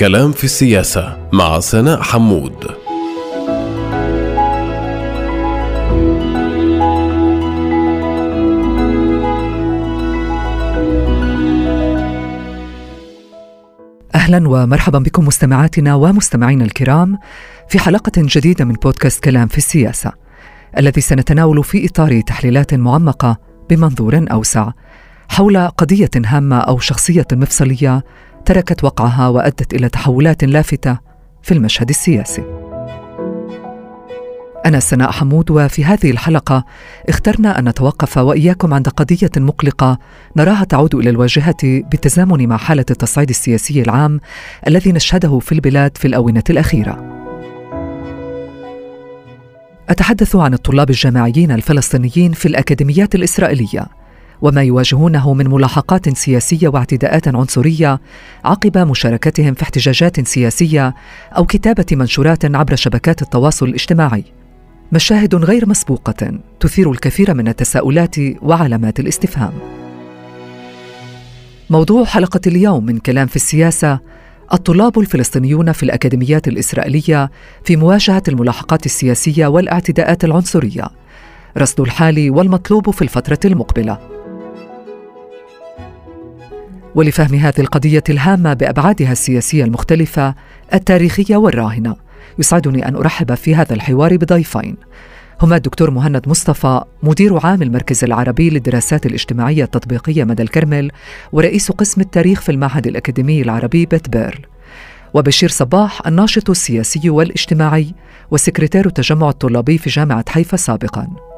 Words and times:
كلام 0.00 0.32
في 0.32 0.44
السياسة 0.44 1.28
مع 1.32 1.60
سناء 1.60 2.02
حمود. 2.02 2.64
أهلا 14.14 14.48
ومرحبا 14.48 14.98
بكم 14.98 15.26
مستمعاتنا 15.26 15.94
ومستمعينا 15.94 16.64
الكرام 16.64 17.18
في 17.68 17.78
حلقة 17.78 18.12
جديدة 18.16 18.64
من 18.64 18.72
بودكاست 18.72 19.24
كلام 19.24 19.48
في 19.48 19.58
السياسة 19.58 20.12
الذي 20.78 21.00
سنتناول 21.00 21.64
في 21.64 21.86
إطار 21.86 22.20
تحليلات 22.20 22.74
معمقة 22.74 23.36
بمنظور 23.70 24.26
أوسع 24.32 24.70
حول 25.28 25.68
قضية 25.68 26.10
هامة 26.26 26.58
أو 26.58 26.78
شخصية 26.78 27.26
مفصلية 27.32 28.04
تركت 28.44 28.84
وقعها 28.84 29.28
وأدت 29.28 29.74
إلى 29.74 29.88
تحولات 29.88 30.44
لافتة 30.44 30.98
في 31.42 31.54
المشهد 31.54 31.88
السياسي. 31.88 32.44
أنا 34.66 34.80
سناء 34.80 35.10
حمود 35.10 35.50
وفي 35.50 35.84
هذه 35.84 36.10
الحلقة 36.10 36.64
اخترنا 37.08 37.58
أن 37.58 37.68
نتوقف 37.68 38.18
وإياكم 38.18 38.74
عند 38.74 38.88
قضية 38.88 39.30
مقلقة 39.36 39.98
نراها 40.36 40.64
تعود 40.64 40.94
إلى 40.94 41.10
الواجهة 41.10 41.56
بالتزامن 41.62 42.48
مع 42.48 42.56
حالة 42.56 42.84
التصعيد 42.90 43.28
السياسي 43.28 43.82
العام 43.82 44.20
الذي 44.66 44.92
نشهده 44.92 45.38
في 45.38 45.52
البلاد 45.52 45.96
في 45.96 46.08
الآونة 46.08 46.44
الأخيرة. 46.50 47.20
أتحدث 49.88 50.36
عن 50.36 50.54
الطلاب 50.54 50.90
الجامعيين 50.90 51.50
الفلسطينيين 51.50 52.32
في 52.32 52.46
الأكاديميات 52.46 53.14
الإسرائيلية 53.14 53.86
وما 54.42 54.62
يواجهونه 54.62 55.34
من 55.34 55.48
ملاحقات 55.48 56.16
سياسية 56.16 56.68
واعتداءات 56.68 57.28
عنصرية 57.28 58.00
عقب 58.44 58.78
مشاركتهم 58.78 59.54
في 59.54 59.62
احتجاجات 59.62 60.28
سياسية 60.28 60.94
أو 61.36 61.46
كتابة 61.46 61.86
منشورات 61.92 62.44
عبر 62.54 62.76
شبكات 62.76 63.22
التواصل 63.22 63.68
الاجتماعي. 63.68 64.24
مشاهد 64.92 65.34
غير 65.34 65.68
مسبوقة 65.68 66.40
تثير 66.60 66.90
الكثير 66.90 67.34
من 67.34 67.48
التساؤلات 67.48 68.16
وعلامات 68.42 69.00
الاستفهام. 69.00 69.52
موضوع 71.70 72.04
حلقة 72.04 72.40
اليوم 72.46 72.86
من 72.86 72.98
كلام 72.98 73.26
في 73.26 73.36
السياسة 73.36 73.98
الطلاب 74.52 74.98
الفلسطينيون 74.98 75.72
في 75.72 75.82
الأكاديميات 75.82 76.48
الإسرائيلية 76.48 77.30
في 77.64 77.76
مواجهة 77.76 78.22
الملاحقات 78.28 78.86
السياسية 78.86 79.46
والاعتداءات 79.46 80.24
العنصرية. 80.24 80.88
رصد 81.58 81.80
الحال 81.80 82.30
والمطلوب 82.30 82.90
في 82.90 83.02
الفترة 83.02 83.38
المقبلة. 83.44 83.98
ولفهم 86.94 87.34
هذه 87.34 87.60
القضية 87.60 88.04
الهامة 88.08 88.54
بأبعادها 88.54 89.12
السياسية 89.12 89.64
المختلفة 89.64 90.34
التاريخية 90.74 91.36
والراهنة. 91.36 91.96
يسعدني 92.38 92.88
أن 92.88 92.96
أرحب 92.96 93.34
في 93.34 93.54
هذا 93.54 93.74
الحوار 93.74 94.16
بضيفين. 94.16 94.76
هما 95.42 95.56
الدكتور 95.56 95.90
مهند 95.90 96.28
مصطفى 96.28 96.80
مدير 97.02 97.46
عام 97.46 97.62
المركز 97.62 98.04
العربي 98.04 98.50
للدراسات 98.50 99.06
الاجتماعية 99.06 99.64
التطبيقية 99.64 100.24
مدى 100.24 100.42
الكرمل 100.42 100.90
ورئيس 101.32 101.72
قسم 101.72 102.00
التاريخ 102.00 102.40
في 102.40 102.52
المعهد 102.52 102.86
الأكاديمي 102.86 103.42
العربي 103.42 103.86
بيت 103.86 104.08
بيرل 104.08 104.40
وبشير 105.14 105.48
صباح 105.48 106.06
الناشط 106.06 106.50
السياسي 106.50 107.10
والإجتماعي 107.10 107.94
وسكرتير 108.30 108.86
التجمع 108.86 109.28
الطلابي 109.28 109.78
في 109.78 109.90
جامعة 109.90 110.24
حيفا 110.28 110.56
سابقا. 110.56 111.29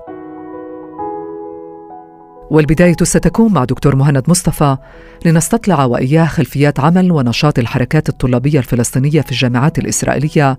والبداية 2.53 2.97
ستكون 3.03 3.53
مع 3.53 3.65
دكتور 3.65 3.97
مهند 3.97 4.25
مصطفى 4.29 4.77
لنستطلع 5.25 5.85
وإياه 5.85 6.25
خلفيات 6.25 6.81
عمل 6.81 7.13
ونشاط 7.13 7.59
الحركات 7.59 8.09
الطلابية 8.09 8.59
الفلسطينية 8.59 9.21
في 9.21 9.33
الجامعات 9.33 9.79
الإسرائيلية 9.79 10.59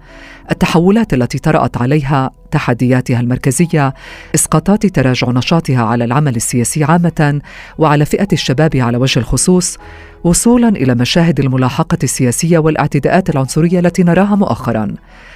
التحولات 0.51 1.13
التي 1.13 1.39
طرأت 1.39 1.77
عليها 1.77 2.31
تحدياتها 2.51 3.19
المركزية 3.19 3.93
إسقاطات 4.35 4.85
تراجع 4.85 5.29
نشاطها 5.29 5.83
على 5.83 6.03
العمل 6.03 6.35
السياسي 6.35 6.83
عامة 6.83 7.41
وعلى 7.77 8.05
فئة 8.05 8.27
الشباب 8.33 8.75
على 8.75 8.97
وجه 8.97 9.19
الخصوص 9.19 9.77
وصولا 10.23 10.69
إلى 10.69 10.95
مشاهد 10.95 11.39
الملاحقة 11.39 11.97
السياسية 12.03 12.57
والاعتداءات 12.57 13.29
العنصرية 13.29 13.79
التي 13.79 14.03
نراها 14.03 14.35
مؤخرا 14.35 14.95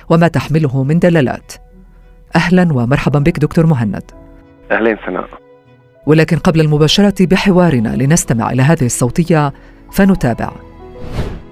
وما 0.10 0.28
تحمله 0.28 0.84
من 0.84 1.00
دلالات. 1.00 1.54
أهلا 2.36 2.74
ومرحبا 2.74 3.20
بك 3.20 3.40
دكتور 3.40 3.66
مهند. 3.66 4.04
أهلين 4.72 4.98
سناء 5.06 5.47
ولكن 6.08 6.38
قبل 6.38 6.62
المباشرة 6.62 7.26
بحوارنا 7.26 7.96
لنستمع 7.96 8.52
إلى 8.52 8.62
هذه 8.62 8.86
الصوتية 8.86 9.54
فنتابع. 9.92 10.52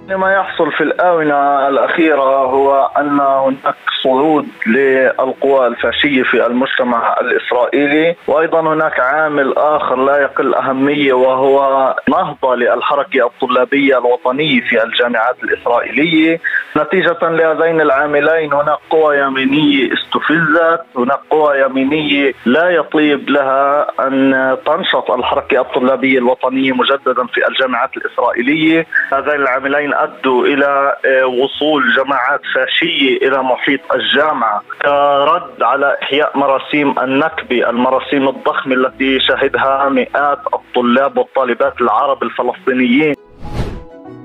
ما 0.09 0.33
يحصل 0.33 0.71
في 0.71 0.81
الآونة 0.83 1.67
الأخيرة 1.67 2.45
هو 2.45 2.91
أن 2.97 3.19
هناك 3.19 3.75
صعود 4.03 4.47
للقوى 4.67 5.67
الفاشية 5.67 6.23
في 6.23 6.45
المجتمع 6.45 7.15
الإسرائيلي 7.21 8.15
وأيضا 8.27 8.61
هناك 8.61 8.99
عامل 8.99 9.53
آخر 9.57 9.95
لا 9.95 10.21
يقل 10.21 10.55
أهمية 10.55 11.13
وهو 11.13 11.95
نهضة 12.09 12.55
للحركة 12.55 13.25
الطلابية 13.25 13.97
الوطنية 13.97 14.61
في 14.61 14.83
الجامعات 14.83 15.35
الإسرائيلية. 15.43 16.39
نتيجة 16.77 17.17
لهذين 17.21 17.81
العاملين 17.81 18.53
هناك 18.53 18.77
قوى 18.89 19.17
يمينية 19.17 19.93
استفزت 19.93 20.81
هناك 20.97 21.19
قوى 21.29 21.59
يمينية 21.59 22.33
لا 22.45 22.69
يطيب 22.69 23.29
لها 23.29 23.87
أن 24.07 24.57
تنشط 24.65 25.11
الحركة 25.11 25.61
الطلابية 25.61 26.19
الوطنية 26.19 26.71
مجددا 26.73 27.27
في 27.27 27.47
الجامعات 27.47 27.97
الإسرائيلية. 27.97 28.87
هذين 29.13 29.35
العاملين 29.35 29.94
أدوا 30.03 30.45
إلى 30.45 30.95
آه، 31.05 31.25
وصول 31.25 31.83
جماعات 31.97 32.41
فاشية 32.55 33.17
إلى 33.17 33.43
محيط 33.43 33.79
الجامعة 33.93 34.61
كرد 34.81 35.63
على 35.63 35.97
إحياء 36.03 36.37
مراسيم 36.37 36.99
النكبة 36.99 37.69
المراسيم 37.69 38.27
الضخمة 38.27 38.75
التي 38.75 39.19
شهدها 39.19 39.89
مئات 39.89 40.39
الطلاب 40.53 41.17
والطالبات 41.17 41.81
العرب 41.81 42.23
الفلسطينيين. 42.23 43.15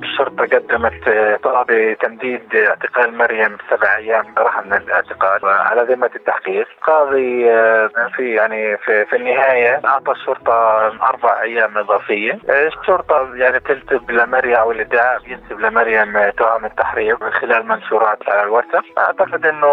الشرطة 0.03 0.45
قدمت 0.45 1.09
طلب 1.43 1.97
تمديد 2.01 2.57
اعتقال 2.57 3.19
مريم 3.19 3.57
سبع 3.71 3.97
أيام 3.97 4.35
رهن 4.39 4.73
الاعتقال 4.73 5.41
على 5.45 5.83
ذمة 5.83 6.11
التحقيق. 6.17 6.67
قاضي 6.83 7.51
آه، 7.51 7.91
في 8.17 8.35
يعني 8.35 8.77
في, 8.77 9.05
في 9.05 9.17
النهاية 9.17 9.81
أعطى 9.85 10.13
الشرطة 10.13 10.87
أربع 11.03 11.43
أيام 11.43 11.79
إضافية. 11.79 12.39
الشرطة 12.49 13.31
يعني 13.35 13.61
تنسب 13.61 14.11
لمريم 14.11 14.55
أو 14.55 14.73
الإدعاء 14.73 15.21
ينسب 15.27 15.61
لمريم 15.61 16.31
تهم 16.31 16.65
التحريض 16.65 17.25
من 17.25 17.31
خلال 17.31 17.67
منشورات 17.67 18.29
على 18.29 18.43
الواتساب. 18.43 18.83
أعتقد 18.99 19.47
أنه 19.47 19.67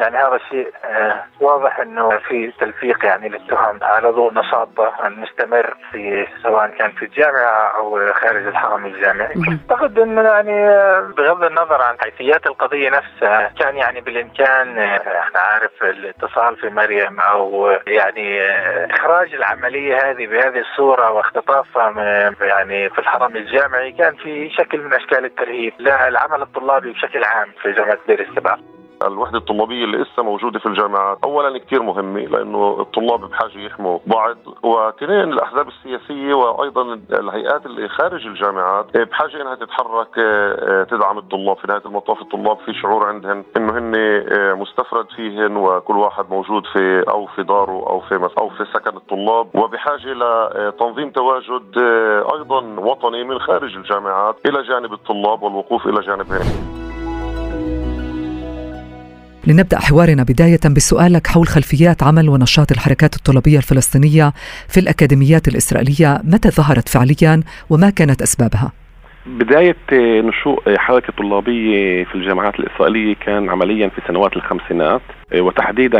يعني 0.00 0.16
هذا 0.16 0.36
الشيء 0.36 0.72
آه، 0.84 1.24
واضح 1.40 1.80
أنه 1.80 2.18
في 2.18 2.52
تلفيق 2.60 3.04
يعني 3.04 3.28
للتهم 3.28 3.78
على 3.82 4.08
ضوء 4.08 4.32
نشاطه 4.34 4.92
المستمر 5.06 5.76
في 5.92 6.26
سواء 6.42 6.66
كان 6.78 6.90
في 6.90 7.04
الجامعة 7.04 7.76
أو 7.76 8.12
خارج 8.12 8.46
الحرم 8.46 8.86
الجامعي. 8.86 9.31
أعتقد 9.36 9.98
انه 9.98 10.22
يعني 10.22 10.66
بغض 11.12 11.44
النظر 11.44 11.82
عن 11.82 11.96
حيثيات 12.00 12.46
القضية 12.46 12.90
نفسها 12.90 13.52
كان 13.58 13.76
يعني 13.76 14.00
بالإمكان 14.00 14.78
إحنا 14.78 15.40
عارف 15.40 15.82
الاتصال 15.82 16.56
في 16.56 16.68
مريم 16.68 17.20
أو 17.20 17.70
يعني 17.86 18.40
إخراج 18.94 19.34
العملية 19.34 20.10
هذه 20.10 20.26
بهذه 20.26 20.58
الصورة 20.60 21.10
واختطافها 21.10 21.90
يعني 22.40 22.90
في 22.90 22.98
الحرم 22.98 23.36
الجامعي 23.36 23.92
كان 23.92 24.16
في 24.16 24.50
شكل 24.50 24.80
من 24.80 24.94
أشكال 24.94 25.24
الترهيب 25.24 25.72
للعمل 25.78 26.42
الطلابي 26.42 26.92
بشكل 26.92 27.24
عام 27.24 27.48
في 27.62 27.72
جامعة 27.72 27.98
دير 28.06 28.20
السباع. 28.20 28.58
الوحدة 29.06 29.38
الطلابية 29.38 29.84
اللي 29.84 29.98
لسه 29.98 30.22
موجودة 30.22 30.58
في 30.58 30.66
الجامعات. 30.66 31.18
اولا 31.24 31.58
كثير 31.58 31.82
مهمة 31.82 32.20
لأنه 32.20 32.76
الطلاب 32.80 33.20
بحاجة 33.20 33.58
يحموا 33.58 33.98
بعض. 34.06 34.36
واثنين 34.62 35.32
الأحزاب 35.32 35.68
السياسية 35.68 36.34
وأيضا 36.34 37.00
الهيئات 37.12 37.66
اللي 37.66 37.88
خارج 37.88 38.26
الجامعات 38.26 38.96
بحاجة 38.96 39.42
إنها 39.42 39.54
تتحرك 39.54 40.18
آه، 40.18 40.84
تدعم 40.84 41.18
الطلاب. 41.18 41.56
في 41.56 41.66
نهاية 41.68 41.82
المطاف 41.86 42.22
الطلاب 42.22 42.58
في 42.66 42.74
شعور 42.74 43.06
عندهم 43.06 43.44
إنه 43.56 43.78
هن 43.78 43.92
آه، 43.96 44.54
مستفرد 44.54 45.06
فيهن 45.16 45.56
وكل 45.56 45.96
واحد 45.96 46.24
موجود 46.30 46.62
في 46.72 47.04
أو 47.08 47.26
في 47.26 47.42
داره 47.42 47.86
أو 47.90 48.00
في 48.00 48.28
أو 48.38 48.48
في 48.48 48.64
سكن 48.74 48.96
الطلاب. 48.96 49.46
وبحاجة 49.54 50.12
لتنظيم 50.12 51.10
تواجد 51.10 51.78
آه، 51.78 52.34
أيضا 52.34 52.60
وطني 52.78 53.24
من 53.24 53.38
خارج 53.38 53.76
الجامعات 53.76 54.36
إلى 54.46 54.62
جانب 54.62 54.92
الطلاب 54.92 55.42
والوقوف 55.42 55.86
إلى 55.86 56.00
جانبهم. 56.00 56.81
لنبدأ 59.46 59.78
حوارنا 59.78 60.22
بداية 60.22 60.60
بسؤالك 60.76 61.26
حول 61.26 61.46
خلفيات 61.46 62.02
عمل 62.02 62.28
ونشاط 62.28 62.72
الحركات 62.72 63.16
الطلابية 63.16 63.56
الفلسطينية 63.58 64.32
في 64.68 64.80
الأكاديميات 64.80 65.48
الإسرائيلية. 65.48 66.20
متى 66.24 66.50
ظهرت 66.50 66.88
فعليا 66.88 67.42
وما 67.70 67.90
كانت 67.90 68.22
أسبابها؟ 68.22 68.72
بداية 69.26 69.76
نشوء 70.20 70.76
حركة 70.76 71.12
طلابية 71.18 72.04
في 72.04 72.14
الجامعات 72.14 72.60
الإسرائيلية 72.60 73.14
كان 73.14 73.50
عمليا 73.50 73.88
في 73.88 74.00
سنوات 74.08 74.36
الخمسينات 74.36 75.00
وتحديدا 75.34 75.98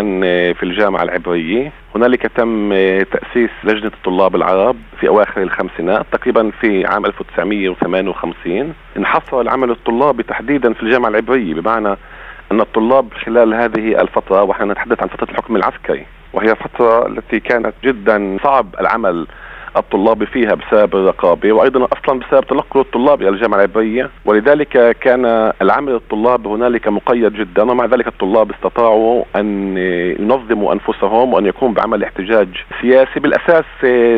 في 0.52 0.62
الجامعة 0.62 1.02
العبرية. 1.02 1.72
هنالك 1.94 2.22
تم 2.36 2.68
تأسيس 3.02 3.50
لجنة 3.64 3.92
الطلاب 3.94 4.36
العرب 4.36 4.76
في 5.00 5.08
أواخر 5.08 5.42
الخمسينات 5.42 6.06
تقريبا 6.12 6.50
في 6.60 6.86
عام 6.86 7.06
1958 7.06 8.74
انحصر 8.96 9.40
العمل 9.40 9.70
الطلابي 9.70 10.22
تحديدا 10.22 10.72
في 10.72 10.82
الجامعة 10.82 11.08
العبرية 11.08 11.54
بمعنى 11.54 11.96
أن 12.52 12.60
الطلاب 12.60 13.12
خلال 13.26 13.54
هذه 13.54 14.00
الفترة 14.00 14.42
ونحن 14.42 14.70
نتحدث 14.70 15.02
عن 15.02 15.08
فترة 15.08 15.30
الحكم 15.30 15.56
العسكري 15.56 16.06
وهي 16.32 16.54
فترة 16.54 17.06
التي 17.06 17.40
كانت 17.40 17.72
جدا 17.84 18.38
صعب 18.44 18.66
العمل 18.80 19.26
الطلاب 19.76 20.24
فيها 20.24 20.54
بسبب 20.54 20.96
الرقابة 20.96 21.52
وأيضا 21.52 21.84
أصلا 21.84 22.18
بسبب 22.20 22.46
تنقل 22.46 22.80
الطلاب 22.80 23.22
إلى 23.22 23.28
الجامعة 23.28 23.56
العبرية 23.58 24.10
ولذلك 24.24 24.96
كان 25.00 25.52
العمل 25.62 25.94
الطلاب 25.94 26.46
هنالك 26.46 26.88
مقيد 26.88 27.32
جدا 27.32 27.62
ومع 27.62 27.84
ذلك 27.84 28.06
الطلاب 28.06 28.50
استطاعوا 28.50 29.24
أن 29.36 29.76
ينظموا 30.20 30.72
أنفسهم 30.72 31.34
وأن 31.34 31.46
يقوموا 31.46 31.74
بعمل 31.74 32.04
احتجاج 32.04 32.48
سياسي 32.80 33.20
بالأساس 33.20 33.64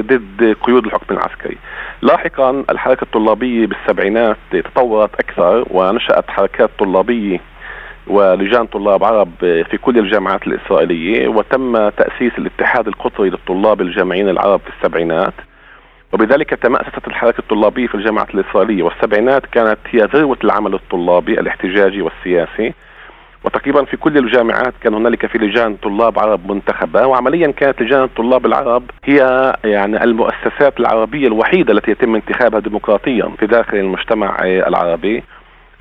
ضد 0.00 0.56
قيود 0.62 0.84
الحكم 0.86 1.14
العسكري. 1.14 1.56
لاحقا 2.02 2.64
الحركة 2.70 3.02
الطلابية 3.04 3.66
بالسبعينات 3.66 4.36
تطورت 4.50 5.14
أكثر 5.14 5.64
ونشأت 5.70 6.30
حركات 6.30 6.70
طلابية 6.78 7.40
ولجان 8.06 8.66
طلاب 8.66 9.04
عرب 9.04 9.30
في 9.40 9.78
كل 9.82 9.98
الجامعات 9.98 10.46
الإسرائيلية 10.46 11.28
وتم 11.28 11.88
تأسيس 11.88 12.32
الاتحاد 12.38 12.88
القطري 12.88 13.30
للطلاب 13.30 13.80
الجامعيين 13.80 14.28
العرب 14.28 14.60
في 14.60 14.70
السبعينات. 14.78 15.34
وبذلك 16.12 16.50
تمأسست 16.50 17.08
الحركة 17.08 17.38
الطلابية 17.38 17.86
في 17.86 17.94
الجامعات 17.94 18.34
الإسرائيلية. 18.34 18.82
والسبعينات 18.82 19.46
كانت 19.46 19.78
هي 19.90 20.00
ذروة 20.00 20.38
العمل 20.44 20.74
الطلابي 20.74 21.40
الاحتجاجي 21.40 22.02
والسياسي. 22.02 22.72
وتقريبا 23.44 23.84
في 23.84 23.96
كل 23.96 24.18
الجامعات 24.18 24.74
كان 24.80 24.94
هنالك 24.94 25.26
في 25.26 25.38
لجان 25.38 25.76
طلاب 25.76 26.18
عرب 26.18 26.52
منتخبة. 26.52 27.06
وعمليا 27.06 27.50
كانت 27.50 27.82
لجان 27.82 28.02
الطلاب 28.02 28.46
العرب 28.46 28.82
هي 29.04 29.52
يعني 29.64 30.04
المؤسسات 30.04 30.80
العربية 30.80 31.26
الوحيدة 31.26 31.72
التي 31.72 31.90
يتم 31.90 32.14
انتخابها 32.14 32.60
ديمقراطيا 32.60 33.32
في 33.38 33.46
داخل 33.46 33.76
المجتمع 33.76 34.36
العربي. 34.42 35.22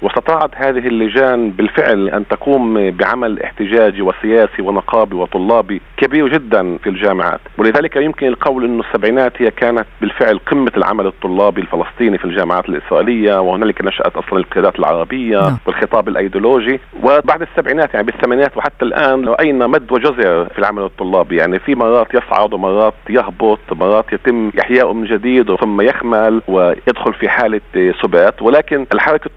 واستطاعت 0.04 0.52
هذه 0.56 0.88
اللجان 0.88 1.50
بالفعل 1.52 2.10
أن 2.10 2.28
تقوم 2.28 2.92
بعمل 2.92 3.44
احتجاجي 3.44 4.02
وسياسي 4.02 4.62
ونقابي 4.62 5.16
وطلابي 5.16 5.82
كبير 5.98 6.28
جدا 6.28 6.78
في 6.78 6.90
الجامعات. 6.90 7.40
ولذلك 7.58 7.96
يمكن 7.96 8.28
القول 8.28 8.66
انه 8.66 8.84
السبعينات 8.84 9.42
هي 9.42 9.52
كانت 9.52 9.86
بالفعل 10.02 10.40
قمة 10.40 10.72
العمل 10.78 11.08
الطلابي 11.08 11.62
الفلسطيني 11.62 12.18
في 12.18 12.26
الجامعات 12.26 12.70
الإسرائيلية 12.70 13.42
وهنالك 13.42 13.82
نشأت 13.86 14.16
أصلا 14.16 14.40
القيادات 14.40 14.80
العربية 14.80 15.42
نعم. 15.42 15.58
والخطاب 15.66 16.08
الأيديولوجي. 16.08 16.80
وبعد 17.04 17.42
السبعينات 17.42 17.94
يعني 17.94 18.06
بالثمانينات 18.06 18.58
وحتى 18.58 18.86
الآن 18.86 19.26
راينا 19.26 19.68
مد 19.68 19.92
وجزر 19.92 20.46
في 20.46 20.60
العمل 20.60 20.84
الطلابي؟ 20.84 21.36
يعني 21.38 21.60
في 21.60 21.76
مرات 21.76 22.08
يصعد 22.14 22.54
ومرات 22.54 22.94
يهبط 23.10 23.60
مرات 23.72 24.14
يتم 24.14 24.52
احياؤه 24.60 24.94
من 24.94 25.06
جديد 25.06 25.56
ثم 25.56 25.82
يخمل 25.82 26.42
ويدخل 26.48 27.14
في 27.14 27.30
حالة 27.30 27.62
سبات. 28.02 28.42
ولكن 28.42 28.86
الحركة 28.94 29.30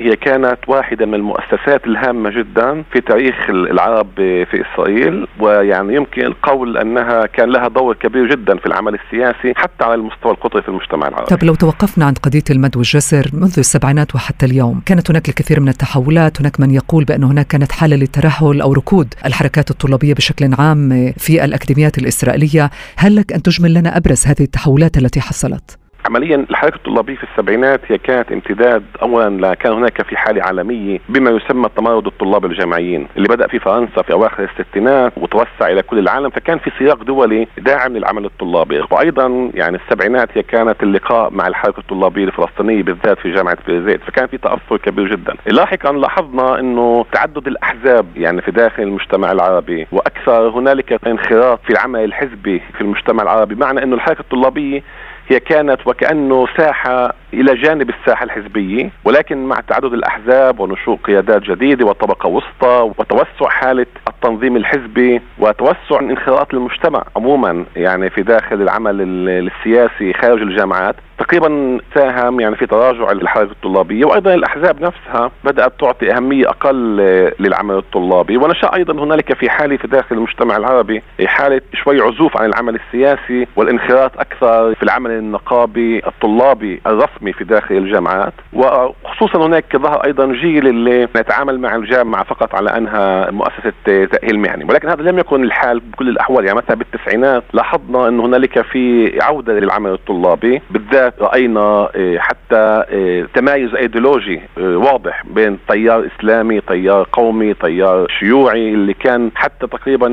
هي 0.00 0.16
كانت 0.16 0.58
واحدة 0.68 1.06
من 1.06 1.14
المؤسسات 1.14 1.86
الهامة 1.86 2.30
جدا 2.30 2.84
في 2.92 3.00
تاريخ 3.00 3.34
العرب 3.50 4.08
في 4.16 4.62
إسرائيل 4.62 5.26
ويعني 5.40 5.94
يمكن 5.94 6.22
القول 6.22 6.78
أنها 6.78 7.26
كان 7.26 7.48
لها 7.48 7.68
دور 7.68 7.94
كبير 7.94 8.30
جدا 8.30 8.56
في 8.58 8.66
العمل 8.66 8.94
السياسي 8.94 9.54
حتى 9.56 9.84
على 9.84 9.94
المستوى 9.94 10.32
القطري 10.32 10.62
في 10.62 10.68
المجتمع 10.68 11.08
العربي 11.08 11.36
طب 11.36 11.44
لو 11.44 11.54
توقفنا 11.54 12.04
عند 12.04 12.18
قضية 12.18 12.42
المد 12.50 12.76
والجسر 12.76 13.30
منذ 13.32 13.54
السبعينات 13.58 14.14
وحتى 14.14 14.46
اليوم 14.46 14.80
كانت 14.86 15.10
هناك 15.10 15.28
الكثير 15.28 15.60
من 15.60 15.68
التحولات 15.68 16.40
هناك 16.40 16.60
من 16.60 16.70
يقول 16.70 17.04
بأن 17.04 17.24
هناك 17.24 17.46
كانت 17.46 17.72
حالة 17.72 17.96
للترهل 17.96 18.60
أو 18.60 18.72
ركود 18.72 19.14
الحركات 19.26 19.70
الطلابية 19.70 20.14
بشكل 20.14 20.50
عام 20.58 21.12
في 21.18 21.44
الأكاديميات 21.44 21.98
الإسرائيلية 21.98 22.70
هل 22.96 23.16
لك 23.16 23.32
أن 23.32 23.42
تجمل 23.42 23.74
لنا 23.74 23.96
أبرز 23.96 24.26
هذه 24.26 24.40
التحولات 24.40 24.96
التي 24.96 25.20
حصلت؟ 25.20 25.85
عمليا 26.06 26.46
الحركة 26.50 26.76
الطلابية 26.76 27.16
في 27.16 27.24
السبعينات 27.24 27.80
هي 27.88 27.98
كانت 27.98 28.32
امتداد 28.32 28.82
اولا 29.02 29.54
كان 29.54 29.72
هناك 29.72 30.02
في 30.02 30.16
حالة 30.16 30.42
عالمية 30.42 30.98
بما 31.08 31.30
يسمى 31.30 31.68
تمرد 31.76 32.06
الطلاب 32.06 32.44
الجامعيين 32.44 33.08
اللي 33.16 33.28
بدأ 33.28 33.46
في 33.46 33.58
فرنسا 33.58 34.02
في 34.02 34.12
أواخر 34.12 34.48
الستينات 34.58 35.12
وتوسع 35.16 35.70
إلى 35.70 35.82
كل 35.82 35.98
العالم 35.98 36.30
فكان 36.30 36.58
في 36.58 36.70
سياق 36.78 37.02
دولي 37.02 37.48
داعم 37.58 37.96
للعمل 37.96 38.24
الطلابي. 38.24 38.82
وأيضا 38.90 39.50
يعني 39.54 39.76
السبعينات 39.76 40.28
هي 40.34 40.42
كانت 40.42 40.82
اللقاء 40.82 41.30
مع 41.30 41.46
الحركة 41.46 41.78
الطلابية 41.80 42.24
الفلسطينية 42.24 42.82
بالذات 42.82 43.18
في 43.18 43.32
جامعة 43.32 43.58
بيرزيت 43.66 44.00
فكان 44.02 44.26
في 44.26 44.38
تأثر 44.38 44.76
كبير 44.76 45.10
جدا. 45.10 45.34
لاحقا 45.46 45.92
لاحظنا 45.92 46.60
إنه 46.60 47.04
تعدد 47.12 47.46
الأحزاب 47.46 48.06
يعني 48.16 48.42
في 48.42 48.50
داخل 48.50 48.82
المجتمع 48.82 49.32
العربي 49.32 49.86
وأكثر 49.92 50.48
هنالك 50.48 51.06
انخراط 51.06 51.60
في 51.64 51.70
العمل 51.70 52.04
الحزبي 52.04 52.62
في 52.74 52.80
المجتمع 52.80 53.22
العربي 53.22 53.54
معنى 53.54 53.82
إنه 53.82 53.94
الحركة 53.96 54.20
الطلابية 54.20 54.82
هي 55.28 55.40
كانت 55.40 55.86
وكأنه 55.86 56.46
ساحة 56.56 57.14
إلى 57.34 57.54
جانب 57.54 57.90
الساحة 57.90 58.24
الحزبية 58.24 58.90
ولكن 59.04 59.44
مع 59.46 59.56
تعدد 59.68 59.92
الأحزاب 59.92 60.60
ونشوء 60.60 60.96
قيادات 61.04 61.42
جديدة 61.42 61.86
وطبقة 61.86 62.28
وسطى 62.28 62.92
وتوسع 62.98 63.48
حالة 63.48 63.86
التنظيم 64.08 64.56
الحزبي 64.56 65.20
وتوسع 65.38 66.00
انخراط 66.00 66.54
المجتمع 66.54 67.04
عموما 67.16 67.64
يعني 67.76 68.10
في 68.10 68.22
داخل 68.22 68.62
العمل 68.62 68.96
السياسي 69.28 70.12
خارج 70.12 70.42
الجامعات 70.42 70.96
تقريبا 71.18 71.78
ساهم 71.94 72.40
يعني 72.40 72.56
في 72.56 72.66
تراجع 72.66 73.10
الحركه 73.10 73.52
الطلابية 73.52 74.04
وأيضا 74.04 74.34
الأحزاب 74.34 74.80
نفسها 74.82 75.30
بدأت 75.44 75.72
تعطي 75.80 76.12
أهمية 76.12 76.48
أقل 76.48 76.96
للعمل 77.40 77.74
الطلابي 77.74 78.36
ونشأ 78.36 78.74
أيضا 78.74 79.04
هنالك 79.04 79.32
في 79.34 79.50
حالة 79.50 79.76
في 79.76 79.88
داخل 79.88 80.16
المجتمع 80.16 80.56
العربي 80.56 81.02
حالة 81.26 81.60
شوي 81.74 82.00
عزوف 82.00 82.36
عن 82.36 82.46
العمل 82.46 82.74
السياسي 82.74 83.46
والانخراط 83.56 84.18
أكثر 84.20 84.74
في 84.74 84.82
العمل 84.82 85.10
النقابي 85.10 86.02
الطلابي 86.06 86.80
الرسمي. 86.86 87.25
في 87.32 87.44
داخل 87.44 87.76
الجامعات 87.76 88.32
وخصوصا 88.52 89.46
هناك 89.46 89.76
ظهر 89.76 90.04
أيضا 90.04 90.32
جيل 90.32 90.66
اللي 90.66 91.08
يتعامل 91.16 91.60
مع 91.60 91.76
الجامعة 91.76 92.24
فقط 92.24 92.54
على 92.54 92.70
أنها 92.76 93.30
مؤسسة 93.30 93.72
تأهيل 93.84 94.38
مهني 94.38 94.64
ولكن 94.64 94.88
هذا 94.88 95.02
لم 95.02 95.18
يكن 95.18 95.44
الحال 95.44 95.80
بكل 95.80 96.08
الأحوال. 96.08 96.44
يعني 96.44 96.58
مثلا 96.58 96.76
بالتسعينات 96.76 97.42
لاحظنا 97.52 98.08
إنه 98.08 98.26
هنالك 98.26 98.60
في 98.60 99.12
عودة 99.22 99.52
للعمل 99.52 99.90
الطلابي 99.90 100.62
بالذات 100.70 101.14
رأينا 101.20 101.88
آه، 101.96 102.18
حتى 102.18 102.84
آه، 102.90 103.26
تمايز 103.34 103.74
إيديولوجي 103.74 104.40
آه، 104.58 104.76
واضح 104.76 105.22
بين 105.26 105.58
تيار 105.68 106.06
إسلامي 106.06 106.60
تيار 106.60 107.08
قومي 107.12 107.54
تيار 107.54 108.08
شيوعي 108.20 108.74
اللي 108.74 108.94
كان 108.94 109.30
حتى 109.34 109.66
تقريبا 109.66 110.08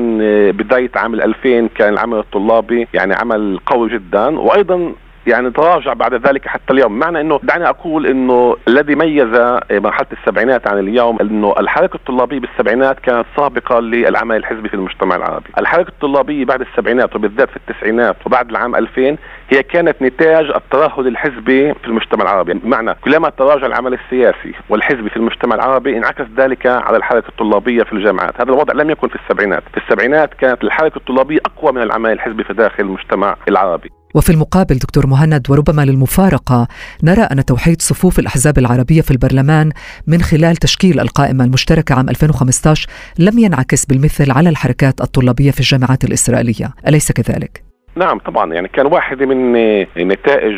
بداية 0.50 0.90
عام 0.96 1.14
2000 1.14 1.68
كان 1.74 1.92
العمل 1.92 2.18
الطلابي 2.18 2.88
يعني 2.94 3.14
عمل 3.14 3.60
قوي 3.66 3.88
جدا. 3.88 4.38
وأيضا 4.38 4.92
يعني 5.26 5.50
تراجع 5.50 5.92
بعد 5.92 6.14
ذلك 6.14 6.48
حتى 6.48 6.72
اليوم. 6.72 6.98
معنى 6.98 7.20
إنه 7.20 7.40
دعني 7.42 7.68
أقول 7.68 8.06
إنه 8.06 8.56
الذي 8.68 8.94
ميز 8.94 9.58
مرحلة 9.70 10.06
السبعينات 10.12 10.68
عن 10.68 10.78
اليوم 10.78 11.18
إنه 11.20 11.54
الحركة 11.58 11.94
الطلابية 11.94 12.40
بالسبعينات 12.40 12.98
كانت 12.98 13.26
سابقة 13.36 13.80
للعمل 13.80 14.36
الحزبي 14.36 14.68
في 14.68 14.74
المجتمع 14.74 15.16
العربي. 15.16 15.50
الحركة 15.58 15.88
الطلابية 15.88 16.44
بعد 16.44 16.60
السبعينات 16.60 17.16
وبالذات 17.16 17.50
في 17.50 17.56
التسعينات 17.56 18.16
وبعد 18.26 18.50
العام 18.50 18.76
2000 18.76 19.16
هي 19.50 19.62
كانت 19.62 20.02
نتاج 20.02 20.50
الترهل 20.56 21.06
الحزبي 21.06 21.74
في 21.74 21.86
المجتمع 21.86 22.22
العربي. 22.22 22.54
بمعنى 22.54 22.94
كلما 22.94 23.28
تراجع 23.28 23.66
العمل 23.66 23.94
السياسي 23.94 24.54
والحزبي 24.68 25.10
في 25.10 25.16
المجتمع 25.16 25.54
العربي 25.54 25.98
انعكس 25.98 26.24
ذلك 26.36 26.66
على 26.66 26.96
الحركة 26.96 27.28
الطلابية 27.28 27.82
في 27.82 27.92
الجامعات. 27.92 28.40
هذا 28.40 28.52
الوضع 28.52 28.74
لم 28.74 28.90
يكن 28.90 29.08
في 29.08 29.16
السبعينات. 29.16 29.62
في 29.72 29.76
السبعينات 29.76 30.34
كانت 30.34 30.64
الحركة 30.64 30.96
الطلابية 30.96 31.38
أقوى 31.46 31.72
من 31.72 31.82
العمل 31.82 32.12
الحزبي 32.12 32.44
في 32.44 32.54
داخل 32.54 32.82
المجتمع 32.82 33.36
العربي. 33.48 33.90
وفي 34.14 34.32
المقابل 34.32 34.78
دكتور 34.78 35.06
مهند 35.06 35.50
وربما 35.50 35.84
للمفارقة 35.84 36.68
نرى 37.02 37.22
أن 37.22 37.44
توحيد 37.44 37.82
صفوف 37.82 38.18
الأحزاب 38.18 38.58
العربية 38.58 39.00
في 39.00 39.10
البرلمان 39.10 39.72
من 40.06 40.22
خلال 40.22 40.56
تشكيل 40.56 41.00
القائمة 41.00 41.44
المشتركة 41.44 41.94
عام 41.94 42.08
2015 42.08 42.88
لم 43.18 43.38
ينعكس 43.38 43.84
بالمثل 43.84 44.30
على 44.30 44.48
الحركات 44.48 45.00
الطلابية 45.00 45.50
في 45.50 45.60
الجامعات 45.60 46.04
الإسرائيلية 46.04 46.74
أليس 46.88 47.12
كذلك؟ 47.12 47.73
نعم 47.96 48.18
طبعا. 48.18 48.54
يعني 48.54 48.68
كان 48.68 48.86
واحدة 48.86 49.26
من 49.26 49.52
نتائج 49.96 50.54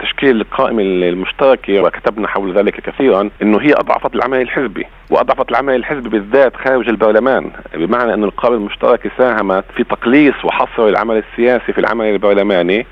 تشكيل 0.00 0.40
القائمة 0.40 0.82
المشتركة 0.82 1.80
وكتبنا 1.80 2.28
حول 2.28 2.52
ذلك 2.58 2.80
كثيرا 2.80 3.30
إنه 3.42 3.60
هي 3.60 3.72
أضعفت 3.72 4.14
العمل 4.14 4.40
الحزبي 4.40 4.86
وأضعفت 5.10 5.50
العمل 5.50 5.74
الحزبي 5.74 6.08
بالذات 6.08 6.56
خارج 6.56 6.88
البرلمان 6.88 7.50
بمعنى 7.74 8.14
إنه 8.14 8.26
القائمة 8.26 8.56
المشتركة 8.56 9.10
ساهمت 9.18 9.64
في 9.76 9.84
تقليص 9.84 10.44
وحصر 10.44 10.88
العمل 10.88 11.16
السياسي 11.16 11.72
في 11.72 11.78
العمل 11.78 12.04
البرلماني. 12.04 12.86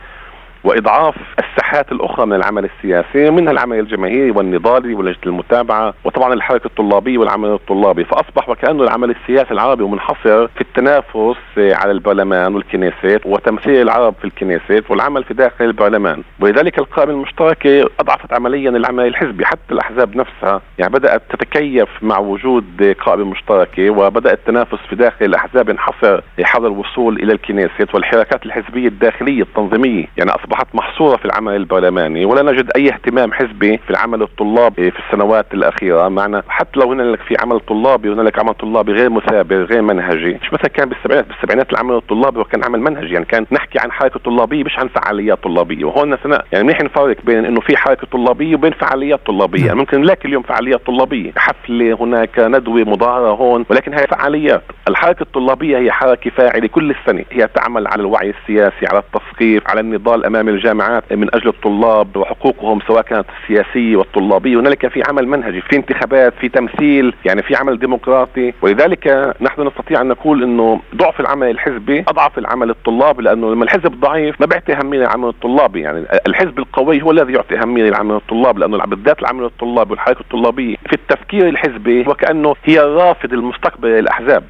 وإضعاف 0.65 1.15
الساحات 1.39 1.93
الأخرى 1.93 2.27
من 2.27 2.33
العمل 2.33 2.65
السياسي 2.65 3.31
منها 3.31 3.53
العمل 3.53 3.79
الجماهيري 3.79 4.31
والنضالي 4.31 4.95
ولجنة 4.95 5.19
المتابعة 5.27 5.95
وطبعا 6.05 6.35
الحركة 6.35 6.67
الطلابية 6.67 7.19
والعمل 7.19 7.49
الطلابي. 7.49 8.05
فأصبح 8.05 8.49
وكانه 8.49 8.83
العمل 8.83 9.11
السياسي 9.11 9.51
العربي 9.51 9.85
منحصر 9.85 10.49
في 10.49 10.61
التنافس 10.61 11.37
على 11.59 11.91
البرلمان 11.93 12.55
والكنيست 12.55 13.21
وتمثيل 13.25 13.83
العرب 13.83 14.15
في 14.21 14.25
الكنيست 14.25 14.85
والعمل 14.91 15.25
في 15.25 15.35
داخل 15.35 15.65
البرلمان. 15.65 16.23
ولذلك 16.41 16.79
القائمة 16.79 17.13
المشتركة 17.13 17.91
أضعفت 18.01 18.33
عمليا 18.33 18.71
العمل 18.71 19.07
الحزبي. 19.07 19.45
حتى 19.45 19.73
الأحزاب 19.73 20.17
نفسها 20.17 20.61
يعني 20.79 20.93
بدأت 20.93 21.23
تتكيف 21.31 21.89
مع 22.03 22.19
وجود 22.19 22.97
قائمة 23.07 23.25
مشتركة 23.25 23.91
وبدأ 23.91 24.33
التنافس 24.33 24.79
في 24.89 24.97
داخل 24.97 25.25
الأحزاب 25.25 25.69
ينحصر 25.69 26.21
حظر 26.43 26.67
الوصول 26.67 27.17
إلى 27.17 27.33
الكنيست 27.33 27.95
والحركات 27.95 28.47
الحزبية 28.47 28.89
الداخلية 28.89 29.43
التنظيمية. 29.43 30.07
يعني 30.17 30.31
أصبحت 30.53 30.75
محصورة 30.75 31.17
في 31.17 31.25
العمل 31.25 31.57
البرلماني 31.57 32.25
ولا 32.25 32.53
نجد 32.53 32.71
أي 32.77 32.89
اهتمام 32.89 33.33
حزبي 33.33 33.79
في 33.79 33.91
العمل 33.91 34.23
الطلابي 34.23 34.91
في 34.91 34.99
السنوات 34.99 35.47
الأخيرة. 35.55 36.09
معنا 36.09 36.43
حتى 36.49 36.81
لو 36.81 36.93
هنالك 36.93 37.21
في 37.21 37.37
عمل 37.43 37.61
طلابي 37.61 38.09
وهنالك 38.09 38.39
عمل 38.39 38.55
طلابي 38.55 38.93
غير 38.93 39.11
مثابر 39.11 39.57
غير 39.57 39.83
منهجي. 39.83 40.39
مش 40.43 40.53
مثلا 40.53 40.69
كان 40.69 40.89
بالسبعينات 40.89 41.29
بالسبعينات 41.29 41.73
العمل 41.73 41.95
الطلابي 41.95 42.41
وكان 42.41 42.65
عمل 42.65 42.81
منهجي. 42.81 43.13
يعني 43.15 43.25
كان 43.25 43.47
نحكي 43.53 43.79
عن 43.79 43.93
حركة 43.93 44.21
طلابية 44.25 44.65
مش 44.65 44.79
عن 44.79 44.89
فعاليات 44.89 45.43
طلابية. 45.43 45.85
وهون 45.85 46.17
سنة 46.25 46.39
يعني 46.53 46.65
منيح 46.65 46.81
نفرق 46.81 47.17
بين 47.25 47.45
إنه 47.45 47.61
في 47.61 47.77
حركة 47.77 48.07
طلابية 48.13 48.55
وبين 48.55 48.73
فعاليات 48.73 49.21
طلابية. 49.27 49.67
يعني 49.67 49.79
ممكن 49.79 50.01
نلاقي 50.01 50.29
اليوم 50.29 50.43
فعاليات 50.43 50.87
طلابية. 50.87 51.33
حفلة 51.37 51.97
هناك 52.01 52.39
ندوة 52.39 52.85
مظاهره 52.85 53.31
هون 53.31 53.65
ولكن 53.71 53.93
هي 53.95 54.07
فعاليات. 54.11 54.63
الحركة 54.89 55.23
الطلابية 55.23 55.79
هي 55.79 55.93
حركة 55.93 56.31
فاعلة 56.31 56.67
كل 56.67 56.91
السنة. 56.91 57.25
هي 57.31 57.49
تعمل 57.49 57.87
على 57.87 58.01
الوعي 58.01 58.31
السياسي 58.31 58.87
على 58.87 58.99
التثقيف 58.99 59.63
على 59.71 59.81
النضال 59.81 60.25
امام 60.43 60.55
الجامعات 60.55 61.13
من 61.13 61.35
أجل 61.35 61.49
الطلاب 61.49 62.17
وحقوقهم 62.17 62.81
سواء 62.87 63.03
كانت 63.03 63.27
السياسية 63.43 63.97
والطلابية. 63.97 64.61
هنالك 64.61 64.89
في 64.89 65.03
عمل 65.09 65.29
منهجي 65.29 65.61
في 65.61 65.77
انتخابات 65.77 66.35
في 66.41 66.49
تمثيل 66.49 67.15
يعني 67.25 67.43
في 67.43 67.57
عمل 67.57 67.79
ديمقراطي. 67.79 68.53
ولذلك 68.63 69.35
نحن 69.41 69.67
نستطيع 69.67 70.01
أن 70.01 70.09
نقول 70.09 70.43
إنه 70.43 70.81
ضعف 70.97 71.21
العمل 71.21 71.51
الحزبي 71.51 72.05
أضعف 72.09 72.39
العمل 72.39 72.71
الطلابي 72.71 73.23
لأنه 73.23 73.53
لما 73.53 73.65
الحزب 73.65 74.01
ضعيف 74.01 74.41
ما 74.41 74.47
بيعطي 74.47 74.73
أهمية 74.73 74.99
للعمل 74.99 75.29
الطلابي. 75.29 75.81
يعني 75.81 76.05
الحزب 76.27 76.59
القوي 76.59 77.03
هو 77.03 77.11
الذي 77.11 77.33
يعطي 77.33 77.59
أهمية 77.59 77.83
للعمل 77.83 78.15
الطلابي 78.15 78.61
لأنه 78.61 78.79
بالذات 78.79 79.21
العمل 79.21 79.45
الطلابي 79.45 79.91
والحركة 79.91 80.21
الطلابية 80.21 80.77
في 80.87 80.93
التفكير 80.93 81.49
الحزبي 81.49 82.01
وكانه 82.01 82.55
هي 82.65 82.81
الرافد 82.81 83.33
المستقبلي 83.33 84.01
للأحزاب. 84.01 84.45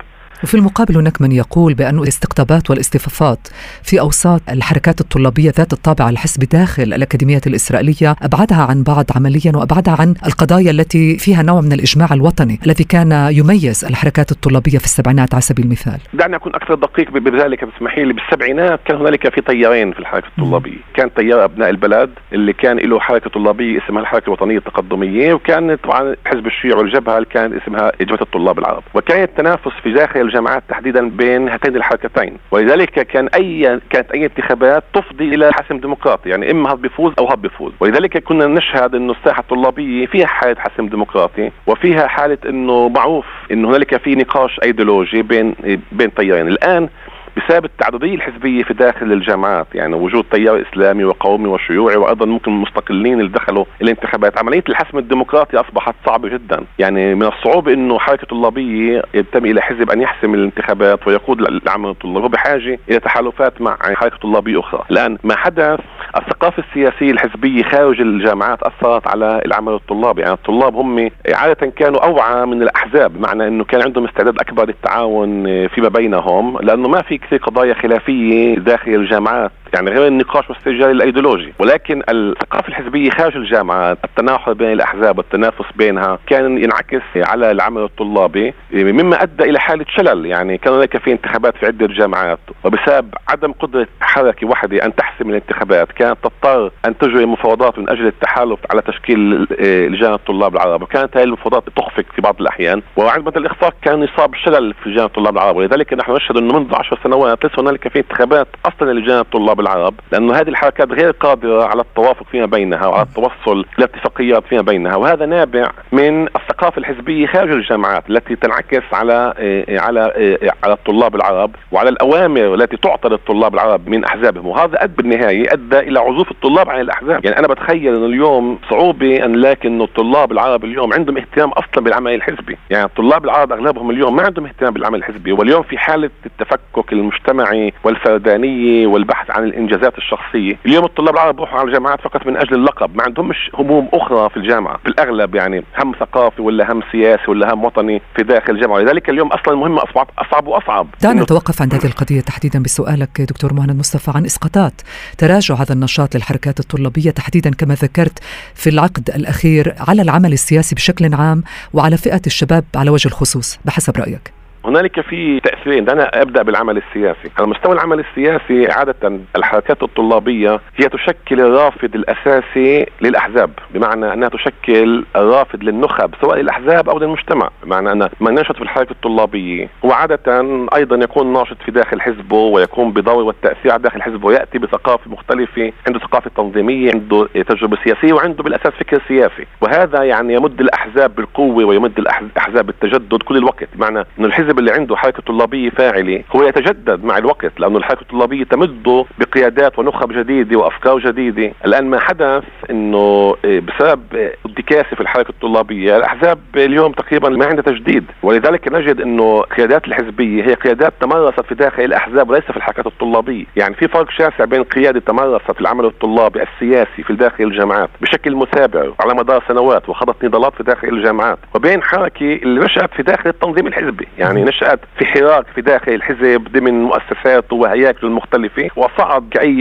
وفي 0.45 0.55
المقابل 0.55 0.97
هناك 0.97 1.23
من 1.23 1.33
يقول 1.33 1.75
بأن 1.75 1.99
الاستقطابات 1.99 2.71
والاصطفافات 2.71 3.49
في 3.83 4.01
أوساط 4.01 4.41
الحركات 4.51 5.01
الطلابية 5.01 5.53
ذات 5.59 5.73
الطابع 5.73 6.09
الحزبي 6.09 6.47
داخل 6.47 6.83
الأكاديمية 6.83 7.41
الإسرائيلية 7.47 8.17
أبعدها 8.23 8.63
عن 8.63 8.83
بعض 8.83 9.05
عمليا 9.17 9.53
وأبعدها 9.55 9.97
عن 10.01 10.15
القضايا 10.27 10.71
التي 10.71 11.19
فيها 11.19 11.43
نوع 11.43 11.61
من 11.61 11.73
الإجماع 11.73 12.09
الوطني 12.13 12.61
الذي 12.67 12.85
كان 12.85 13.29
يميز 13.33 13.85
الحركات 13.85 14.33
الطلابية 14.33 14.79
في 14.79 14.85
السبعينات 14.85 15.35
على 15.35 15.41
سبيل 15.41 15.65
المثال. 15.65 15.99
دعني 16.15 16.37
أكون 16.37 16.55
أكثر 16.55 16.75
دقيق 16.75 17.11
بذلك 17.11 17.65
بسمحي 17.65 18.05
لي 18.05 18.13
بالسبعينات 18.13 18.81
كان 18.85 18.97
هنالك 18.97 19.35
في 19.35 19.41
تيارين 19.41 19.93
في 19.93 19.99
الحركة 19.99 20.27
الطلابية. 20.39 20.79
كان 20.95 21.15
تيار 21.15 21.45
أبناء 21.45 21.71
البلد 21.71 22.11
اللي 22.33 22.53
كان 22.53 22.77
له 22.77 23.01
حركة 23.01 23.31
طلابية 23.31 23.79
اسمها 23.85 24.01
الحركة 24.03 24.27
الوطنية 24.27 24.59
التقدمية 24.59 25.35
وكان 25.35 25.77
طبعا 25.77 26.17
حزب 26.27 26.47
الشيوع 26.47 26.77
والجبهة 26.79 27.17
اللي 27.17 27.29
كان 27.31 27.61
اسمها 27.63 27.93
جبهة 28.01 28.23
الطلاب 28.23 28.59
العرب. 28.59 28.83
وكان 28.95 29.23
التنافس 29.23 29.73
في 29.83 29.93
داخل 29.93 30.32
الجامعات 30.33 30.63
تحديدا 30.69 31.09
بين 31.09 31.49
هاتين 31.49 31.77
الحركتين. 31.77 32.37
ولذلك 32.51 32.91
كان 32.91 33.29
اي 33.35 33.81
كانت 33.91 34.11
أي 34.11 34.25
انتخابات 34.25 34.85
تفضي 34.95 35.35
إلى 35.35 35.53
حسم 35.53 35.79
ديمقراطي. 35.79 36.29
يعني 36.29 36.51
إما 36.51 36.69
هذا 36.69 36.75
بيفوز 36.75 37.13
أو 37.19 37.27
هذا 37.27 37.35
بيفوز 37.35 37.73
ولذلك 37.81 38.19
كنا 38.19 38.47
نشهد 38.47 38.95
إنه 38.95 39.13
الساحة 39.13 39.41
الطلابية 39.41 40.07
فيها 40.07 40.27
حالة 40.27 40.57
حسم 40.61 40.89
ديمقراطي 40.89 41.51
وفيها 41.67 42.07
حالة 42.07 42.39
إنه 42.49 42.89
معروف 42.89 43.27
انه 43.53 43.69
هنالك 43.69 43.97
في 43.97 44.15
نقاش 44.15 44.61
أيديولوجي 44.63 45.23
بين 45.23 45.55
بين 45.93 46.15
تيارين 46.15 46.49
الآن 46.49 46.89
بسبب 47.37 47.65
التعددية 47.65 48.15
الحزبية 48.15 48.63
في 48.63 48.75
داخل 48.75 49.13
الجامعات 49.13 49.67
يعني 49.75 49.95
وجود 49.95 50.25
تيار 50.33 50.65
إسلامي 50.69 51.05
وقومي 51.05 51.49
وشيوعي 51.49 51.97
وأيضا 51.97 52.27
ممكن 52.27 52.53
مستقلين 52.53 53.21
اللي 53.21 53.31
دخلوا 53.31 53.65
الانتخابات. 53.83 54.39
عملية 54.39 54.65
الحسم 54.69 54.99
الديمقراطي 54.99 55.57
أصبحت 55.57 55.95
صعبة 56.07 56.29
جدا. 56.29 56.65
يعني 56.79 57.15
من 57.15 57.27
الصعوبة 57.27 57.73
إنه 57.73 57.99
حركة 57.99 58.27
طلابيه 58.27 59.03
ينتمي 59.15 59.51
إلى 59.51 59.61
حزب 59.63 59.91
أن 59.91 60.01
يحسم 60.01 60.35
الانتخابات 60.35 61.09
ويقود 61.09 61.41
العمل 61.41 61.91
الطلابي 61.91 62.27
وبحاجه 62.27 62.79
إلى 62.91 62.99
تحالفات 63.01 63.61
مع 63.61 63.77
حركة 63.83 64.17
طلابيه 64.17 64.61
أخرى. 64.61 64.83
الآن 64.91 65.19
ما 65.25 65.37
حدث 65.37 65.81
الثقافة 66.17 66.63
السياسية 66.69 67.11
الحزبية 67.11 67.63
خارج 67.63 68.01
الجامعات 68.01 68.59
أثرت 68.63 69.09
على 69.09 69.41
العمل 69.47 69.73
الطلابي 69.75 70.23
يعني 70.23 70.35
الطلاب 70.35 70.75
هم 70.77 71.11
عادة 71.35 71.67
كانوا 71.77 72.05
أوعى 72.07 72.47
من 72.47 72.63
الأحزاب 72.63 73.13
بمعنى 73.19 73.49
إنه 73.49 73.65
كان 73.65 73.83
عندهم 73.83 74.05
استعداد 74.05 74.39
أكبر 74.41 74.67
للتعاون 74.67 75.45
فيما 75.69 75.89
بينهم 75.89 76.59
لأنه 76.59 76.89
ما 76.89 77.03
في 77.03 77.19
كثير 77.27 77.39
قضايا 77.39 77.75
خلافية 77.75 78.55
داخل 78.55 78.91
الجامعات. 78.95 79.53
يعني 79.75 79.91
غير 79.91 80.07
النقاش 80.07 80.51
والسجال 80.51 80.91
الايديولوجي. 80.91 81.53
ولكن 81.59 82.03
الثقافة 82.09 82.69
الحزبية 82.69 83.11
خارج 83.11 83.37
الجامعات 83.37 83.99
التناحر 84.05 84.53
بين 84.53 84.73
الأحزاب 84.73 85.19
والتنافس 85.19 85.65
بينها 85.77 86.19
كان 86.27 86.59
ينعكس 86.59 87.03
على 87.17 87.51
العمل 87.51 87.83
الطلابي 87.83 88.55
مما 88.73 89.23
أدى 89.23 89.45
إلى 89.45 89.61
حالة 89.61 89.85
شلل. 89.89 90.27
يعني 90.27 90.59
كان 90.59 90.75
هناك 90.75 90.97
في 90.97 91.13
انتخابات 91.13 91.57
في 91.57 91.67
عدة 91.67 91.87
جامعات 91.87 92.39
وبسبب 92.65 93.15
عدم 93.29 93.53
قدرة 93.53 93.87
حركة 94.01 94.47
واحدة 94.47 94.85
أن 94.85 94.95
تحسم 94.95 95.31
الانتخابات 95.31 95.93
كانت 95.93 96.19
تضطر 96.23 96.71
أن 96.87 96.99
تجري 96.99 97.27
مفاوضات 97.27 97.79
من 97.79 97.91
أجل 97.91 98.07
التحالف 98.07 98.59
على 98.71 98.83
تشكيل 98.83 99.47
لجان 99.93 100.13
الطلاب 100.13 100.57
العرب. 100.57 100.83
وكانت 100.83 101.17
هذه 101.17 101.25
المفاوضات 101.25 101.65
تخفق 101.77 102.05
في 102.15 102.23
بعض 102.23 102.41
الأحيان. 102.41 102.83
وعندما 102.97 103.37
الإخفاق 103.37 103.75
كان 103.83 104.03
يصاب 104.03 104.35
شلل 104.35 104.75
في 104.75 104.91
لجان 104.91 105.05
الطلاب 105.05 105.37
العرب. 105.37 105.57
ولذلك 105.57 105.95
نحن 105.95 106.13
نشهد 106.13 106.37
أنه 106.37 106.59
منذ 106.59 106.75
عشر 106.75 106.99
سنوات 107.05 107.45
ليس 107.45 107.59
هنالك 107.59 107.89
في 107.89 107.99
انتخابات 107.99 108.49
أصلا 108.67 108.93
لجان 108.93 109.19
الطلاب 109.19 109.61
العرب 109.63 109.95
لأنه 110.13 110.35
هذه 110.35 110.49
الحركات 110.49 110.93
غير 110.93 111.11
قادره 111.11 111.65
على 111.65 111.81
التوافق 111.83 112.27
فيما 112.31 112.47
بينها 112.47 112.87
وعلى 112.87 113.03
التوصل 113.03 113.65
إلى 113.79 113.85
اتفاقيات 113.85 114.45
فيما 114.47 114.63
بينها 114.63 114.97
وهذا 114.97 115.27
نابع 115.27 115.71
من 115.93 116.29
الثقافة 116.63 116.79
الحزبية 116.79 117.27
خارج 117.27 117.51
الجامعات 117.51 118.11
التي 118.11 118.37
تنعكس 118.37 118.83
على 118.93 119.35
إيه، 119.39 119.81
على 119.81 120.13
إيه، 120.17 120.51
على 120.65 120.73
الطلاب 120.73 121.15
العرب 121.15 121.51
وعلى 121.73 121.89
الأوامر 121.89 122.55
التي 122.55 122.77
تعطى 122.77 123.09
للطلاب 123.09 123.55
العرب 123.55 123.89
من 123.89 124.05
أحزابهم. 124.05 124.47
وهذا 124.47 124.85
أدى 124.85 124.93
بالنهاية 124.97 125.53
أدى 125.53 125.79
إلى 125.79 126.01
عزوف 126.01 126.31
الطلاب 126.31 126.71
عن 126.71 126.81
الأحزاب. 126.81 127.25
يعني 127.25 127.39
أنا 127.39 127.49
بتخيل 127.49 127.95
انه 127.97 128.07
اليوم 128.07 128.59
صعوبة 128.71 129.25
أن 129.25 129.37
لكن 129.37 129.83
الطلاب 129.83 130.33
العرب 130.33 130.65
اليوم 130.65 130.93
عندهم 130.93 131.17
اهتمام 131.17 131.49
أصلا 131.49 131.85
بالعمل 131.85 132.15
الحزبي. 132.15 132.59
يعني 132.71 132.85
الطلاب 132.85 133.25
العرب 133.25 133.53
أغلبهم 133.53 133.91
اليوم 133.91 134.17
ما 134.17 134.23
عندهم 134.23 134.47
اهتمام 134.47 134.73
بالعمل 134.73 134.99
الحزبي. 134.99 135.33
واليوم 135.33 135.63
في 135.63 135.79
حالة 135.79 136.11
التفكك 136.27 136.93
المجتمعي 136.93 137.73
والفردانية 137.85 138.87
والبحث 138.87 139.31
عن 139.31 139.45
الإنجازات 139.45 139.99
الشخصية 139.99 140.59
اليوم 140.67 140.85
الطلاب 140.85 141.15
العرب 141.15 141.35
بيروحوا 141.35 141.59
على 141.59 141.69
الجامعات 141.69 142.01
فقط 142.01 142.27
من 142.27 142.37
أجل 142.37 142.55
اللقب. 142.55 142.97
ما 142.97 143.03
عندهمش 143.03 143.51
هموم 143.55 143.89
أخرى 143.93 144.29
في 144.31 144.37
الجامعة. 144.37 144.77
في 144.77 144.89
الأغلب 144.89 145.35
يعني 145.35 145.65
هم 145.83 145.93
ثقافي 146.01 146.43
ولا 146.53 146.73
هم 146.73 146.83
سياسي 146.93 147.31
ولا 147.31 147.55
هم 147.55 147.65
وطني 147.65 148.03
في 148.17 148.23
داخل 148.23 148.53
الجامعة. 148.53 148.79
لذلك 148.79 149.11
اليوم 149.11 149.29
أصلا 149.29 149.55
المهمه 149.55 149.83
اصبحت 149.83 150.07
أصعب 150.19 150.47
وأصعب. 150.47 150.87
دعنا 151.03 151.23
نتوقف 151.23 151.63
عند 151.63 151.75
هذه 151.75 151.87
القضية 151.87 152.21
تحديدا 152.21 152.63
بسؤالك 152.63 153.21
دكتور 153.21 153.53
مهند 153.53 153.79
مصطفى 153.79 154.13
عن 154.15 154.25
إسقاطات 154.25 154.73
تراجع 155.19 155.55
هذا 155.55 155.73
النشاط 155.73 156.15
للحركات 156.15 156.61
الطلابية 156.61 157.11
تحديدا 157.11 157.51
كما 157.51 157.75
ذكرت 157.75 158.19
في 158.55 158.71
العقد 158.71 159.11
الأخير 159.15 159.75
على 159.89 160.03
العمل 160.03 160.33
السياسي 160.33 160.75
بشكل 160.75 161.15
عام 161.15 161.43
وعلى 161.73 161.97
فئة 161.97 162.23
الشباب 162.27 162.65
على 162.77 162.91
وجه 162.91 163.09
الخصوص 163.09 163.59
بحسب 163.65 163.97
رأيك. 163.97 164.42
هنالك 164.65 165.01
في 165.01 165.41
تأثيرين. 165.41 165.91
أنا 165.91 166.23
أبدأ 166.23 166.43
بالعمل 166.43 166.77
السياسي. 166.77 167.31
على 167.39 167.47
مستوى 167.47 167.73
العمل 167.75 168.01
السياسي 168.01 168.73
عادة 168.73 169.21
الحركات 169.37 169.83
الطلابية 169.83 170.61
هي 170.77 170.89
تشكل 170.89 171.41
الرافد 171.41 171.95
الأساسي 171.95 172.87
للأحزاب 173.01 173.51
بمعنى 173.75 174.13
أنها 174.13 174.29
تشكل 174.29 175.05
الرافد 175.17 175.65
للنخب 175.65 176.15
سواء 176.23 176.37
للأحزاب 176.39 176.89
أو 176.89 176.99
للمجتمع. 176.99 177.51
بمعنى 177.65 177.93
أن 177.93 178.09
من 178.21 178.35
نشط 178.35 178.57
في 178.57 178.63
الحركة 178.63 178.91
الطلابية 178.91 179.69
هو 179.85 179.93
عادة 179.93 180.41
أيضا 180.77 180.97
يكون 180.97 181.33
ناشط 181.33 181.57
في 181.65 181.71
داخل 181.71 182.01
حزبه 182.01 182.37
ويقوم 182.37 182.93
بدور 182.93 183.23
والتأثير 183.23 183.73
على 183.73 183.83
داخل 183.83 184.03
حزبه 184.03 184.27
ويأتي 184.27 184.59
بثقافة 184.59 185.11
مختلفة 185.11 185.73
عنده 185.87 185.99
ثقافة 185.99 186.31
تنظيمية 186.37 186.93
عنده 186.95 187.29
تجربة 187.49 187.79
سياسية 187.85 188.13
وعنده 188.13 188.43
بالأساس 188.43 188.73
فكر 188.73 189.03
سياسي. 189.09 189.47
وهذا 189.61 190.03
يعني 190.03 190.35
يمد 190.35 190.61
الأحزاب 190.61 191.15
بالقوة 191.15 191.65
ويمد 191.65 191.99
الأحزاب 191.99 192.67
بالتجدد 192.67 193.23
كل 193.23 193.37
الوقت. 193.37 193.69
بمعنى 193.75 194.05
إنه 194.19 194.27
الحزب 194.27 194.52
الحزب 194.53 194.59
اللي 194.59 194.73
عنده 194.73 194.97
حركة 194.97 195.23
طلابية 195.23 195.71
فاعلة 195.71 196.25
هو 196.37 196.43
يتجدد 196.43 197.05
مع 197.05 197.19
الوقت 197.19 197.61
لأنه 197.61 197.79
الحركة 197.79 198.01
الطلابية 198.03 198.45
تمد 198.45 199.05
بقيادات 199.19 199.79
ونخب 199.79 200.13
جديدة 200.13 200.59
وأفكار 200.59 200.99
جديدة. 200.99 201.53
الآن 201.67 201.91
ما 201.91 202.01
حدث 202.01 202.45
إنه 202.71 203.37
آه، 203.45 203.59
بسبب 203.59 204.01
انتكاسة 204.47 204.97
في 204.97 205.01
الحركة 205.01 205.31
الطلابية. 205.31 205.97
الأحزاب 205.97 206.39
اليوم 206.57 206.93
تقريبا 206.93 207.29
ما 207.29 207.47
عندها 207.47 207.63
تجديد. 207.63 208.05
ولذلك 208.23 208.69
نجد 208.73 209.01
إنه 209.01 209.41
قيادات 209.41 209.89
الحزبية 209.89 210.45
هي 210.45 210.55
قيادات 210.55 210.93
تمرست 211.01 211.41
في 211.41 211.55
داخل 211.55 211.85
الأحزاب 211.85 212.31
وليس 212.31 212.45
في 212.45 212.57
الحركات 212.57 212.87
الطلابية. 212.87 213.45
يعني 213.57 213.75
في 213.75 213.89
فرق 213.89 214.11
شاسع 214.11 214.45
بين 214.45 214.63
قيادة 214.63 215.01
تمرست 215.01 215.53
في 215.53 215.61
العمل 215.61 215.85
الطلابي 215.85 216.43
السياسي 216.43 217.03
في 217.03 217.13
داخل 217.15 217.45
الجامعات 217.45 217.91
بشكل 218.01 218.37
متابع 218.37 218.93
على 219.01 219.15
مدار 219.15 219.45
سنوات 219.49 219.89
وخضت 219.89 220.25
نضالات 220.25 220.55
في 220.55 220.63
داخل 220.63 220.89
الجامعات 220.89 221.39
وبين 221.55 221.83
حركة 221.83 222.33
اللي 222.43 222.61
نشأت 222.61 222.95
في 222.95 223.03
داخل 223.03 223.31
التنظيم 223.31 223.67
الحزبي. 223.67 224.09
يعني 224.19 224.42
نشأت 224.45 224.81
في 224.99 225.05
حراك 225.05 225.47
في 225.55 225.61
داخل 225.61 225.93
الحزب 225.93 226.49
ضمن 226.53 226.83
مؤسساته 226.83 227.57
وهياكله 227.57 228.11
المختلفه 228.11 228.69
وصعد 228.77 229.29
كاي 229.31 229.55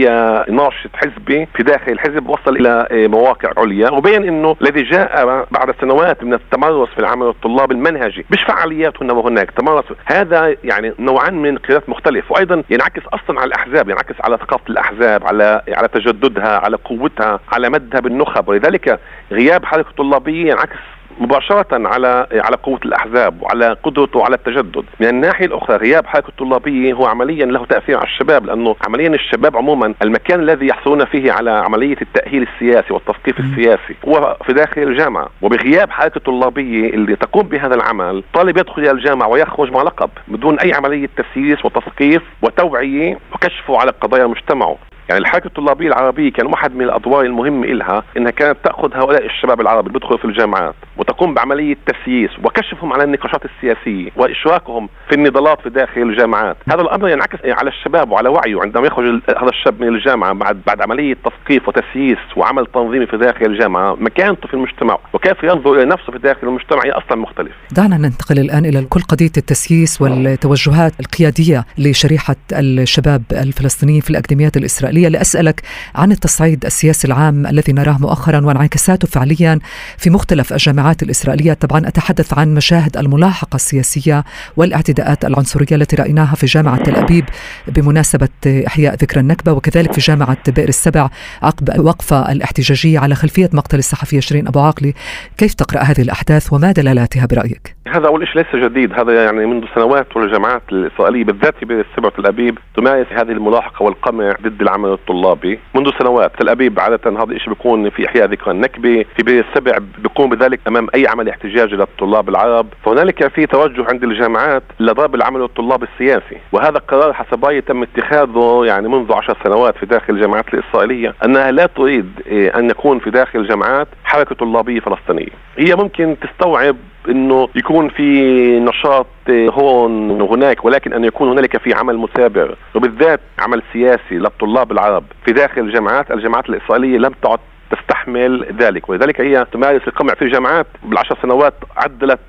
ناشط 0.48 0.90
حزبي 0.94 1.48
في 1.56 1.62
داخل 1.62 1.92
الحزب 1.92 2.28
وصل 2.28 2.56
إلى 2.56 2.86
مواقع 3.08 3.50
عليا 3.56 3.90
وبين 3.90 4.24
إنه 4.24 4.56
الذي 4.62 4.82
جاء 4.82 5.46
بعد 5.50 5.74
سنوات 5.80 6.24
من 6.24 6.34
التمرس 6.34 6.88
في 6.88 6.98
العمل 6.98 7.26
الطلابي 7.26 7.74
المنهجي 7.74 8.26
مش 8.30 8.42
فعاليات 8.42 9.02
هنا 9.02 9.12
وهناك 9.12 9.50
تمرس. 9.50 9.84
هذا 10.04 10.56
يعني 10.64 10.92
نوعان 10.98 11.34
من 11.34 11.58
قيادات 11.58 11.88
مختلف 11.88 12.32
وأيضا 12.32 12.62
ينعكس 12.70 13.02
أصلا 13.12 13.40
على 13.40 13.48
الأحزاب 13.48 13.88
ينعكس 13.90 14.14
على 14.20 14.36
ثقافة 14.36 14.64
الأحزاب 14.70 15.26
على 15.26 15.62
على 15.68 15.88
تجددها 15.88 16.58
على 16.58 16.76
قوتها 16.76 17.40
على 17.52 17.68
مدها 17.70 18.00
بالنخب. 18.00 18.48
ولذلك 18.48 19.00
غياب 19.32 19.64
حركة 19.64 19.90
طلابيه 19.98 20.50
ينعكس 20.50 20.78
مباشرة 21.20 21.66
على 21.88 22.26
على 22.32 22.56
قوة 22.56 22.80
الأحزاب 22.84 23.42
وعلى 23.42 23.76
قدرته 23.82 24.24
على 24.24 24.34
التجدد، 24.34 24.84
من 25.00 25.06
الناحية 25.08 25.46
الأخرى 25.46 25.76
غياب 25.76 26.06
حركة 26.06 26.28
الطلابية 26.28 26.92
هو 26.92 27.06
عمليا 27.06 27.46
له 27.46 27.64
تأثير 27.64 27.96
على 27.96 28.06
الشباب 28.06 28.46
لأنه 28.46 28.76
عمليا 28.86 29.08
الشباب 29.08 29.56
عموما 29.56 29.94
المكان 30.02 30.40
الذي 30.40 30.66
يحصلون 30.66 31.04
فيه 31.04 31.32
على 31.32 31.50
عملية 31.50 31.96
التأهيل 32.02 32.48
السياسي 32.54 32.92
والتثقيف 32.94 33.40
السياسي 33.40 33.94
هو 34.08 34.36
في 34.46 34.52
داخل 34.52 34.82
الجامعة، 34.82 35.28
وبغياب 35.42 35.90
حركة 35.90 36.16
الطلابية 36.16 36.90
اللي 36.90 37.16
تقوم 37.16 37.42
بهذا 37.42 37.74
العمل، 37.74 38.24
طالب 38.34 38.58
يدخل 38.58 38.82
إلى 38.82 38.90
الجامعة 38.90 39.28
ويخرج 39.28 39.72
مع 39.72 39.82
لقب 39.82 40.10
بدون 40.28 40.58
أي 40.58 40.72
عملية 40.74 41.08
تسييس 41.16 41.64
وتثقيف 41.64 42.22
وتوعية 42.42 43.18
وكشفه 43.34 43.78
على 43.78 43.90
قضايا 44.00 44.26
مجتمعه، 44.26 44.76
يعني 45.08 45.20
الحركه 45.20 45.46
الطلابيه 45.46 45.88
العربيه 45.88 46.32
كان 46.32 46.46
واحد 46.46 46.74
من 46.74 46.82
الأدوار 46.82 47.24
المهمة 47.24 47.66
لها 47.66 48.02
إنها 48.16 48.30
كانت 48.30 48.56
تأخذ 48.64 48.96
هؤلاء 48.96 49.26
الشباب 49.26 49.60
العرب 49.60 49.86
اللي 49.86 49.98
بيدخلوا 49.98 50.18
في 50.18 50.24
الجامعات. 50.24 50.74
وتقوم 50.96 51.34
بعملية 51.34 51.76
تسييس 51.86 52.30
وكشفهم 52.44 52.92
على 52.92 53.04
النقاشات 53.04 53.42
السياسية 53.44 54.10
واشراكهم 54.16 54.88
في 55.08 55.14
النضالات 55.14 55.60
في 55.60 55.70
داخل 55.70 56.02
الجامعات، 56.02 56.56
هذا 56.72 56.80
الأمر 56.80 57.08
ينعكس 57.08 57.38
على 57.44 57.70
الشباب 57.70 58.10
وعلى 58.10 58.28
وعيه. 58.28 58.60
عندما 58.60 58.86
يخرج 58.86 59.20
هذا 59.28 59.48
الشاب 59.48 59.80
من 59.80 59.88
الجامعة 59.88 60.32
بعد 60.32 60.62
بعد 60.66 60.82
عملية 60.82 61.14
تثقيف 61.14 61.68
وتسييس 61.68 62.18
وعمل 62.36 62.66
تنظيمي 62.66 63.06
في 63.06 63.16
داخل 63.16 63.46
الجامعة، 63.46 63.96
مكانته 64.00 64.48
في 64.48 64.54
المجتمع 64.54 64.98
وكيف 65.12 65.42
ينظر 65.42 65.72
إلى 65.72 65.84
نفسه 65.84 66.12
في 66.12 66.18
داخل 66.18 66.48
المجتمع 66.48 66.80
هي 66.84 66.90
أصلا 66.90 67.18
مختلف. 67.18 67.52
دعنا 67.70 67.96
ننتقل 67.98 68.38
الآن 68.38 68.64
إلى 68.64 68.84
كل 68.84 69.00
قضية 69.00 69.32
التسييس 69.36 70.02
والتوجهات 70.02 70.92
القيادية 71.00 71.64
لشريحة 71.78 72.36
الشباب 72.52 73.22
الفلسطينيين 73.32 74.00
في 74.00 74.10
الأكاديميات 74.10 74.56
الإسرائيلية. 74.56 75.08
لأسألك 75.08 75.62
عن 75.94 76.12
التصعيد 76.12 76.64
السياسي 76.64 77.08
العام 77.08 77.46
الذي 77.46 77.72
نراه 77.72 77.96
مؤخرا 78.00 78.40
وانعكاساته 78.46 79.08
فعليا 79.08 79.58
في 79.98 80.10
مختلف 80.10 80.52
الجامعات 80.52 80.81
الإسرائيلية، 81.02 81.52
طبعا 81.52 81.78
أتحدث 81.88 82.38
عن 82.38 82.54
مشاهد 82.54 82.96
الملاحقة 82.96 83.56
السياسية 83.56 84.24
والاعتداءات 84.56 85.24
العنصرية 85.24 85.76
التي 85.76 85.96
رأيناها 85.96 86.34
في 86.34 86.46
جامعة 86.46 86.76
تل 86.76 86.96
أبيب 86.96 87.24
بمناسبة 87.68 88.28
إحياء 88.66 88.94
ذكرى 88.94 89.20
النكبة 89.20 89.52
وكذلك 89.52 89.92
في 89.92 90.00
جامعة 90.00 90.50
بئر 90.56 90.68
السبع 90.68 91.08
عقب 91.42 91.78
وقفه 91.78 92.32
الاحتجاجية 92.32 92.98
على 92.98 93.14
خلفية 93.14 93.50
مقتل 93.52 93.78
الصحفيه 93.78 94.20
شيرين 94.20 94.48
أبو 94.48 94.60
عاقله، 94.60 94.92
كيف 95.38 95.54
تقرأ 95.54 95.80
هذه 95.80 96.02
الأحداث 96.02 96.52
وما 96.52 96.72
دلالاتها 96.72 97.26
برأيك؟ 97.26 97.76
هذا 97.88 98.06
أول 98.06 98.28
شيء 98.28 98.36
ليس 98.36 98.64
جديد، 98.64 98.92
هذا 98.92 99.24
يعني 99.24 99.46
منذ 99.46 99.64
سنوات 99.74 100.16
والجامعات 100.16 100.62
الإسرائيلية 100.72 101.24
بالذات 101.24 101.64
بئر 101.64 101.80
السبع 101.80 102.06
وتل 102.06 102.26
أبيب 102.26 102.58
تمارس 102.76 103.06
هذه 103.12 103.32
الملاحقة 103.32 103.82
والقمع 103.82 104.36
ضد 104.42 104.60
العمل 104.60 104.92
الطلابي. 104.92 105.58
منذ 105.74 105.90
سنوات 105.98 106.32
تل 106.38 106.48
أبيب 106.48 106.80
عادة 106.80 107.10
هذا 107.10 107.32
الشيء 107.32 107.48
بيكون 107.48 107.90
في 107.90 108.06
إحياء 108.08 108.30
ذكرى 108.30 108.50
النكبة 108.50 109.04
في 109.16 109.22
بئر 109.22 109.44
السبع 109.48 109.78
بيقوم 109.98 110.30
بذلك 110.30 110.60
أمام 110.72 110.86
أي 110.94 111.06
عمل 111.08 111.28
احتجاجي 111.28 111.76
للطلاب 111.76 112.28
العرب 112.28 112.66
فهنالك 112.84 113.28
في 113.28 113.46
توجه 113.46 113.86
عند 113.88 114.04
الجامعات 114.04 114.62
لضرب 114.80 115.14
العمل 115.14 115.42
الطلاب 115.42 115.82
السياسي. 115.82 116.38
وهذا 116.52 116.78
القرار 116.78 117.12
حسب 117.12 117.44
رايي 117.44 117.60
تم 117.60 117.82
اتخاذه 117.82 118.62
يعني 118.64 118.88
منذ 118.88 119.12
عشر 119.12 119.36
سنوات 119.44 119.76
في 119.76 119.86
داخل 119.86 120.14
الجامعات 120.14 120.54
الإسرائيلية 120.54 121.14
أنها 121.24 121.50
لا 121.50 121.66
تريد 121.66 122.10
أن 122.28 122.70
يكون 122.70 122.98
في 122.98 123.10
داخل 123.10 123.38
الجامعات 123.38 123.88
حركة 124.04 124.34
طلابية 124.34 124.80
فلسطينية. 124.80 125.32
هي 125.58 125.76
ممكن 125.76 126.16
تستوعب 126.20 126.76
إنه 127.08 127.48
يكون 127.54 127.88
في 127.88 128.60
نشاط 128.60 129.06
هون 129.30 130.20
وهناك 130.20 130.64
ولكن 130.64 130.92
أن 130.92 131.04
يكون 131.04 131.28
هنالك 131.28 131.56
في 131.56 131.74
عمل 131.74 131.98
مثابر 131.98 132.56
وبالذات 132.74 133.20
عمل 133.38 133.62
سياسي 133.72 134.14
للطلاب 134.14 134.72
العرب. 134.72 135.04
في 135.26 135.32
داخل 135.32 135.60
الجامعات 135.60 136.10
الجامعات 136.10 136.48
الإسرائيلية 136.48 136.98
لم 136.98 137.12
تعد 137.22 137.38
تستحمل 137.72 138.46
ذلك. 138.58 138.88
ولذلك 138.88 139.20
هي 139.20 139.46
تمارس 139.52 139.82
القمع 139.88 140.14
في 140.14 140.22
الجامعات 140.22 140.66
بالعشر 140.82 141.18
سنوات 141.22 141.54
عدلت 141.76 142.20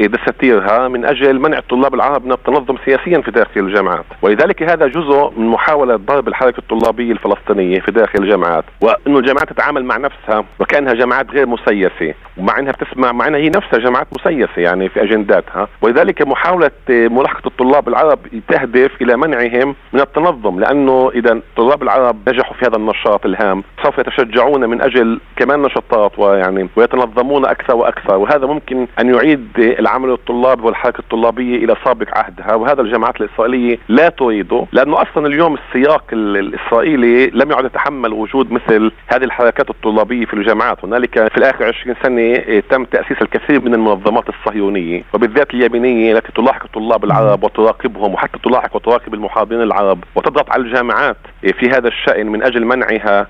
دساتيرها 0.00 0.88
من 0.88 1.04
أجل 1.04 1.38
منع 1.38 1.58
الطلاب 1.58 1.94
العرب 1.94 2.24
من 2.24 2.32
التنظم 2.32 2.76
سياسيا 2.84 3.20
في 3.20 3.30
داخل 3.30 3.60
الجامعات. 3.60 4.04
ولذلك 4.22 4.62
هذا 4.62 4.86
جزء 4.86 5.32
من 5.36 5.46
محاولة 5.46 5.96
ضرب 5.96 6.28
الحركة 6.28 6.58
الطلابية 6.58 7.12
الفلسطينية 7.12 7.80
في 7.80 7.92
داخل 7.92 8.22
الجامعات. 8.22 8.64
وإنه 8.80 9.18
الجامعات 9.18 9.52
تتعامل 9.52 9.84
مع 9.84 9.96
نفسها 9.96 10.44
وكأنها 10.58 10.94
جامعات 10.94 11.30
غير 11.30 11.46
مسيسة. 11.46 12.14
ومع 12.36 12.58
إنها 12.58 12.72
بتسمع 12.72 13.12
مع 13.12 13.26
إنها 13.26 13.40
هي 13.40 13.48
نفسها 13.48 13.78
جامعات 13.78 14.06
مسيسة 14.12 14.52
يعني 14.56 14.88
في 14.88 15.02
أجنداتها. 15.02 15.68
ولذلك 15.82 16.26
محاولة 16.26 16.70
ملاحقة 16.88 17.46
الطلاب 17.46 17.88
العرب 17.88 18.18
تهدف 18.48 18.90
إلى 19.02 19.16
منعهم 19.16 19.74
من 19.92 20.00
التنظم. 20.00 20.60
لأنه 20.60 21.10
إذا 21.14 21.32
الطلاب 21.32 21.82
العرب 21.82 22.28
نجحوا 22.28 22.54
في 22.54 22.66
هذا 22.66 22.76
النشاط 22.76 23.26
الهام 23.26 23.62
سوف 23.84 23.98
يتشجعون 23.98 24.68
من 24.68 24.77
أجل 24.82 25.20
كمان 25.36 25.62
نشاطات 25.62 26.18
ويعني 26.18 26.68
ويتنظمون 26.76 27.46
أكثر 27.46 27.76
وأكثر. 27.76 28.16
وهذا 28.16 28.46
ممكن 28.46 28.86
أن 29.00 29.14
يعيد 29.14 29.48
العمل 29.58 30.10
الطلابي 30.10 30.62
والحركة 30.62 30.98
الطلابية 30.98 31.64
إلى 31.64 31.76
سابق 31.84 32.18
عهدها. 32.18 32.54
وهذا 32.54 32.82
الجامعات 32.82 33.20
الإسرائيلية 33.20 33.78
لا 33.88 34.08
تريده 34.08 34.66
لأنه 34.72 35.02
أصلا 35.02 35.26
اليوم 35.26 35.54
السياق 35.54 36.04
الإسرائيلي 36.12 37.26
لم 37.26 37.50
يعد 37.50 37.64
يتحمل 37.64 38.12
وجود 38.12 38.52
مثل 38.52 38.92
هذه 39.06 39.24
الحركات 39.24 39.70
الطلابية 39.70 40.24
في 40.24 40.34
الجامعات 40.34 40.84
هنالك 40.84 41.28
في 41.32 41.38
الآخر 41.38 41.64
20 41.64 41.96
سنة 42.02 42.60
تم 42.70 42.84
تأسيس 42.84 43.22
الكثير 43.22 43.60
من 43.64 43.74
المنظمات 43.74 44.24
الصهيونية. 44.28 45.02
وبالذات 45.14 45.54
اليمينية 45.54 46.12
التي 46.12 46.32
تلاحق 46.32 46.64
الطلاب 46.64 47.04
العرب 47.04 47.44
وتراقبهم 47.44 48.14
وحتى 48.14 48.38
تلاحق 48.44 48.76
وتراقب 48.76 49.14
المحاضرين 49.14 49.62
العرب. 49.62 50.04
وتضغط 50.14 50.50
على 50.50 50.62
الجامعات 50.62 51.16
في 51.60 51.70
هذا 51.70 51.88
الشأن 51.88 52.26
من 52.26 52.42
أجل 52.42 52.64
منعها 52.64 53.26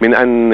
من 0.00 0.14
أن 0.14 0.50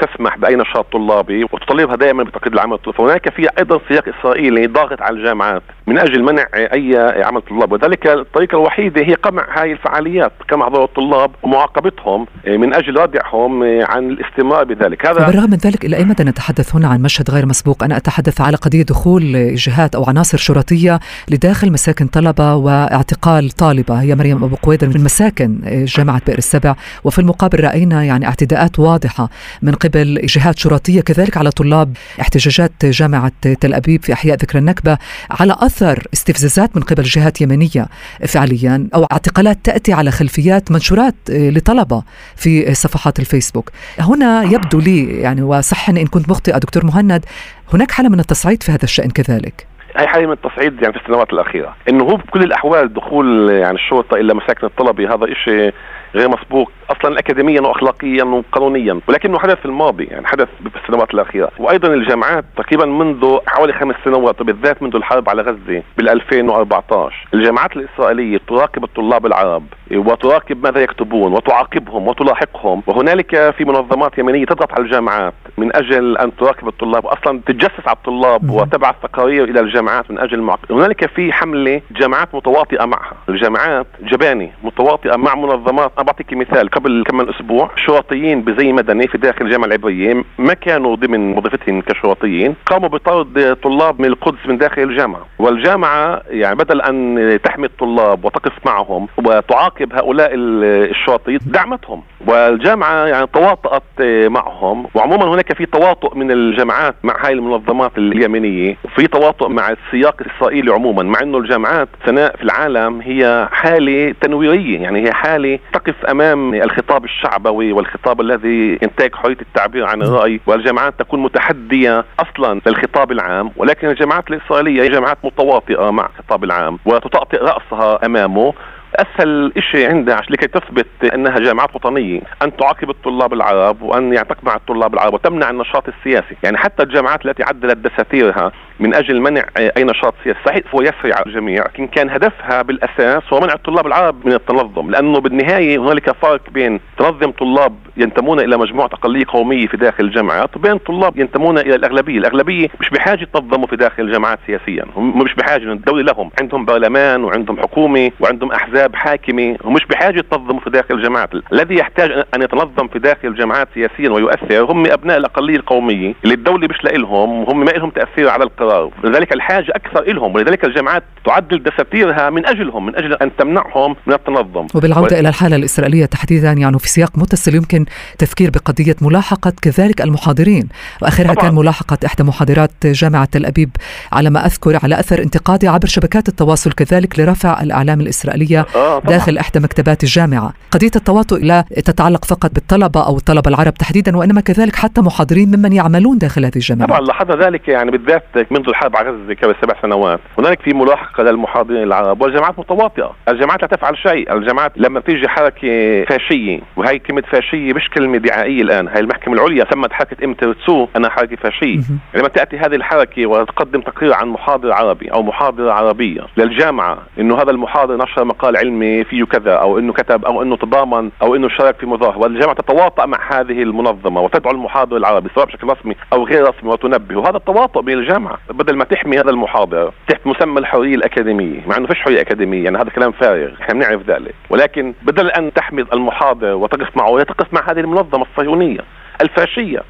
تسمح 0.00 0.38
بأي 0.38 0.56
نشاط 0.56 0.92
طلابي 0.92 1.44
وتطالبها 1.44 1.96
دائما 1.96 2.22
بتقييد 2.22 2.52
العمل 2.52 2.74
الطلابي. 2.74 2.98
فهناك 2.98 3.34
في 3.34 3.48
أيضا 3.58 3.80
سياق 3.88 4.04
اسرائيلي 4.18 4.66
ضاغط 4.66 5.02
على 5.02 5.16
الجامعات 5.16 5.62
من 5.86 5.98
أجل 5.98 6.22
منع 6.22 6.46
أي 6.54 6.96
عمل 7.24 7.42
طلاب. 7.42 7.72
وذلك 7.72 8.06
الطريقة 8.06 8.56
الوحيدة 8.56 9.02
هي 9.02 9.14
قمع 9.14 9.46
هذه 9.62 9.72
الفعاليات. 9.72 10.32
كما 10.48 10.68
هذول 10.68 10.84
الطلاب 10.84 11.30
ومعاقبتهم 11.42 12.26
من 12.46 12.74
أجل 12.74 12.96
ردعهم 12.96 13.62
عن 13.62 14.10
الاستمرار 14.10 14.64
بذلك. 14.64 15.06
هذا 15.06 15.26
بالرغم 15.26 15.50
من 15.50 15.56
ذلك 15.56 15.84
إلى 15.84 15.96
أي 15.96 16.04
مدى 16.04 16.24
نتحدث 16.24 16.76
هنا 16.76 16.88
عن 16.88 17.02
مشهد 17.02 17.30
غير 17.30 17.46
مسبوق؟ 17.46 17.84
أنا 17.84 17.96
أتحدث 17.96 18.40
على 18.40 18.56
قضية 18.56 18.82
دخول 18.82 19.54
جهات 19.54 19.94
أو 19.94 20.04
عناصر 20.08 20.38
شرطية 20.38 20.98
لداخل 21.30 21.72
مساكن 21.72 22.06
طلبة 22.06 22.54
واعتقال 22.54 23.50
طالبة. 23.50 23.94
هي 23.94 24.14
مريم 24.14 24.44
أبو 24.44 24.56
قويدر 24.62 24.88
من 24.88 25.04
مساكن 25.04 25.60
جامعة 25.84 26.22
بئر 26.26 26.38
السبع. 26.38 26.74
وفي 27.04 27.18
المقابل 27.18 27.64
رأينا 27.64 28.04
يعني 28.04 28.26
اعتداءات 28.26 28.67
واضحة. 28.78 29.28
من 29.62 29.72
قبل 29.72 30.20
جهات 30.24 30.58
شرطية 30.58 31.00
كذلك 31.00 31.36
على 31.36 31.50
طلاب 31.50 31.96
احتجاجات 32.20 32.86
جامعة 32.86 33.32
تل 33.60 33.74
أبيب 33.74 34.02
في 34.02 34.12
أحياء 34.12 34.36
ذكرى 34.36 34.58
النكبة 34.58 34.98
على 35.30 35.56
أثر 35.58 36.02
استفزازات 36.12 36.76
من 36.76 36.82
قبل 36.82 37.02
جهات 37.02 37.40
يمنية 37.40 37.86
فعليا 38.28 38.88
أو 38.94 39.04
اعتقالات 39.12 39.58
تأتي 39.64 39.92
على 39.92 40.10
خلفيات 40.10 40.72
منشورات 40.72 41.14
لطلبة 41.28 42.02
في 42.36 42.74
صفحات 42.74 43.18
الفيسبوك. 43.18 43.70
هنا 43.98 44.42
يبدو 44.42 44.78
لي 44.80 45.20
يعني 45.20 45.42
وصحني 45.42 46.02
إن 46.02 46.06
كنت 46.06 46.30
مخطئة 46.30 46.58
دكتور 46.58 46.86
مهند. 46.86 47.24
هناك 47.72 47.90
حالة 47.90 48.08
من 48.08 48.20
التصعيد 48.20 48.62
في 48.62 48.72
هذا 48.72 48.84
الشأن 48.84 49.10
كذلك؟ 49.10 49.66
هي 49.96 50.06
حالة 50.06 50.26
من 50.26 50.32
التصعيد 50.32 50.82
يعني 50.82 50.92
في 50.92 51.00
السنوات 51.00 51.32
الأخيرة. 51.32 51.76
إنه 51.88 52.04
هو 52.04 52.16
بكل 52.16 52.42
الأحوال 52.42 52.94
دخول 52.94 53.50
يعني 53.50 53.76
الشرطة 53.76 54.14
إلى 54.14 54.34
مساكن 54.34 54.66
الطلبة 54.66 55.14
هذا 55.14 55.26
شيء 55.44 55.74
غير 56.14 56.28
مسبوق 56.28 56.70
أصلا 56.90 57.18
اكاديميا 57.18 57.60
واخلاقيا 57.60 58.24
وقانونيا 58.24 59.00
ولكنه 59.08 59.38
حدث 59.38 59.58
في 59.58 59.66
الماضي 59.66 60.04
يعني 60.04 60.26
حدث 60.26 60.48
في 60.72 60.76
السنوات 60.84 61.14
الأخيرة. 61.14 61.50
وأيضا 61.58 61.88
الجامعات 61.88 62.44
تقريبا 62.56 62.86
منذ 62.86 63.38
حوالي 63.46 63.72
خمس 63.72 63.94
سنوات 64.04 64.40
وبالذات 64.40 64.82
منذ 64.82 64.96
الحرب 64.96 65.28
على 65.28 65.42
غزة 65.42 65.82
بال 65.98 66.08
2014 66.08 67.26
الجامعات 67.34 67.76
الإسرائيلية 67.76 68.40
تراقب 68.48 68.84
الطلاب 68.84 69.26
العرب 69.26 69.64
وتراقب 69.92 70.64
ماذا 70.64 70.80
يكتبون 70.80 71.32
وتعاقبهم 71.32 72.08
وتلاحقهم. 72.08 72.82
وهنالك 72.86 73.54
في 73.58 73.64
منظمات 73.64 74.18
يمنية 74.18 74.44
تضغط 74.44 74.72
على 74.72 74.84
الجامعات 74.84 75.34
من 75.58 75.76
أجل 75.76 76.18
أن 76.18 76.36
تراقب 76.36 76.68
الطلاب 76.68 77.06
أصلا 77.06 77.40
تتجسس 77.46 77.86
على 77.86 77.96
الطلاب 77.96 78.50
وتبعث 78.50 78.94
تقارير 79.02 79.44
إلى 79.44 79.60
الجامعات 79.60 80.10
من 80.10 80.18
أجل 80.18 80.34
المعاقب. 80.34 80.72
هنالك 80.72 81.10
في 81.10 81.32
حملة 81.32 81.80
جامعات 81.90 82.34
متواطئة 82.34 82.84
معها. 82.84 83.12
الجامعات 83.28 83.86
جباني 84.00 84.52
متواطئة 84.62 85.16
مع 85.16 85.34
منظمات 85.34 85.92
أنا 85.98 86.06
بعطيك 86.06 86.32
مثال. 86.32 86.70
قبل 86.70 87.04
كم 87.06 87.16
من 87.16 87.28
أسبوع 87.28 87.70
شرطيين 87.76 88.42
بزي 88.42 88.72
مدني 88.72 89.08
في 89.08 89.18
داخل 89.18 89.44
الجامعة 89.46 89.66
العبرية 89.66 90.24
ما 90.38 90.54
كانوا 90.54 90.96
ضمن 90.96 91.38
وظيفتهم 91.38 91.80
كشرطيين 91.80 92.54
قاموا 92.66 92.88
بطرد 92.88 93.56
طلاب 93.62 94.00
من 94.00 94.06
القدس 94.06 94.38
من 94.48 94.58
داخل 94.58 94.82
الجامعة 94.82 95.26
والجامعة 95.38 96.22
يعني 96.30 96.56
بدل 96.56 96.80
أن 96.80 97.38
تحمي 97.44 97.66
الطلاب 97.66 98.24
وتقف 98.24 98.52
معهم 98.66 99.08
وتعاقب 99.24 99.92
هؤلاء 99.94 100.30
الشرطيين 100.34 101.38
دعمتهم. 101.46 102.02
والجامعة 102.26 103.06
يعني 103.06 103.26
تواطأت 103.26 103.82
معهم. 104.26 104.86
وعموما 104.94 105.24
هناك 105.34 105.52
في 105.52 105.66
تواطؤ 105.66 106.14
من 106.16 106.30
الجامعات 106.30 106.94
مع 107.02 107.14
هاي 107.26 107.32
المنظمات 107.32 107.98
اليمنيه 107.98 108.76
وفي 108.84 109.06
تواطؤ 109.06 109.48
مع 109.48 109.70
السياق 109.70 110.16
الإسرائيلي 110.20 110.72
عموما 110.72 111.02
مع 111.02 111.18
إنه 111.22 111.38
الجامعات 111.38 111.88
سناء 112.06 112.36
في 112.36 112.42
العالم 112.42 113.00
هي 113.00 113.48
حالة 113.52 114.14
تنويرية 114.20 114.80
يعني 114.80 115.06
هي 115.06 115.12
حالة 115.12 115.58
تقف 115.88 116.06
أمام 116.06 116.54
الخطاب 116.54 117.04
الشعبوي 117.04 117.72
والخطاب 117.72 118.20
الذي 118.20 118.78
إنتاج 118.82 119.14
حريه 119.14 119.36
التعبير 119.40 119.84
عن 119.84 120.02
الرأي 120.02 120.40
والجامعات 120.46 120.94
تكون 120.98 121.22
متحدية 121.22 122.04
أصلا 122.20 122.60
للخطاب 122.66 123.12
العام 123.12 123.50
ولكن 123.56 123.88
الجامعات 123.88 124.30
الإسرائيلية 124.30 124.82
هي 124.82 124.88
جامعات 124.88 125.18
متواطئة 125.24 125.90
مع 125.90 126.06
الخطاب 126.06 126.44
العام 126.44 126.78
وتطأطئ 126.86 127.38
رأسها 127.38 128.06
أمامه. 128.06 128.54
أسهل 128.98 129.52
شيء 129.72 129.90
عندها 129.90 130.20
لكي 130.30 130.46
تثبت 130.46 130.86
إنها 131.14 131.38
جامعات 131.38 131.74
وطنية 131.74 132.20
أن 132.42 132.56
تعاقب 132.56 132.90
الطلاب 132.90 133.32
العرب 133.32 133.82
وأن 133.82 134.12
يعني 134.12 134.28
تقمع 134.28 134.54
الطلاب 134.54 134.94
العرب 134.94 135.14
وتمنع 135.14 135.50
النشاط 135.50 135.84
السياسي، 135.88 136.36
يعني 136.42 136.58
حتى 136.58 136.82
الجامعات 136.82 137.26
التي 137.26 137.42
عدلت 137.42 137.76
دساتيرها 137.76 138.52
من 138.80 138.94
أجل 138.94 139.20
منع 139.20 139.44
أي 139.56 139.84
نشاط 139.84 140.14
سياسي، 140.24 140.38
صحيح 140.46 140.62
هو 140.74 140.82
يسري 140.82 141.12
على 141.12 141.26
الجميع، 141.26 141.64
لكن 141.64 141.86
كان 141.86 142.10
هدفها 142.10 142.62
بالأساس 142.62 143.22
هو 143.32 143.40
منع 143.40 143.52
الطلاب 143.52 143.86
العرب 143.86 144.26
من 144.26 144.32
التنظم، 144.32 144.90
لأنه 144.90 145.20
بالنهاية 145.20 145.78
هنالك 145.78 146.10
فرق 146.10 146.50
بين 146.50 146.80
تنظم 146.98 147.30
طلاب 147.30 147.74
ينتمون 147.96 148.40
إلى 148.40 148.56
مجموعة 148.56 148.86
أقلية 148.86 149.24
قومية 149.28 149.66
في 149.66 149.76
داخل 149.76 150.04
الجامعات 150.04 150.56
وبين 150.56 150.78
طلاب 150.78 151.18
ينتمون 151.18 151.58
إلى 151.58 151.74
الأغلبية، 151.74 152.18
الأغلبية 152.18 152.68
مش 152.80 152.90
بحاجة 152.90 153.22
يتنظموا 153.22 153.66
في 153.66 153.76
داخل 153.76 154.02
الجامعات 154.02 154.38
سياسيا، 154.46 154.84
هم 154.96 155.18
مش 155.18 155.34
بحاجة. 155.34 155.58
الدولة 155.58 156.02
لهم، 156.02 156.30
عندهم 156.40 156.64
برلمان 156.64 157.24
وعندهم 157.24 157.60
حكومة 157.60 158.10
وعندهم 158.20 158.52
أحزاب 158.52 158.87
حاكمه 158.94 159.56
ومش 159.64 159.80
بحاجة 159.90 160.18
يتنظموا 160.18 160.60
في 160.60 160.70
داخل 160.70 160.94
الجامعات، 160.94 161.30
الذي 161.52 161.74
يحتاج 161.74 162.10
أن 162.34 162.42
يتنظم 162.42 162.88
في 162.88 162.98
داخل 162.98 163.28
الجامعات 163.28 163.68
سياسيا 163.74 164.10
ويؤثر 164.10 164.72
هم 164.72 164.86
أبناء 164.86 165.16
الأقلية 165.16 165.56
القومية 165.56 166.14
اللي 166.24 166.34
الدولة 166.34 166.68
مش 166.68 166.84
لهم 166.84 167.42
وهم 167.42 167.64
ما 167.64 167.70
لهم 167.70 167.90
تأثير 167.90 168.28
على 168.28 168.44
القرار، 168.44 168.90
لذلك 169.04 169.32
الحاجة 169.32 169.72
أكثر 169.76 170.12
لهم 170.12 170.34
ولذلك 170.34 170.64
الجامعات 170.64 171.02
تعدل 171.26 171.62
دساتيرها 171.62 172.30
من 172.30 172.46
أجلهم 172.46 172.86
من 172.86 172.96
أجل 172.96 173.14
أن 173.14 173.36
تمنعهم 173.36 173.96
من 174.06 174.14
التنظم. 174.14 174.66
وبالعودة 174.74 175.16
و... 175.16 175.20
إلى 175.20 175.28
الحالة 175.28 175.56
الإسرائيلية 175.56 176.04
تحديدا 176.04 176.52
يعني 176.52 176.78
في 176.78 176.88
سياق 176.88 177.18
متصل 177.18 177.54
يمكن 177.54 177.84
تفكير 178.18 178.50
بقضية 178.50 178.96
ملاحقة 179.02 179.52
كذلك 179.62 180.00
المحاضرين 180.02 180.68
وآخرها 181.02 181.34
طبعا. 181.34 181.44
كان 181.44 181.54
ملاحقة 181.54 181.98
إحدى 182.06 182.22
محاضرات 182.22 182.70
جامعة 182.86 183.24
تل 183.24 183.46
أبيب 183.46 183.70
على 184.12 184.30
ما 184.30 184.46
أذكر 184.46 184.78
على 184.82 185.00
أثر 185.00 185.18
انتقادي 185.22 185.68
عبر 185.68 185.86
شبكات 185.86 186.28
التواصل 186.28 186.72
كذلك 186.72 187.20
لرفع 187.20 187.62
الإعلام 187.62 188.00
الإسرائيلية 188.00 188.66
آه 188.78 188.98
داخل 188.98 189.38
إحدى 189.38 189.60
مكتبات 189.60 190.02
الجامعة، 190.02 190.52
قضية 190.70 190.90
التواطؤ 190.96 191.38
لا 191.42 191.64
تتعلق 191.76 192.24
فقط 192.24 192.50
بالطلبة 192.54 193.06
أو 193.06 193.16
الطلبه 193.16 193.50
العرب 193.50 193.74
تحديدا 193.74 194.16
وإنما 194.16 194.40
كذلك 194.40 194.76
حتى 194.76 195.00
محاضرين 195.00 195.56
ممن 195.56 195.72
يعملون 195.72 196.18
داخل 196.18 196.44
هذه 196.44 196.56
الجامعات. 196.56 196.88
طبعا 196.88 197.00
لاحظنا 197.00 197.46
ذلك 197.46 197.68
يعني 197.68 197.90
بالذات 197.90 198.24
منذ 198.50 198.68
الحرب 198.68 198.96
على 198.96 199.10
غزة 199.10 199.36
قبل 199.42 199.54
سبع 199.62 199.74
سنوات، 199.82 200.20
هنالك 200.38 200.62
في 200.62 200.74
ملاحقة 200.74 201.22
للمحاضرين 201.22 201.82
العرب 201.82 202.22
والجامعات 202.22 202.58
متواطئة، 202.58 203.12
الجامعات 203.28 203.62
لا 203.62 203.68
تفعل 203.68 203.96
شيء، 203.98 204.32
الجامعات 204.32 204.72
لما 204.76 205.00
تيجي 205.00 205.28
حركة 205.28 206.04
فاشية 206.04 206.60
وهي 206.76 206.98
كلمة 206.98 207.22
فاشية 207.32 207.72
مش 207.72 207.88
كلمة 207.94 208.18
دعائية 208.18 208.62
الآن، 208.62 208.88
هاي 208.88 209.00
المحكمة 209.00 209.34
العليا 209.34 209.66
سمت 209.72 209.92
حركة 209.92 210.24
ام 210.24 210.34
ترتسو 210.34 210.86
أنها 210.96 211.10
حركة 211.10 211.36
فاشية، 211.36 211.80
لما 212.14 212.28
تأتي 212.28 212.58
هذه 212.58 212.74
الحركة 212.74 213.26
وتقدم 213.26 213.80
تقرير 213.80 214.14
عن 214.14 214.28
محاضر 214.28 214.72
عربي 214.72 215.12
أو 215.12 215.22
محاضرة 215.22 215.72
عربية 215.72 216.20
للجامعة 216.36 216.98
إنه 217.20 217.42
هذا 217.42 217.50
المحاضر 217.50 217.96
نشر 217.96 218.24
مقال 218.24 218.56
علمي 218.56 218.67
فيه 219.04 219.24
كذا 219.24 219.52
أو 219.52 219.78
إنه 219.78 219.92
كتب 219.92 220.24
أو 220.24 220.42
إنه 220.42 220.56
تضامن 220.56 221.10
أو 221.22 221.36
إنه 221.36 221.48
شارك 221.48 221.76
في 221.80 221.86
مظاهره 221.86 222.18
والجامعة 222.18 222.54
تتواطأ 222.54 223.06
مع 223.06 223.18
هذه 223.32 223.62
المنظمة 223.62 224.20
وتدعو 224.20 224.52
المحاضر 224.52 224.96
العربي 224.96 225.28
سواء 225.34 225.46
بشكل 225.46 225.66
رسمي 225.66 225.94
أو 226.12 226.24
غير 226.24 226.48
رسمي 226.48 226.70
وتنبه. 226.70 227.16
وهذا 227.16 227.36
التواطؤ 227.36 227.80
بين 227.80 227.98
الجامعة 227.98 228.38
بدل 228.50 228.76
ما 228.76 228.84
تحمي 228.84 229.16
هذا 229.16 229.30
المحاضر 229.30 229.92
تحت 230.08 230.26
مسمى 230.26 230.58
الحرية 230.58 230.94
الأكاديمية 230.94 231.60
مع 231.66 231.76
إنه 231.76 231.86
فيش 231.86 232.00
حرية 232.00 232.20
أكاديمية 232.20 232.64
يعني 232.64 232.78
هذا 232.78 232.90
كلام 232.90 233.12
فارغ 233.12 233.50
إحنا 233.60 233.74
بنعرف 233.74 234.02
ذلك. 234.10 234.34
ولكن 234.50 234.94
بدل 235.02 235.30
أن 235.30 235.52
تحمي 235.52 235.84
المحاضر 235.92 236.54
وتقف 236.54 236.96
معه 236.96 237.22
تقف 237.22 237.54
مع 237.54 237.70
هذه 237.70 237.80
المنظمة 237.80 238.26
الصهيونية 238.32 238.80
الفاشية 239.22 239.82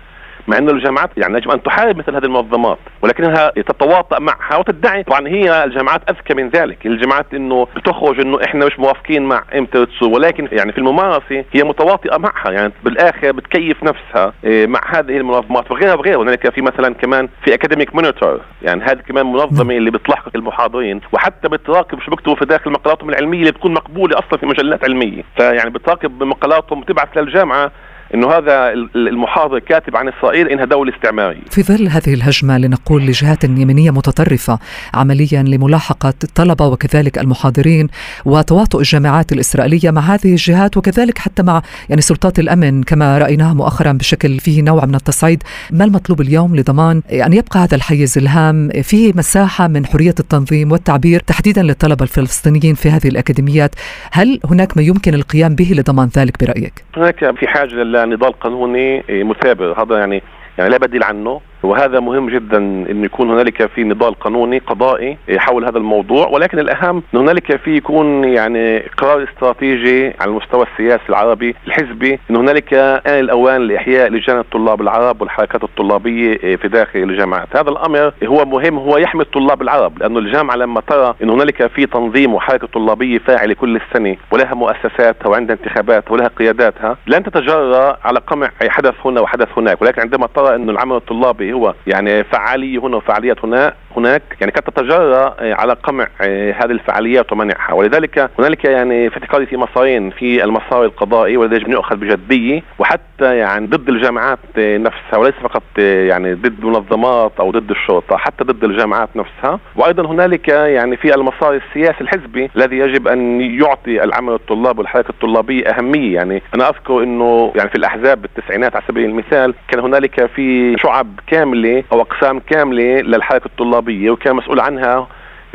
مع 0.48 0.58
إنه 0.58 0.72
الجامعات 0.72 1.10
يعني 1.16 1.38
يجب 1.38 1.50
أن 1.50 1.62
تحارب 1.62 1.96
مثل 1.98 2.14
هذه 2.14 2.24
المنظمات 2.24 2.78
ولكنها 3.02 3.50
تتواطأ 3.50 4.18
معها 4.18 4.56
وتدعي 4.56 5.02
طبعا 5.02 5.28
هي 5.28 5.64
الجامعات 5.64 6.10
أذكى 6.10 6.34
من 6.34 6.48
ذلك. 6.48 6.86
الجامعات 6.86 7.34
إنه 7.34 7.66
بتخرج 7.76 8.20
إنه 8.20 8.38
إحنا 8.44 8.66
مش 8.66 8.78
موافقين 8.78 9.22
مع 9.22 9.42
ام 9.58 9.68
ولكن 10.02 10.48
يعني 10.52 10.72
في 10.72 10.78
الممارسة 10.78 11.44
هي 11.52 11.62
متواطئة 11.64 12.16
معها. 12.16 12.50
يعني 12.50 12.72
بالآخر 12.84 13.32
بتكيف 13.32 13.84
نفسها 13.84 14.32
إيه، 14.44 14.66
مع 14.66 14.80
هذه 14.86 15.16
المنظمات 15.16 15.70
وغيرها 15.70 15.94
وغيرها. 15.94 16.22
هنالك 16.22 16.54
في 16.54 16.62
مثلا 16.62 16.94
كمان 16.94 17.28
في 17.44 17.54
أكاديميك 17.54 17.94
مونيتور 17.94 18.40
يعني 18.62 18.82
هذه 18.84 18.98
كمان 19.08 19.26
منظمة 19.26 19.76
اللي 19.76 19.90
بتلاحق 19.90 20.30
المحاضرين 20.34 21.00
وحتى 21.12 21.48
بتراقب 21.48 22.00
شو 22.00 22.10
بيكتبوا 22.10 22.34
في 22.34 22.44
داخل 22.44 22.70
مقالاتهم 22.70 23.10
العلمية 23.10 23.40
اللي 23.40 23.52
بتكون 23.52 23.72
مقبولة 23.74 24.18
أصلا 24.18 24.38
في 24.38 24.46
مجلات 24.46 24.84
علمية. 24.84 25.22
فيعني 25.36 25.70
بتراقب 25.70 26.22
مقالاتهم 26.22 26.78
وتبعث 26.78 27.16
للجامعة 27.16 27.70
إنه 28.14 28.30
هذا 28.30 28.72
المحاضر 28.96 29.58
كاتب 29.58 29.96
عن 29.96 30.08
اسرائيل 30.08 30.48
إنها 30.48 30.64
دولة 30.64 30.94
استعمارية. 30.96 31.40
في 31.50 31.62
ظل 31.62 31.88
هذه 31.88 32.14
الهجمة 32.14 32.58
لنقول 32.58 33.02
لجهات 33.02 33.44
يمنيه 33.44 33.90
متطرفة 33.90 34.58
عمليا 34.94 35.42
لملاحقة 35.42 36.14
الطلبة 36.24 36.66
وكذلك 36.66 37.18
المحاضرين 37.18 37.88
وتواطؤ 38.24 38.78
الجامعات 38.78 39.32
الإسرائيلية 39.32 39.90
مع 39.90 40.00
هذه 40.00 40.30
الجهات 40.32 40.76
وكذلك 40.76 41.18
حتى 41.18 41.42
مع 41.42 41.62
يعني 41.88 42.02
سلطات 42.02 42.38
الأمن 42.38 42.82
كما 42.82 43.18
رأيناه 43.18 43.54
مؤخرا 43.54 43.92
بشكل 43.92 44.38
فيه 44.38 44.62
نوع 44.62 44.84
من 44.84 44.94
التصعيد، 44.94 45.42
ما 45.70 45.84
المطلوب 45.84 46.20
اليوم 46.20 46.56
لضمان 46.56 47.02
أن 47.12 47.32
يبقى 47.32 47.60
هذا 47.60 47.74
الحيز 47.76 48.18
الهام 48.18 48.68
فيه 48.82 49.12
مساحة 49.14 49.68
من 49.68 49.86
حرية 49.86 50.14
التنظيم 50.20 50.72
والتعبير 50.72 51.20
تحديدا 51.20 51.62
للطلبة 51.62 52.02
الفلسطينيين 52.02 52.74
في 52.74 52.90
هذه 52.90 53.08
الأكاديميات، 53.08 53.74
هل 54.12 54.40
هناك 54.50 54.76
ما 54.76 54.82
يمكن 54.82 55.14
القيام 55.14 55.54
به 55.54 55.72
لضمان 55.76 56.08
ذلك 56.16 56.44
برأيك؟ 56.44 56.84
هناك 56.96 57.36
في 57.38 57.46
حاجة 57.46 57.74
نضال 58.04 58.32
قانوني 58.32 59.04
مثابر. 59.08 59.82
هذا 59.82 59.98
يعني 59.98 60.22
يعني 60.58 60.70
لا 60.70 60.78
بديل 60.78 61.02
عنه. 61.02 61.40
وهذا 61.62 62.00
مهم 62.00 62.30
جدا 62.30 62.58
انه 62.58 63.04
يكون 63.04 63.30
هنالك 63.30 63.66
في 63.66 63.84
نضال 63.84 64.14
قانوني 64.14 64.58
قضائي 64.58 65.18
حول 65.36 65.64
هذا 65.64 65.78
الموضوع 65.78 66.28
ولكن 66.28 66.58
الأهم 66.58 67.02
إن 67.14 67.18
هنالك 67.18 67.56
في 67.56 67.76
يكون 67.76 68.24
يعني 68.24 68.78
قرار 68.78 69.24
استراتيجي 69.24 70.06
على 70.20 70.30
المستوى 70.30 70.66
السياسي 70.72 71.08
العربي 71.08 71.54
الحزبي 71.66 72.18
إن 72.30 72.36
هنالك 72.36 72.74
آن 72.74 73.20
الأوان 73.20 73.60
لإحياء 73.60 74.08
لجان 74.10 74.38
الطلاب 74.38 74.80
العرب 74.80 75.20
والحركات 75.20 75.64
الطلابية 75.64 76.56
في 76.56 76.68
داخل 76.68 76.98
الجامعات. 76.98 77.56
هذا 77.56 77.70
الأمر 77.70 78.12
هو 78.24 78.44
مهم 78.44 78.78
هو 78.78 78.98
يحمي 78.98 79.22
الطلاب 79.22 79.62
العرب 79.62 79.98
لأنه 79.98 80.18
الجامعة 80.18 80.56
لما 80.56 80.80
ترى 80.80 81.14
إن 81.22 81.30
هنالك 81.30 81.66
في 81.66 81.86
تنظيم 81.86 82.34
وحركة 82.34 82.66
طلابية 82.66 83.18
فاعلة 83.18 83.54
كل 83.54 83.76
السنة 83.76 84.16
ولها 84.30 84.54
مؤسساتها 84.54 85.28
وعندها 85.28 85.56
انتخاباتها 85.56 86.12
ولها 86.12 86.28
قياداتها 86.28 86.96
لن 87.06 87.22
تتجرأ 87.22 87.96
على 88.04 88.18
قمع 88.26 88.50
حدث 88.68 88.94
هنا 89.04 89.20
وحدث 89.20 89.48
هناك. 89.56 89.82
ولكن 89.82 90.00
عندما 90.02 90.28
ترى 90.34 90.54
انه 90.54 90.72
العمل 90.72 90.96
الطلابي 90.96 91.47
هو 91.52 91.74
يعني 91.86 92.24
فعالية 92.24 92.78
هنا 92.78 92.96
وفعاليات 92.96 93.44
هناك 93.44 93.74
هناك. 93.96 94.22
يعني 94.40 94.52
كانت 94.52 94.70
تتجرى 94.70 95.34
على 95.40 95.72
قمع 95.72 96.08
هذه 96.20 96.70
الفعاليات 96.70 97.32
ومنعها. 97.32 97.72
ولذلك 97.72 98.30
هنالك 98.38 98.64
يعني 98.64 99.10
في 99.10 99.16
اعتقادي 99.16 99.46
في 99.46 99.56
مسارين 99.56 100.10
في 100.10 100.44
المسار 100.44 100.84
القضائي 100.84 101.36
ولذلك 101.36 101.60
يجب 101.60 101.70
يؤخذ 101.70 101.96
بجدية. 101.96 102.62
وحتى 102.78 103.36
يعني 103.36 103.66
ضد 103.66 103.88
الجامعات 103.88 104.38
نفسها 104.58 105.18
وليس 105.18 105.34
فقط 105.42 105.62
يعني 105.78 106.34
ضد 106.34 106.64
منظمات 106.64 107.32
أو 107.40 107.50
ضد 107.50 107.70
الشرطة 107.70 108.16
حتى 108.16 108.44
ضد 108.44 108.64
الجامعات 108.64 109.08
نفسها. 109.16 109.60
وأيضا 109.76 110.06
هنالك 110.06 110.48
يعني 110.48 110.96
في 110.96 111.14
المسار 111.14 111.54
السياسي 111.54 112.00
الحزبي 112.00 112.50
الذي 112.56 112.78
يجب 112.78 113.08
أن 113.08 113.40
يعطي 113.40 114.04
العمل 114.04 114.32
الطلاب 114.32 114.78
والحركة 114.78 115.10
الطلابية 115.10 115.64
أهمية. 115.64 116.14
يعني 116.14 116.42
أنا 116.54 116.68
أذكر 116.68 117.02
إنه 117.02 117.52
يعني 117.56 117.70
في 117.70 117.76
الأحزاب 117.76 118.22
بالتسعينات 118.22 118.76
على 118.76 118.84
سبيل 118.88 119.04
المثال 119.04 119.54
كان 119.68 119.80
هنالك 119.80 120.26
في 120.26 120.76
شعب 120.78 121.06
كاملة 121.38 121.84
أو 121.92 122.00
أقسام 122.00 122.38
كاملة 122.38 123.00
للحركه 123.00 123.46
الطلابية 123.46 124.10
وكان 124.10 124.36
مسؤول 124.36 124.60
عنها 124.60 125.08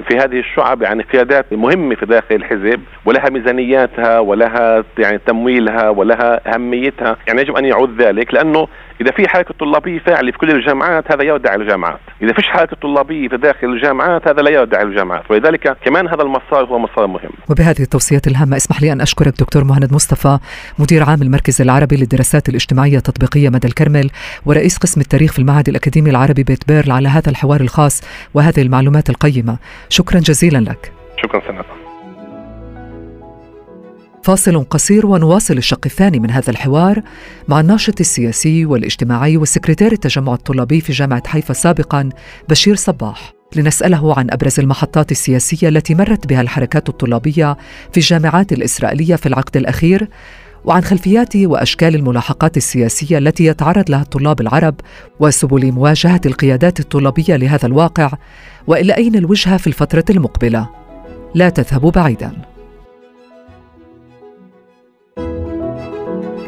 في 0.07 0.17
هذه 0.17 0.39
الشعب 0.39 0.81
يعني 0.81 1.03
قيادات 1.03 1.53
مهمة 1.53 1.95
في 1.95 2.05
داخل 2.05 2.35
الحزب 2.35 2.81
ولها 3.05 3.29
ميزانياتها 3.29 4.19
ولها 4.19 4.83
يعني 4.97 5.19
تمويلها 5.25 5.89
ولها 5.89 6.53
أهميتها. 6.55 7.17
يعني 7.27 7.41
يجب 7.41 7.57
أن 7.57 7.65
يعود 7.65 8.01
ذلك 8.01 8.33
لأنه 8.33 8.67
إذا 9.03 9.11
في 9.11 9.29
حركه 9.29 9.53
طلابيه 9.59 9.99
فعليه 9.99 10.31
في 10.31 10.37
كل 10.37 10.51
الجامعات 10.51 11.11
هذا 11.11 11.23
يودع 11.23 11.55
الجامعات. 11.55 11.99
إذا 12.21 12.33
فيش 12.33 12.45
حركه 12.45 12.75
طلابيه 12.81 13.27
في 13.27 13.37
داخل 13.37 13.67
الجامعات 13.67 14.27
هذا 14.27 14.41
لا 14.41 14.49
يودع 14.51 14.81
الجامعات. 14.81 15.31
ولذلك 15.31 15.77
كمان 15.85 16.07
هذا 16.07 16.21
المسار 16.21 16.65
هو 16.65 16.79
مسار 16.79 17.07
مهم. 17.07 17.29
وبهذه 17.49 17.79
التوصيات 17.79 18.27
الهامة 18.27 18.57
اسمح 18.57 18.81
لي 18.81 18.91
أن 18.91 19.01
أشكرك 19.01 19.33
دكتور 19.39 19.63
مهند 19.63 19.93
مصطفى 19.93 20.39
مدير 20.79 21.03
عام 21.03 21.21
المركز 21.21 21.61
العربي 21.61 21.95
للدراسات 21.95 22.49
الاجتماعية 22.49 22.97
التطبيقية 22.97 23.49
مدى 23.49 23.67
الكرمل 23.67 24.09
ورئيس 24.45 24.77
قسم 24.77 25.01
التاريخ 25.01 25.31
في 25.33 25.39
المعهد 25.39 25.69
الأكاديمي 25.69 26.09
العربي 26.09 26.43
بيت 26.43 26.67
بيرل 26.67 26.91
على 26.91 27.09
هذا 27.09 27.29
الحوار 27.29 27.61
الخاص 27.61 28.01
وهذه 28.33 28.61
المعلومات 28.61 29.09
القيمة. 29.09 29.57
شكرا 29.89 30.19
جزيلا 30.19 30.57
لك. 30.57 30.91
شكرا 31.23 31.41
سنة. 31.47 31.82
فاصل 34.23 34.63
قصير 34.63 35.05
ونواصل 35.05 35.57
الشق 35.57 35.79
الثاني 35.85 36.19
من 36.19 36.31
هذا 36.31 36.49
الحوار 36.49 37.01
مع 37.47 37.59
الناشط 37.59 37.99
السياسي 37.99 38.65
والاجتماعي 38.65 39.37
والسكرتير 39.37 39.91
التجمع 39.91 40.33
الطلابي 40.33 40.81
في 40.81 40.93
جامعة 40.93 41.27
حيفا 41.27 41.53
سابقا 41.53 42.09
بشير 42.49 42.75
صباح. 42.75 43.33
لنسأله 43.55 44.17
عن 44.17 44.27
أبرز 44.31 44.59
المحطات 44.59 45.11
السياسية 45.11 45.69
التي 45.69 45.95
مرت 45.95 46.27
بها 46.27 46.41
الحركات 46.41 46.89
الطلابية 46.89 47.57
في 47.91 47.97
الجامعات 47.97 48.53
الإسرائيلية 48.53 49.15
في 49.15 49.25
العقد 49.25 49.57
الأخير 49.57 50.09
وعن 50.65 50.81
خلفيات 50.81 51.35
وأشكال 51.35 51.95
الملاحقات 51.95 52.57
السياسية 52.57 53.17
التي 53.17 53.45
يتعرض 53.45 53.89
لها 53.89 54.01
الطلاب 54.01 54.41
العرب 54.41 54.75
وسبل 55.19 55.71
مواجهة 55.71 56.21
القيادات 56.25 56.79
الطلابية 56.79 57.35
لهذا 57.35 57.65
الواقع 57.65 58.11
وإلى 58.67 58.97
أين 58.97 59.15
الوجهه 59.15 59.57
في 59.57 59.67
الفترة 59.67 60.05
المقبلة؟ 60.09 60.69
لا 61.35 61.49
تذهبوا 61.49 61.91
بعيدا. 61.91 62.52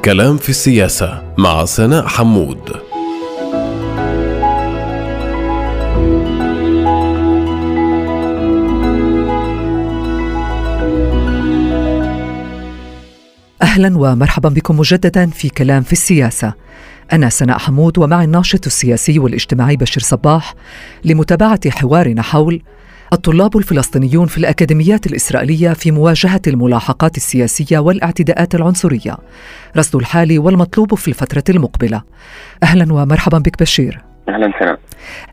كلام 0.06 0.38
في 0.38 0.50
السياسة 0.50 1.34
مع 1.38 1.66
سناء 1.66 2.08
حمود. 2.08 2.70
أهلا 13.62 13.98
ومرحبا 13.98 14.50
بكم 14.50 14.80
مجددا 14.80 15.30
في 15.30 15.50
كلام 15.50 15.84
في 15.84 15.92
السياسة. 15.92 16.54
أنا 17.14 17.30
سناء 17.30 17.58
حمود 17.58 17.98
ومعي 17.98 18.26
الناشط 18.26 18.66
السياسي 18.66 19.20
والإجتماعي 19.20 19.76
بشير 19.76 20.04
صباح 20.04 20.54
لمتابعة 21.06 21.70
حوارنا 21.70 22.22
حول 22.22 22.62
الطلاب 23.16 23.58
الفلسطينيون 23.58 24.28
في 24.28 24.38
الأكاديميات 24.38 25.08
الإسرائيلية 25.08 25.74
في 25.74 25.92
مواجهة 25.92 26.42
الملاحقات 26.48 27.18
السياسية 27.18 27.80
والاعتداءات 27.80 28.56
العنصرية. 28.56 29.18
رصد 29.78 29.96
الحال 29.96 30.40
والمطلوب 30.40 30.96
في 30.96 31.08
الفترة 31.08 31.44
المقبلة. 31.50 32.02
أهلا 32.64 32.94
ومرحبا 32.94 33.38
بك 33.38 33.62
بشير. 33.62 34.15
أهلا 34.30 34.54
سلام 34.60 34.78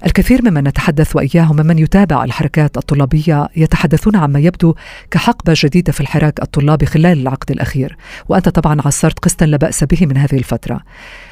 الكثير 0.06 0.42
ممن 0.42 0.64
نتحدث 0.64 1.16
وإياهم 1.16 1.56
ممن 1.56 1.78
يتابع 1.78 2.24
الحركات 2.24 2.76
الطلابية 2.76 3.48
يتحدثون 3.56 4.16
عما 4.16 4.40
يبدو 4.40 4.74
كحقبة 5.10 5.54
جديدة 5.56 5.92
في 5.92 6.00
الحراك 6.00 6.42
الطلابي 6.42 6.86
خلال 6.86 7.20
العقد 7.20 7.50
الأخير، 7.50 7.96
وأنت 8.28 8.48
طبعا 8.48 8.80
عصرت 8.84 9.18
قسطا 9.18 9.46
لا 9.46 9.56
بأس 9.56 9.84
به 9.84 10.06
من 10.06 10.16
هذه 10.16 10.36
الفترة. 10.36 10.80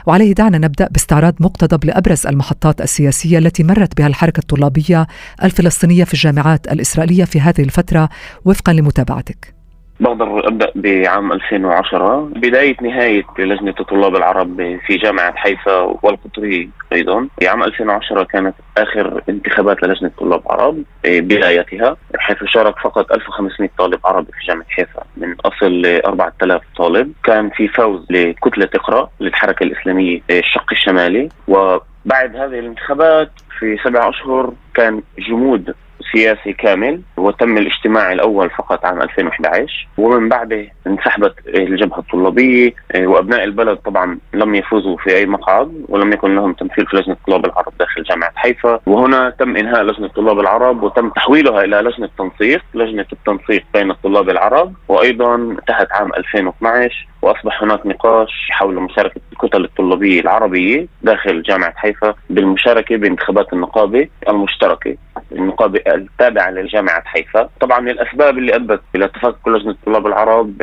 وعليه 0.06 0.32
دعنا 0.32 0.58
نبدأ 0.58 0.88
باستعراض 0.88 1.34
مقتضب 1.40 1.84
لأبرز 1.84 2.26
المحطات 2.26 2.80
السياسية 2.80 3.38
التي 3.38 3.62
مرت 3.62 3.96
بها 3.96 4.06
الحركة 4.06 4.40
الطلابية 4.40 5.06
الفلسطينية 5.44 6.04
في 6.04 6.14
الجامعات 6.14 6.72
الإسرائيلية 6.72 7.24
في 7.24 7.40
هذه 7.40 7.62
الفترة 7.62 8.08
وفقا 8.44 8.72
لمتابعتك. 8.72 9.59
بقدر 10.00 10.48
أبدأ 10.48 10.72
بعام 10.74 11.32
2010 11.32 12.20
بداية 12.36 12.76
نهاية 12.82 13.24
لجنة 13.38 13.74
الطلاب 13.80 14.16
العرب 14.16 14.78
في 14.86 14.96
جامعة 14.96 15.34
حيفا 15.36 15.80
والقطري 16.02 16.70
أيضا. 16.92 17.28
عام 17.48 17.62
2010 17.62 18.22
كانت 18.22 18.54
آخر 18.78 19.22
انتخابات 19.28 19.82
للجنه 19.82 20.08
الطلاب 20.08 20.40
العرب 20.46 20.82
بدايتها 21.04 21.96
حيث 22.18 22.36
شارك 22.44 22.78
فقط 22.78 23.12
1500 23.12 23.70
طالب 23.78 24.00
عربي 24.04 24.32
في 24.32 24.46
جامعة 24.46 24.66
حيفا. 24.68 25.02
من 25.16 25.34
أصل 25.44 26.00
4000 26.06 26.62
طالب. 26.76 27.12
كان 27.24 27.50
في 27.50 27.68
فوز 27.68 28.06
لكتلة 28.10 28.68
إقرأ 28.74 29.10
للحركة 29.20 29.64
الإسلامية 29.64 30.20
الشق 30.30 30.66
الشمالي. 30.72 31.28
وبعد 31.48 32.36
هذه 32.36 32.58
الانتخابات 32.58 33.30
في 33.58 33.76
سبع 33.84 34.08
أشهر 34.08 34.52
كان 34.74 35.02
جمود 35.18 35.74
سياسي 36.12 36.52
كامل. 36.52 37.00
وتم 37.16 37.58
الاجتماع 37.58 38.12
الأول 38.12 38.50
فقط 38.50 38.84
عام 38.84 39.02
2011 39.02 39.88
ومن 39.98 40.28
بعده 40.28 40.66
انسحبت 40.86 41.34
الجبهة 41.48 41.98
الطلابية 41.98 42.74
وأبناء 42.96 43.44
البلد 43.44 43.76
طبعا 43.76 44.18
لم 44.34 44.54
يفوزوا 44.54 44.96
في 44.96 45.16
أي 45.16 45.26
مقعد 45.26 45.84
ولم 45.88 46.12
يكن 46.12 46.34
لهم 46.34 46.52
تمثيل 46.52 46.86
في 46.86 46.96
لجنة 46.96 47.14
الطلاب 47.14 47.44
العرب 47.44 47.72
داخل 47.78 48.02
جامعة 48.02 48.32
حيفا. 48.36 48.80
وهنا 48.86 49.30
تم 49.30 49.56
إنهاء 49.56 49.82
لجنة 49.82 50.06
الطلاب 50.06 50.40
العرب 50.40 50.82
وتم 50.82 51.08
تحويلها 51.08 51.64
إلى 51.64 51.76
لجنة 51.76 52.08
تنسيق 52.18 52.62
لجنة 52.74 53.06
التنسيق 53.12 53.64
بين 53.74 53.90
الطلاب 53.90 54.30
العرب. 54.30 54.74
وأيضا 54.88 55.34
انتهت 55.34 55.92
عام 55.92 56.10
2012 56.14 57.06
وأصبح 57.22 57.62
هناك 57.62 57.86
نقاش 57.86 58.48
حول 58.50 58.74
مشاركة 58.74 59.20
الكتل 59.32 59.64
الطلابية 59.64 60.20
العربية 60.20 60.86
داخل 61.02 61.42
جامعة 61.42 61.72
حيفا 61.76 62.14
بالمشاركة 62.30 62.96
بانتخابات 62.96 63.52
النقابة 63.52 64.08
المشتركة. 64.28 64.96
النقابة 65.32 65.80
التابعه 66.00 66.50
لجامعة 66.50 67.02
حيفا، 67.04 67.48
طبعا 67.60 67.90
الأسباب 67.90 68.38
اللي 68.38 68.54
أدت 68.54 68.80
إلى 68.94 69.08
تفكك 69.08 69.48
لجنة 69.48 69.70
الطلاب 69.70 70.06
العرب 70.06 70.62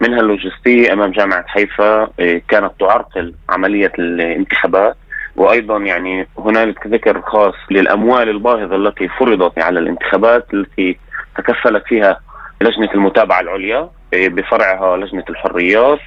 منها 0.00 0.20
اللوجستيه 0.20 0.92
أمام 0.92 1.10
جامعة 1.10 1.44
حيفا 1.46 2.10
كانت 2.48 2.70
تعرقل 2.80 3.34
عملية 3.50 3.92
الانتخابات. 3.98 4.96
وأيضا 5.36 5.78
يعني 5.78 6.28
هنالك 6.38 6.86
ذكر 6.86 7.20
خاص 7.20 7.54
للأموال 7.70 8.28
الباهظة 8.28 8.76
التي 8.76 9.08
فرضت 9.08 9.58
على 9.58 9.78
الانتخابات 9.80 10.54
التي 10.54 10.98
تكفلت 11.36 11.84
فيها 11.86 12.20
لجنة 12.60 12.88
المتابعة 12.94 13.40
العليا 13.40 13.90
بفرعها 14.12 14.96
لجنة 14.96 15.24
الحريات. 15.30 15.98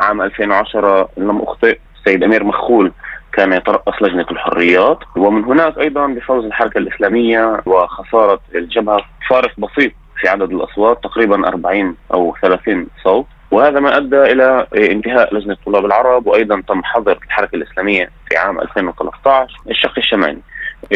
عام 0.00 0.22
2010 0.22 1.08
لم 1.16 1.42
أخطئ 1.42 1.78
السيد 1.96 2.22
أمير 2.24 2.44
مخول 2.44 2.92
كان 3.36 3.52
يترأس 3.52 4.02
لجنة 4.02 4.26
الحريات 4.30 4.98
ومن 5.16 5.44
هناك 5.44 5.78
أيضا 5.78 6.06
بفوز 6.06 6.44
الحركة 6.44 6.78
الإسلامية 6.78 7.60
وخسارة 7.66 8.40
الجبهة. 8.54 9.04
فارق 9.30 9.52
بسيط 9.58 9.92
في 10.16 10.28
عدد 10.28 10.52
الأصوات 10.52 11.02
تقريبا 11.02 11.48
40 11.48 11.96
أو 12.14 12.36
30 12.42 12.86
صوت 13.04 13.26
وهذا 13.50 13.80
ما 13.80 13.96
أدى 13.96 14.22
إلى 14.22 14.66
انتهاء 14.76 15.34
لجنة 15.34 15.56
طلاب 15.66 15.84
العرب 15.84 16.26
وأيضا 16.26 16.62
تم 16.68 16.82
حظر 16.84 17.18
الحركة 17.26 17.56
الإسلامية 17.56 18.10
في 18.28 18.36
عام 18.36 18.60
2013 18.60 19.60
الشق 19.70 19.98
الشمالي 19.98 20.38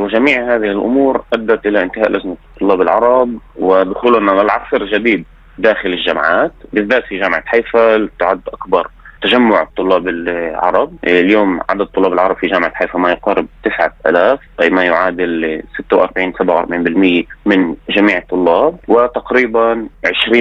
وجميع 0.03 0.55
هذه 0.55 0.71
الأمور 0.71 1.25
أدت 1.33 1.67
إلى 1.67 1.83
انتهاء 1.83 2.11
لجنة 2.11 2.37
طلاب 2.61 2.81
العرب 2.81 3.39
ودخولنا 3.57 4.31
للعصر 4.31 4.85
جديد 4.85 5.25
داخل 5.59 5.89
الجامعات 5.89 6.53
بالذات 6.73 7.05
في 7.05 7.19
جامعة 7.19 7.43
حيفا 7.47 8.09
تعد 8.21 8.41
أكبر 8.49 8.89
تجمع 9.23 9.63
الطلاب 9.63 10.09
العرب 10.09 10.93
اليوم 11.05 11.61
عدد 11.69 11.81
الطلاب 11.81 12.13
العرب 12.13 12.37
في 12.37 12.47
جامعة 12.47 12.75
حيفا 12.75 12.99
ما 12.99 13.11
يقارب 13.11 13.47
9000 13.65 14.41
أي 14.63 14.71
ما 14.71 14.85
يعادل 14.85 15.63
46 15.79 16.33
47% 17.23 17.27
من 17.47 17.75
جميع 17.91 18.19
الطلاب 18.19 18.77
وتقريبا 18.89 19.87
20% 20.07 20.35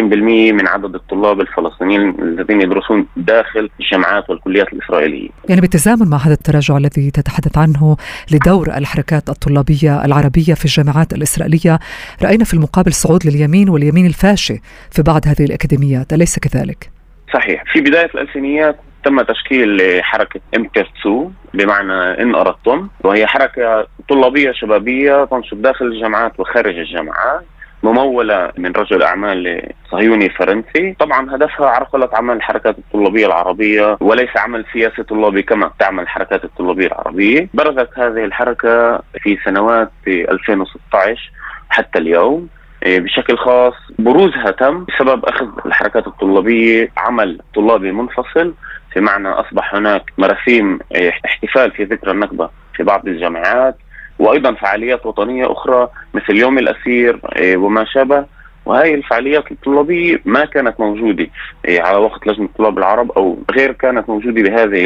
من 0.54 0.68
عدد 0.68 0.96
الطلاب 0.96 1.42
الفلسطينيين 1.42 2.10
الذين 2.20 2.62
يدرسون 2.62 3.08
داخل 3.18 3.70
الجامعات 3.80 4.30
والكليات 4.30 4.74
الإسرائيلية 4.74 5.30
يعني 5.50 5.62
بالتزامن 5.62 6.10
مع 6.10 6.18
هذا 6.18 6.34
التراجع 6.34 6.78
الذي 6.78 7.12
تتحدث 7.12 7.58
عنه 7.58 7.98
لدور 8.32 8.68
الحركات 8.68 9.30
الطلابية 9.30 10.06
العربية 10.06 10.54
في 10.54 10.66
الجامعات 10.66 11.13
الإسرائيلية 11.13 11.80
رأينا 12.24 12.44
في 12.44 12.54
المقابل 12.54 12.94
صعود 12.94 13.28
لليمين 13.28 13.70
واليمين 13.70 14.06
الفاشي 14.06 14.62
في 14.92 15.02
بعض 15.02 15.28
هذه 15.28 15.46
الأكاديميات 15.46 16.13
أليس 16.13 16.40
كذلك؟ 16.40 16.96
صحيح. 17.34 17.63
في 17.74 17.82
بداية 17.82 18.06
الألفينيات 18.16 18.76
تم 19.04 19.22
تشكيل 19.22 20.04
حركة 20.04 20.40
امكرتسو 20.56 21.30
بمعنى 21.54 22.22
إن 22.24 22.36
أردتم 22.36 22.90
وهي 23.04 23.28
حركة 23.28 23.88
طلابية 24.10 24.52
شبابية 24.52 25.26
تنشط 25.26 25.56
داخل 25.58 25.86
الجامعات 25.86 26.40
وخارج 26.40 26.78
الجامعات 26.78 27.46
ممولة 27.84 28.52
من 28.58 28.72
رجل 28.72 29.04
أعمال 29.04 29.72
صهيوني 29.92 30.30
فرنسي. 30.30 30.96
طبعا 31.00 31.36
هدفها 31.36 31.68
عرقلة 31.68 32.10
عمل 32.13 32.36
الحركات 32.36 32.78
الطلابية 32.78 33.26
العربية 33.26 33.98
وليس 34.02 34.30
عمل 34.38 34.66
سياسي 34.74 35.04
طلابي 35.04 35.44
كما 35.44 35.72
تعمل 35.80 36.04
الحركات 36.04 36.44
الطلابية 36.44 36.88
العربية. 36.88 37.50
برزت 37.54 37.90
هذه 38.00 38.26
الحركة 38.26 39.02
في 39.22 39.38
سنوات 39.46 39.92
2016 40.08 41.32
حتى 41.70 42.00
اليوم. 42.00 42.48
بشكل 42.86 43.38
خاص 43.38 43.74
بروزها 44.00 44.52
تم 44.52 44.86
بسبب 44.86 45.26
أخذ 45.26 45.48
الحركات 45.66 46.08
الطلابية 46.08 46.92
عمل 46.98 47.42
طلابي 47.56 47.92
منفصل. 47.92 48.54
في 48.94 49.00
معنى 49.02 49.28
أصبح 49.30 49.76
هناك 49.76 50.12
مراسيم 50.18 50.80
إيه، 50.96 51.12
احتفال 51.26 51.72
في 51.72 51.84
ذكرى 51.84 52.12
النكبة 52.12 52.50
في 52.76 52.84
بعض 52.84 53.08
الجامعات 53.08 53.76
وأيضا 54.20 54.54
فعاليات 54.54 55.06
وطنية 55.06 55.52
أخرى 55.52 55.90
مثل 56.13 56.36
يوم 56.36 56.58
الأسير 56.58 57.20
إيه، 57.36 57.58
وما 57.58 57.86
شابه. 57.86 58.26
وهي 58.66 58.94
الفعاليات 58.94 59.52
الطلابية 59.52 60.22
ما 60.26 60.46
كانت 60.46 60.80
موجودة 60.80 61.28
على 61.70 61.98
وقت 61.98 62.28
لجنة 62.28 62.50
طلاب 62.58 62.78
العرب 62.78 63.12
أو 63.12 63.38
غير 63.52 63.72
كانت 63.72 64.10
موجودة 64.10 64.42
بهذه 64.42 64.86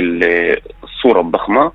الصورة 0.84 1.22
الضخمة. 1.22 1.72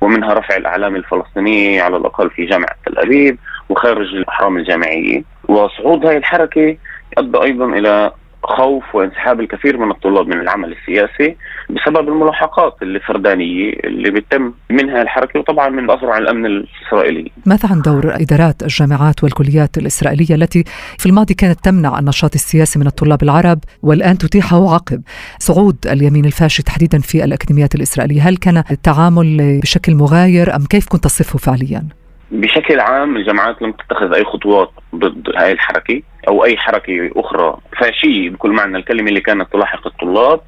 ومنها 0.00 0.34
رفع 0.34 0.56
الأعلام 0.56 0.96
الفلسطينية 0.96 1.82
على 1.82 1.96
الأقل 1.96 2.30
في 2.30 2.46
جامعة 2.46 2.74
تل 2.86 2.98
أبيب 2.98 3.38
وخارج 3.68 4.14
الأحرام 4.14 4.56
الجامعية. 4.56 5.22
وصعود 5.50 6.06
هذه 6.06 6.16
الحركة 6.16 6.76
ادى 7.18 7.38
أيضا 7.42 7.64
إلى 7.64 8.12
خوف 8.42 8.94
وانسحاب 8.94 9.40
الكثير 9.40 9.78
من 9.78 9.90
الطلاب 9.90 10.26
من 10.26 10.40
العمل 10.40 10.72
السياسي 10.72 11.36
بسبب 11.70 12.08
الملاحقات 12.08 12.76
الفردانية 12.82 13.72
اللي 13.84 14.10
بتم 14.10 14.52
منها 14.70 15.02
الحركة 15.02 15.40
وطبعا 15.40 15.68
من 15.68 15.90
اذرع 15.90 16.18
الأمن 16.18 16.46
الإسرائيلي. 16.46 17.30
ماذا 17.46 17.68
عن 17.70 17.82
دور 17.82 18.14
إدارات 18.14 18.62
الجامعات 18.62 19.24
والكليات 19.24 19.78
الإسرائيلية 19.78 20.34
التي 20.34 20.64
في 20.98 21.06
الماضي 21.06 21.34
كانت 21.34 21.64
تمنع 21.64 21.98
النشاط 21.98 22.34
السياسي 22.34 22.78
من 22.78 22.86
الطلاب 22.86 23.22
العرب 23.22 23.58
والآن 23.82 24.18
تتيحه 24.18 24.74
عقب 24.74 25.02
صعود 25.38 25.76
اليمين 25.86 26.24
الفاشي 26.24 26.62
تحديدا 26.62 26.98
في 26.98 27.24
الأكاديميات 27.24 27.74
الإسرائيلية، 27.74 28.28
هل 28.28 28.36
كان 28.36 28.62
التعامل 28.70 29.60
بشكل 29.62 29.94
مغاير 29.94 30.56
أم 30.56 30.64
كيف 30.70 30.88
كنت 30.88 31.04
تصفه 31.04 31.38
فعليا؟ 31.38 31.99
بشكل 32.30 32.80
عام 32.80 33.16
الجامعات 33.16 33.62
لم 33.62 33.72
تتخذ 33.72 34.14
أي 34.14 34.24
خطوات 34.24 34.70
ضد 34.94 35.32
هاي 35.36 35.52
الحركة 35.52 36.02
أو 36.28 36.44
أي 36.44 36.56
حركة 36.56 37.10
أخرى 37.16 37.56
فاشية 37.80 38.30
بكل 38.30 38.50
معنى 38.50 38.76
الكلمة 38.78 39.08
اللي 39.08 39.20
كانت 39.20 39.52
تلاحق 39.52 39.86
الطلاب. 39.86 40.40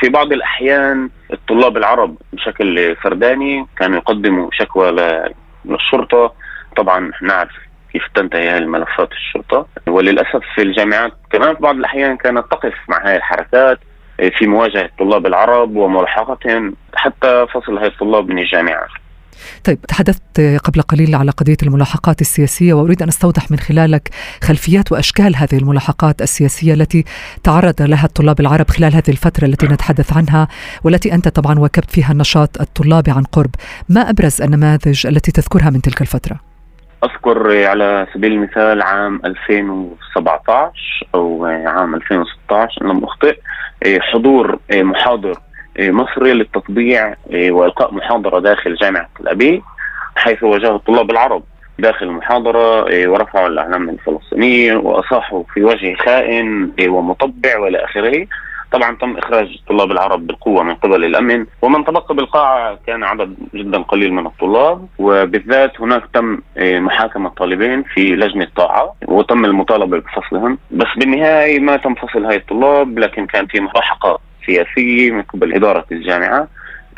في 0.00 0.08
بعض 0.08 0.32
الأحيان 0.32 1.10
الطلاب 1.32 1.76
العرب 1.76 2.16
بشكل 2.32 2.96
فرداني 2.96 3.66
كانوا 3.78 3.96
يقدموا 3.96 4.48
شكوى 4.52 4.90
للشرطة. 5.64 6.32
طبعا 6.76 7.10
نعرف 7.22 7.52
كيف 7.92 8.02
تنتهي 8.14 8.50
هذه 8.50 8.58
الملفات 8.58 9.12
الشرطة. 9.12 9.66
وللأسف 9.88 10.42
في 10.54 10.62
الجامعات 10.62 11.12
كمان 11.30 11.54
في 11.54 11.60
بعض 11.60 11.76
الأحيان 11.76 12.16
كانت 12.16 12.44
تقف 12.50 12.74
مع 12.88 13.06
هذه 13.06 13.16
الحركات 13.16 13.78
في 14.38 14.46
مواجهة 14.46 14.84
الطلاب 14.84 15.26
العرب 15.26 15.76
وملاحقتهم 15.76 16.76
حتى 16.94 17.46
فصل 17.54 17.78
هذه 17.78 17.86
الطلاب 17.86 18.28
من 18.28 18.38
الجامعات 18.38 18.88
طيب 19.64 19.80
تحدثت 19.82 20.40
قبل 20.64 20.82
قليل 20.82 21.14
على 21.14 21.30
قضية 21.30 21.56
الملاحقات 21.62 22.20
السياسية 22.20 22.74
وأريد 22.74 23.02
أن 23.02 23.08
أستوضح 23.08 23.50
من 23.50 23.58
خلالك 23.58 24.10
خلفيات 24.42 24.92
وأشكال 24.92 25.36
هذه 25.36 25.58
الملاحقات 25.58 26.22
السياسية 26.22 26.74
التي 26.74 27.04
تعرض 27.42 27.82
لها 27.82 28.04
الطلاب 28.04 28.40
العرب 28.40 28.70
خلال 28.70 28.94
هذه 28.94 29.08
الفترة 29.08 29.46
التي 29.46 29.66
نتحدث 29.66 30.16
عنها 30.16 30.48
والتي 30.84 31.14
أنت 31.14 31.28
طبعا 31.28 31.58
واكبت 31.58 31.90
فيها 31.90 32.12
النشاط 32.12 32.60
الطلابي 32.60 33.10
عن 33.10 33.22
قرب 33.22 33.50
ما 33.88 34.10
أبرز 34.10 34.42
النماذج 34.42 35.06
التي 35.06 35.32
تذكرها 35.32 35.70
من 35.70 35.82
تلك 35.82 36.00
الفترة؟ 36.00 36.40
أذكر 37.04 37.66
على 37.66 38.06
سبيل 38.14 38.32
المثال 38.32 38.82
عام 38.82 39.20
2017 39.24 40.72
أو 41.14 41.44
عام 41.44 41.94
2016 41.94 42.82
ان 42.82 42.88
لم 42.88 43.04
أخطئ 43.04 43.38
حضور 44.00 44.58
محاضر 44.72 45.30
إيه، 45.30 45.53
مصري 45.78 46.32
للتطبيع 46.32 47.14
إيه، 47.30 47.50
وإلقاء 47.52 47.94
محاضرة 47.94 48.38
داخل 48.40 48.74
جامعة 48.74 49.08
الابي 49.20 49.62
حيث 50.16 50.42
واجهوا 50.42 50.76
الطلاب 50.76 51.10
العرب 51.10 51.42
داخل 51.78 52.06
المحاضرة 52.06 52.88
إيه، 52.88 53.08
ورفعوا 53.08 53.46
الأعلام 53.48 53.88
الفلسطينية 53.88 54.74
وأصاحوا 54.76 55.42
في 55.54 55.64
وجه 55.64 55.94
خائن 55.94 56.70
ومطبع 56.88 57.58
وإلى 57.58 57.84
آخره. 57.84 58.26
طبعا 58.72 58.96
تم 58.96 59.16
إخراج 59.16 59.46
الطلاب 59.60 59.90
العرب 59.90 60.26
بالقوة 60.26 60.62
من 60.62 60.74
قبل 60.74 61.04
الأمن 61.04 61.46
ومن 61.62 61.84
تبقى 61.84 62.14
بالقاعة 62.14 62.78
كان 62.86 63.04
عدد 63.04 63.34
جدا 63.54 63.82
قليل 63.82 64.12
من 64.12 64.26
الطلاب 64.26 64.86
وبالذات 64.98 65.80
هناك 65.80 66.02
تم 66.14 66.38
محاكمة 66.58 67.28
الطالبين 67.28 67.82
في 67.82 68.16
لجنة 68.16 68.46
طاعة 68.56 68.94
وتم 69.06 69.44
المطالبة 69.44 69.98
بفصلهم. 69.98 70.58
بس 70.70 70.86
بالنهاية 70.96 71.60
ما 71.60 71.76
تم 71.76 71.94
فصل 71.94 72.24
هاي 72.24 72.36
الطلاب 72.36 72.98
لكن 72.98 73.26
كان 73.26 73.46
في 73.46 73.60
ملاحقات 73.60 74.20
سياسية 74.46 75.10
من 75.10 75.22
قبل 75.22 75.54
إدارة 75.54 75.84
الجامعة 75.92 76.48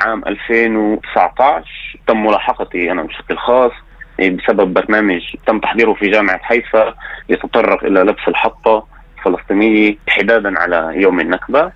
عام 0.01 0.23
2019 0.27 1.65
تم 2.07 2.27
ملاحقتي 2.27 2.93
أنا 2.93 3.03
بشكل 3.03 3.37
خاص 3.37 3.73
بسبب 4.19 4.75
برنامج 4.75 5.21
تم 5.47 5.59
تحضيره 5.59 5.93
في 5.93 6.11
جامعة 6.11 6.39
حيفا 6.43 6.95
يتطرق 7.29 7.85
إلى 7.85 8.01
لبس 8.01 8.29
الحطة 8.29 8.87
الفلسطينية 9.19 9.97
حدادا 10.09 10.59
على 10.59 10.93
يوم 10.95 11.21
النكبة. 11.21 11.73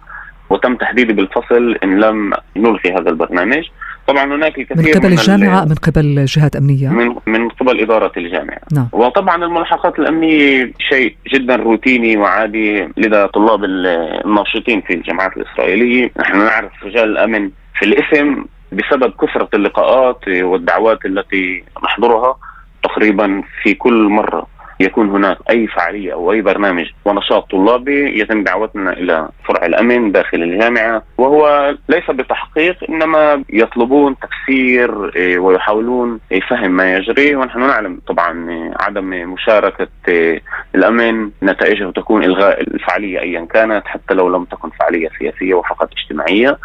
وتم 0.51 0.77
تهديدي 0.77 1.13
بالفصل 1.13 1.79
إن 1.85 2.01
لم 2.01 2.33
نلغي 2.57 2.93
هذا 2.93 3.11
البرنامج. 3.11 3.69
طبعا 4.11 4.25
هناك 4.25 4.59
الكثير 4.59 4.77
من 4.77 4.93
قبل 4.93 5.07
من 5.07 5.19
الجامعة 5.19 5.65
من 5.65 5.75
قبل 5.75 6.25
جهات 6.25 6.57
أمنية؟ 6.57 6.89
من 6.89 7.15
من 7.27 7.49
قبل 7.49 7.81
إدارة 7.81 8.13
الجامعة. 8.17 8.61
نعم. 8.73 8.89
وطبعا 8.93 9.45
الملاحقات 9.45 9.99
الأمنية 9.99 10.73
شيء 10.91 11.17
جدا 11.35 11.57
روتيني 11.57 12.17
وعادي 12.17 12.89
لدى 12.97 13.27
طلاب 13.27 13.65
الناشطين 13.65 14.81
في 14.81 14.95
الجامعات 14.95 15.37
الإسرائيلية. 15.37 16.11
نحن 16.21 16.39
نعرف 16.39 16.73
رجال 16.85 17.09
الأمن 17.11 17.51
في 17.79 17.85
الإسم 17.85 18.45
بسبب 18.73 19.13
كثرة 19.23 19.49
اللقاءات 19.55 20.29
والدعوات 20.29 20.99
التي 21.05 21.65
نحضرها 21.85 22.37
تقريبا 22.83 23.43
في 23.63 23.75
كل 23.75 24.09
مرة. 24.09 24.47
يكون 24.81 25.11
هناك 25.11 25.39
أي 25.51 25.67
فعالية 25.67 26.13
أو 26.13 26.33
أي 26.33 26.43
برنامج 26.43 26.87
ونشاط 27.05 27.51
طلابي 27.51 28.21
يتم 28.21 28.45
دعوتنا 28.45 28.93
إلى 28.93 29.29
فرع 29.49 29.67
الأمن 29.67 30.13
داخل 30.13 30.43
الجامعة 30.43 31.03
وهو 31.19 31.75
ليس 31.89 32.11
بتحقيق 32.11 32.77
إنما 32.89 33.45
يطلبون 33.51 34.17
تفسير 34.19 35.17
إيه، 35.17 35.39
ويحاولون 35.39 36.21
فهم 36.51 36.71
ما 36.71 36.95
يجري 36.95 37.37
ونحن 37.37 37.61
نعلم 37.61 38.01
طبعا 38.07 38.47
عدم 38.81 39.33
مشاركة 39.33 39.89
إيه، 40.09 40.43
الأمن 40.75 41.31
نتائجه 41.43 41.91
تكون 41.91 42.25
إلغاء 42.25 42.61
الفعالية 42.61 43.21
ايا 43.21 43.45
كانت 43.45 43.87
حتى 43.87 44.15
لو 44.15 44.29
لم 44.29 44.45
تكن 44.45 44.71
فعالية 44.71 45.09
سياسية 45.19 45.55
وفقط 45.55 45.91
اجتماعية. 45.93 46.49
إيه، 46.49 46.57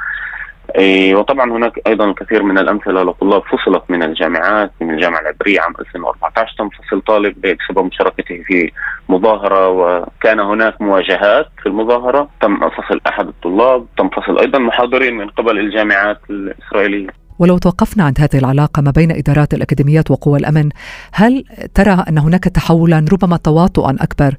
وطبعا 1.16 1.52
هناك 1.52 1.82
أيضا 1.88 2.06
الكثير 2.06 2.44
من 2.44 2.58
الأمثلة 2.58 3.04
لطلاب 3.04 3.44
فصلت 3.44 3.84
من 3.90 4.04
الجامعات 4.04 4.72
من 4.82 4.94
الجامعة 4.94 5.20
العبرية 5.20 5.62
عام 5.62 5.74
2014 5.80 6.56
تم 6.58 6.70
فصل 6.70 7.02
طالب 7.02 7.42
بسبب 7.42 7.86
مشاركته 7.86 8.44
في 8.46 8.72
مظاهرة 9.10 9.70
وكان 9.70 10.40
هناك 10.40 10.82
مواجهات 10.82 11.48
في 11.62 11.66
المظاهرة. 11.66 12.30
تم 12.42 12.70
فصل 12.70 13.02
أحد 13.08 13.28
الطلاب 13.28 13.86
تم 13.98 14.10
فصل 14.10 14.40
أيضا 14.40 14.60
محاضرين 14.60 15.18
من 15.18 15.30
قبل 15.30 15.60
الجامعات 15.60 16.20
الإسرائيلية. 16.30 17.25
ولو 17.40 17.58
توقفنا 17.58 18.04
عند 18.04 18.22
هذه 18.22 18.38
العلاقة 18.38 18.82
ما 18.82 18.92
بين 18.92 19.12
إدارات 19.12 19.54
الأكاديميات 19.54 20.12
وقوى 20.12 20.40
الأمن، 20.40 20.70
هل 21.12 21.46
ترى 21.74 22.06
أن 22.10 22.18
هناك 22.18 22.44
تحولا 22.44 23.06
ربما 23.12 23.38
تواطؤا 23.38 23.96
أكبر 24.00 24.36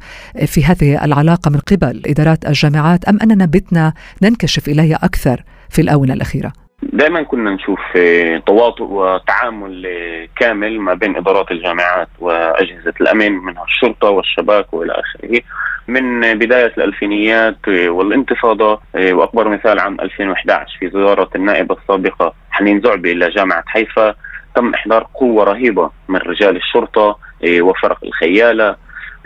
في 0.46 0.64
هذه 0.64 1.04
العلاقة 1.04 1.50
من 1.50 1.58
قبل 1.58 2.02
إدارات 2.06 2.46
الجامعات 2.46 3.04
أم 3.04 3.18
أننا 3.22 3.46
بتنا 3.46 3.92
ننكشف 4.22 4.68
إليها 4.68 4.96
أكثر 5.02 5.44
في 5.68 5.80
الآونة 5.80 6.12
الأخيرة؟ 6.12 6.65
دائما 6.96 7.22
كنا 7.22 7.50
نشوف 7.50 7.80
تواطؤ 8.46 8.84
وتعامل 8.90 9.88
كامل 10.36 10.80
ما 10.80 10.94
بين 10.94 11.16
إدارات 11.16 11.50
الجامعات 11.50 12.08
وأجهزة 12.18 12.92
الامن 13.00 13.32
منها 13.32 13.64
الشرطه 13.64 14.10
والشباك 14.10 14.74
وإلى 14.74 14.92
آخره. 14.92 15.40
من 15.88 16.20
بداية 16.38 16.72
الألفينيات 16.78 17.68
والانتفاضة 17.68 18.80
وأكبر 18.94 19.48
مثال 19.48 19.78
عام 19.80 20.00
2011 20.00 20.76
في 20.80 20.90
زيارة 20.90 21.30
النائبة 21.36 21.76
السابقة 21.82 22.34
حنين 22.50 22.80
زعبي 22.80 23.12
إلى 23.12 23.30
جامعة 23.30 23.64
حيفا 23.66 24.14
تم 24.54 24.74
إحضار 24.74 25.06
قوة 25.14 25.44
رهيبة 25.44 25.90
من 26.08 26.16
رجال 26.18 26.56
الشرطة 26.56 27.18
وفرق 27.60 27.98
الخيالة. 28.04 28.76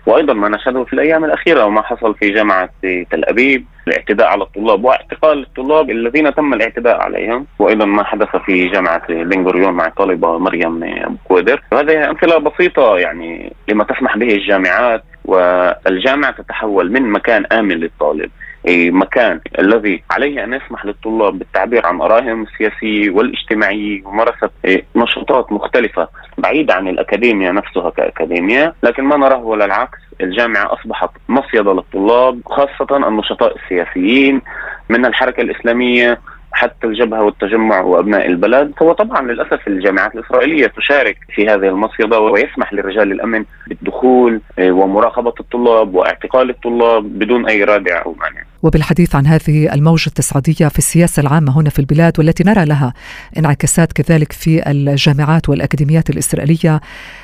وأيضا 0.07 0.35
ما 0.35 0.49
نشهده 0.49 0.85
في 0.85 0.93
الأيام 0.93 1.25
الأخيرة 1.25 1.65
وما 1.65 1.83
حصل 1.83 2.15
في 2.15 2.31
جامعة 2.31 2.71
تل 2.83 3.25
أبيب 3.25 3.65
الاعتداء 3.89 4.27
على 4.27 4.43
الطلاب 4.43 4.85
واعتقال 4.85 5.43
الطلاب 5.43 5.91
الذين 5.91 6.35
تم 6.35 6.55
الاعتداء 6.55 7.01
عليهم 7.01 7.47
وأيضا 7.59 7.85
ما 7.85 8.05
حدث 8.05 8.37
في 8.37 8.69
جامعة 8.69 9.07
بن 9.09 9.45
غوريون 9.45 9.73
مع 9.73 9.87
الطالبه 9.87 10.39
مريم 10.39 10.85
أبو 10.85 11.17
كويدر 11.25 11.63
وهذه 11.73 12.11
أمثلة 12.11 12.39
بسيطة 12.39 12.99
يعني 12.99 13.53
لما 13.69 13.85
تسمح 13.85 14.17
به 14.17 14.35
الجامعات 14.35 15.05
والجامعة 15.25 16.31
تتحول 16.31 16.93
من 16.93 17.11
مكان 17.11 17.47
آمن 17.53 17.75
للطالب. 17.75 18.31
مكان 18.69 19.41
الذي 19.59 20.03
عليه 20.11 20.45
أن 20.45 20.53
يسمح 20.53 20.85
للطلاب 20.87 21.39
بالتعبير 21.39 21.87
عن 21.87 22.01
ارائهم 22.01 22.43
السياسيه 22.43 23.11
والاجتماعيه 23.11 24.03
وممارسة 24.05 24.51
نشاطات 24.97 25.53
مختلفة 25.53 26.09
بعيدة 26.39 26.75
عن 26.75 26.89
الاكاديميا 26.89 27.53
نفسها 27.53 27.91
كاكاديميا، 27.91 28.75
لكن 28.83 29.05
ما 29.05 29.17
نراه 29.17 29.43
ولا 29.43 29.65
العكس، 29.65 29.99
الجامعة 30.21 30.75
أصبحت 30.75 31.11
مصيدة 31.29 31.73
للطلاب 31.73 32.41
خاصة 32.47 32.97
النشطاء 32.97 33.57
السياسيين 33.57 34.43
من 34.89 35.07
الحركة 35.07 35.41
الإسلامية 35.41 36.21
حتى 36.53 36.87
الجبهة 36.87 37.23
والتجمع 37.23 37.81
وأبناء 37.81 38.27
البلد 38.27 38.73
هو 38.83 38.93
طبعا 38.93 39.23
للأسف 39.23 39.69
الجامعات 39.69 40.15
الإسرائيلية 40.15 40.67
تشارك 40.67 41.17
في 41.35 41.49
هذه 41.49 41.69
المصيده 41.69 42.21
ويسمح 42.21 42.73
لرجال 42.73 43.13
الأمن 43.13 43.45
بالدخول 43.67 44.41
آه، 44.59 44.71
ومراقبة 44.71 45.35
الطلاب 45.41 45.95
واعتقال 45.95 46.51
الطلاب 46.51 47.05
بدون 47.19 47.47
أي 47.47 47.65
رادع 47.65 48.03
أو 48.05 48.15
مانع. 48.21 48.43
وبالحديث 48.63 49.15
عن 49.15 49.27
هذه 49.27 49.75
الموجة 49.75 50.07
التصعيدية 50.07 50.69
في 50.69 50.79
السياسة 50.79 51.21
العامة 51.21 51.61
هنا 51.61 51.71
في 51.71 51.79
البلاد 51.79 52.19
والتي 52.19 52.45
نرى 52.45 52.65
لها 52.65 52.93
انعكاسات 53.39 53.93
كذلك 53.93 54.33
في 54.33 54.71
الجامعات 54.71 55.49
والأكاديميات 55.49 56.11
الإسرائيلية 56.11 56.81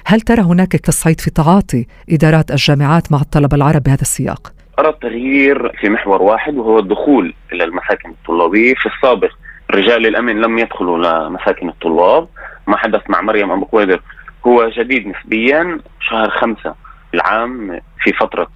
هل 0.06 0.20
ترى 0.20 0.42
هناك 0.42 0.72
تصعيد 0.72 1.20
في 1.20 1.30
تعاطي 1.30 1.86
إدارات 2.10 2.50
الجامعات 2.50 3.12
مع 3.12 3.20
الطلبة 3.20 3.56
العرب 3.56 3.82
بهذا 3.82 4.02
السياق؟ 4.02 4.55
أرى 4.78 4.88
التغيير 4.88 5.72
في 5.80 5.88
محور 5.88 6.22
واحد 6.22 6.56
وهو 6.56 6.78
الدخول 6.78 7.34
إلى 7.52 7.64
المساكن 7.64 8.10
الطلابية 8.10 8.74
في 8.74 8.86
السابق. 8.86 9.30
رجال 9.70 10.06
الأمن 10.06 10.40
لم 10.40 10.58
يدخلوا 10.58 10.98
لمساكن 10.98 11.68
الطلاب. 11.68 12.28
ما 12.66 12.76
حدث 12.76 13.10
مع 13.10 13.20
مريم 13.20 13.50
أبو 13.50 13.64
قويدر 13.64 14.00
هو 14.46 14.68
جديد 14.68 15.08
نسبيا. 15.08 15.80
شهر 16.00 16.30
خمسة 16.30 16.74
العام 17.14 17.80
في 18.00 18.12
فترة 18.12 18.48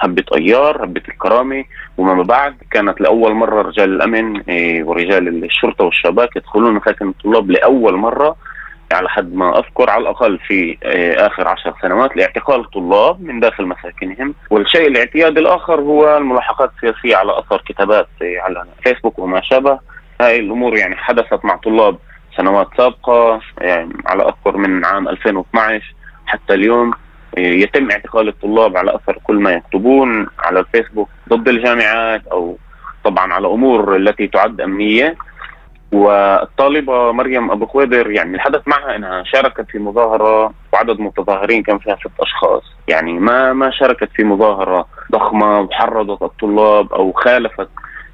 هبة 0.00 0.24
أيار 0.36 0.84
هبة 0.84 1.02
الكرامة. 1.08 1.64
وما 1.98 2.22
بعد 2.22 2.56
كانت 2.70 3.00
لأول 3.00 3.34
مرة 3.34 3.62
رجال 3.62 3.94
الأمن 3.94 4.40
إيه، 4.40 4.84
ورجال 4.84 5.44
الشرطة 5.44 5.84
والشباك 5.84 6.36
يدخلون 6.36 6.74
مساكن 6.74 7.08
الطلاب 7.08 7.50
لأول 7.50 7.96
مرة. 7.96 8.36
على 8.92 9.08
حد 9.08 9.34
ما 9.34 9.58
أذكر 9.58 9.90
على 9.90 10.02
الأقل 10.02 10.38
في 10.38 10.78
آه، 10.82 11.26
آخر 11.26 11.48
عشر 11.48 11.74
سنوات 11.82 12.16
لاعتقال 12.16 12.60
الطلاب 12.60 13.22
من 13.22 13.40
داخل 13.40 13.66
مساكنهم، 13.66 14.34
والشيء 14.50 14.88
الاعتيادي 14.88 15.40
الآخر 15.40 15.80
هو 15.80 16.16
الملاحقات 16.16 16.70
السياسية 16.76 17.16
على 17.16 17.38
أثر 17.38 17.62
كتابات 17.66 18.08
على 18.22 18.64
فيسبوك 18.82 19.18
وما 19.18 19.40
شابه، 19.40 19.78
هاي 20.20 20.40
الأمور 20.40 20.76
يعني 20.76 20.96
حدثت 20.96 21.44
مع 21.44 21.56
طلاب 21.56 21.96
سنوات 22.36 22.68
سابقة 22.76 23.40
يعني 23.60 23.92
على 24.06 24.22
أذكر 24.22 24.56
من 24.56 24.84
عام 24.84 25.08
2012 25.08 25.94
حتى 26.26 26.54
اليوم. 26.54 26.90
آه، 27.38 27.40
يتم 27.40 27.90
اعتقال 27.90 28.28
الطلاب 28.28 28.76
على 28.76 28.94
أثر 28.94 29.18
كل 29.24 29.36
ما 29.36 29.52
يكتبون 29.52 30.26
على 30.38 30.60
الفيسبوك 30.60 31.08
ضد 31.28 31.48
الجامعات 31.48 32.26
أو 32.26 32.58
طبعا 33.04 33.32
على 33.32 33.46
أمور 33.46 33.96
التي 33.96 34.26
تعد 34.26 34.60
أمنية. 34.60 35.16
والطالبة 35.92 37.12
مريم 37.12 37.50
أبو 37.50 37.66
خويدر 37.66 38.10
يعني 38.10 38.34
الحدث 38.34 38.60
معها 38.66 38.96
إنها 38.96 39.22
شاركت 39.22 39.66
في 39.70 39.78
مظاهرة 39.78 40.52
وعدد 40.72 41.00
متظاهرين 41.00 41.62
كان 41.62 41.78
فيها 41.78 41.96
ست 41.96 42.20
أشخاص 42.20 42.62
يعني 42.88 43.12
ما 43.12 43.52
ما 43.52 43.70
شاركت 43.70 44.08
في 44.14 44.24
مظاهرة 44.24 44.86
ضخمة 45.12 45.60
وحرضت 45.60 46.22
الطلاب 46.22 46.92
أو 46.92 47.12
خالفت 47.12 47.68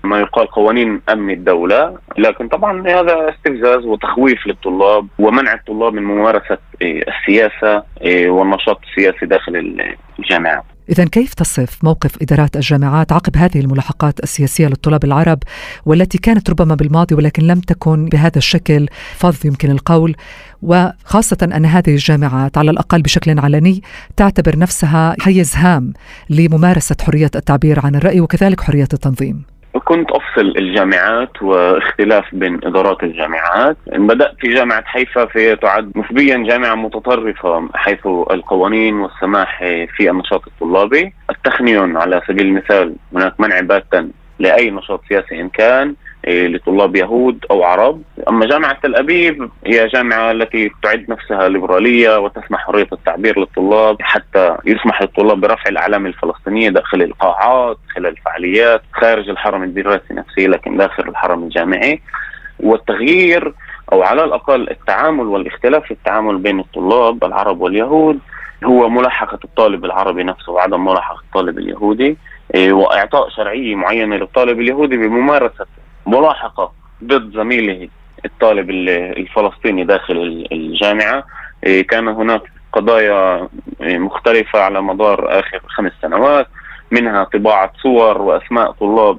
ما 0.05 0.21
يقال 0.21 0.47
قوانين 0.47 1.03
أمن 1.13 1.31
الدولة، 1.31 1.99
لكن 2.19 2.49
طبعا 2.49 2.89
هذا 2.89 3.29
استفزاز 3.31 3.87
وتخويف 3.87 4.47
للطلاب 4.47 5.07
ومنع 5.19 5.55
الطلاب 5.55 5.95
من 5.95 6.03
ممارسة 6.03 6.59
إيه، 6.83 7.05
السياسة 7.09 7.83
إيه، 8.01 8.31
والنشاط 8.31 8.81
السياسي 8.83 9.27
داخل 9.27 9.77
الجامعات. 10.19 10.65
إذا 10.89 11.05
كيف 11.05 11.35
تصف 11.35 11.85
موقف 11.85 12.23
إدارات 12.23 12.57
الجامعات 12.57 13.13
عقب 13.13 13.37
هذه 13.37 13.61
الملاحقات 13.61 14.23
السياسية 14.23 14.67
للطلاب 14.67 15.05
العرب 15.05 15.39
والتي 15.87 16.19
كانت 16.19 16.51
ربما 16.51 16.75
بالماضي 16.75 17.15
ولكن 17.15 17.43
لم 17.43 17.61
تكن 17.61 18.09
بهذا 18.09 18.39
الشكل 18.39 18.89
فظ 19.17 19.47
يمكن 19.47 19.71
القول؟ 19.71 20.17
وخاصة 20.63 21.39
أن 21.43 21.67
هذه 21.67 21.91
الجامعات 21.91 22.59
على 22.59 22.71
الأقل 22.71 23.03
بشكل 23.03 23.39
علني 23.39 23.83
تعتبر 24.17 24.59
نفسها 24.59 25.17
حيز 25.21 25.57
هام 25.57 25.93
لممارسة 26.31 26.97
حرية 27.01 27.31
التعبير 27.35 27.87
عن 27.87 27.95
الرأي 27.95 28.21
وكذلك 28.21 28.61
حرية 28.61 28.89
التنظيم. 28.93 29.54
كنت 29.95 30.11
أفصل 30.11 30.55
الجامعات 30.57 31.43
واختلاف 31.43 32.25
بين 32.33 32.61
إدارات 32.65 33.03
الجامعات، 33.03 33.77
بدأت 33.87 34.35
في 34.41 34.55
جامعة 34.55 34.85
حيفا 34.85 35.25
في 35.27 35.57
تعد 35.57 35.93
نسبيا 35.97 36.37
جامعة 36.37 36.75
متطرفة 36.75 37.69
حيث 37.75 38.07
القوانين 38.07 38.95
والسماح 38.95 39.59
في 39.97 40.11
النشاط 40.11 40.43
الطلابي، 40.47 41.15
التخنيون 41.31 41.97
على 41.97 42.23
سبيل 42.29 42.47
المثال 42.47 42.95
هناك 43.15 43.41
منع 43.41 43.61
باتا 43.61 44.11
لأي 44.39 44.71
نشاط 44.71 45.01
سياسي 45.09 45.41
إن 45.41 45.49
كان 45.49 45.95
إيه، 46.27 46.49
لطلاب 46.49 46.97
يهود 46.97 47.45
أو 47.51 47.63
عرب، 47.63 48.03
أما 48.29 48.47
جامعة 48.47 48.79
تل 48.83 48.95
أبيب 48.97 49.51
هي 49.67 49.87
جامعة 49.87 50.31
التي 50.31 50.73
تعد 50.83 51.11
نفسها 51.11 51.49
ليبرالية 51.49 52.19
وتسمح 52.19 52.67
حرية 52.67 52.89
التعبير 52.93 53.39
للطلاب 53.39 53.97
حتى 54.03 54.57
يسمح 54.65 55.03
للطلاب 55.03 55.41
برفع 55.41 55.69
الأعلام 55.71 56.07
الفلسطينية 56.07 56.69
داخل 56.69 57.03
القاعات 57.03 57.79
خلال 57.95 58.07
الفعاليات 58.07 58.83
خارج 58.93 59.29
الحرم 59.29 59.63
الدراسي 59.63 60.15
نفسه 60.15 60.43
لكن 60.43 60.77
داخل 60.77 61.09
الحرم 61.09 61.43
الجامعي. 61.43 62.01
والتغيير 62.61 63.53
أو 63.93 64.03
على 64.03 64.25
الأقل 64.25 64.71
التعامل 64.71 65.27
والاختلاف 65.27 65.85
في 65.85 65.91
التعامل 65.91 66.39
بين 66.39 66.61
الطلاب 66.61 67.25
العرب 67.25 67.61
واليهود 67.61 68.19
هو 68.65 68.89
ملاحقة 68.89 69.39
الطالب 69.45 69.85
العربي 69.85 70.23
نفسه 70.25 70.53
وعدم 70.53 70.85
ملاحقة 70.85 71.21
الطالب 71.21 71.59
اليهودي 71.59 72.17
إيه، 72.55 72.73
وإعطاء 72.73 73.29
شرعية 73.29 73.75
معينة 73.75 74.17
للطالب 74.17 74.61
اليهودي 74.61 74.97
بممارسة 74.97 75.67
ملاحقة 76.07 76.73
ضد 77.05 77.35
زميله 77.37 77.89
الطالب 78.25 78.71
الفلسطيني 78.71 79.85
داخل 79.85 80.47
الجامعة 80.53 81.25
إيه، 81.65 81.87
كان 81.87 82.09
هناك 82.09 82.43
قضايا 82.73 83.49
إيه، 83.83 83.99
مختلفة 83.99 84.61
على 84.61 84.83
مدار 84.83 85.39
آخر 85.41 85.61
خمس 85.67 85.93
سنوات 86.03 86.47
منها 86.91 87.25
طباعة 87.25 87.73
صور 87.83 88.23
وأسماء 88.23 88.71
طلاب 88.71 89.19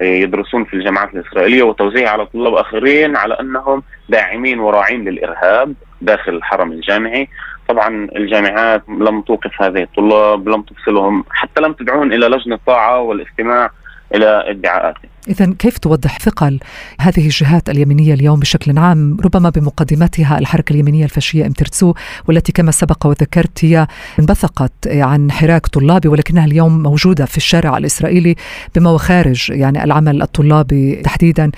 إيه، 0.00 0.22
يدرسون 0.22 0.64
في 0.64 0.74
الجامعات 0.74 1.14
الإسرائيلية 1.14 1.62
وتوزيعها 1.62 2.10
على 2.10 2.26
طلاب 2.26 2.54
آخرين 2.54 3.16
على 3.16 3.34
أنهم 3.40 3.82
داعمين 4.08 4.58
وراعين 4.60 5.04
للإرهاب 5.08 5.74
داخل 6.00 6.34
الحرم 6.34 6.72
الجامعي. 6.72 7.28
طبعا 7.68 8.08
الجامعات 8.16 8.82
لم 8.88 9.20
توقف 9.20 9.62
هذه 9.62 9.82
الطلاب 9.82 10.48
لم 10.48 10.62
تفصلهم 10.62 11.24
حتى 11.30 11.60
لم 11.60 11.72
تدعون 11.72 12.12
إلى 12.12 12.26
لجنة 12.26 12.58
طاعة 12.66 13.00
والاستماع 13.00 13.70
إلى 14.14 14.50
ادعاءاتهم 14.50 15.14
إذا 15.28 15.54
كيف 15.58 15.78
توضح 15.78 16.18
ثقل 16.18 16.60
هذه 17.00 17.24
الجهات 17.24 17.70
اليمينية 17.70 18.14
اليوم 18.14 18.40
بشكل 18.40 18.78
عام 18.78 19.16
ربما 19.24 19.50
بمقدمتها 19.50 20.38
الحركة 20.38 20.72
اليمينية 20.72 21.04
الفاشية 21.04 21.46
امترتسو 21.46 21.94
والتي 22.28 22.52
كما 22.52 22.70
سبق 22.70 23.06
وذكرت 23.06 23.64
هي 23.64 23.86
انبثقت 24.18 24.72
عن 24.86 25.32
حراك 25.32 25.66
طلابي 25.66 26.08
ولكنها 26.08 26.44
اليوم 26.44 26.82
موجودة 26.82 27.24
في 27.24 27.36
الشارع 27.36 27.78
الإسرائيلي 27.78 28.34
بما 28.74 28.90
وخارج 28.90 29.50
يعني 29.50 29.84
العمل 29.84 30.22
الطلابي 30.22 30.96
تحديدا. 30.96 31.50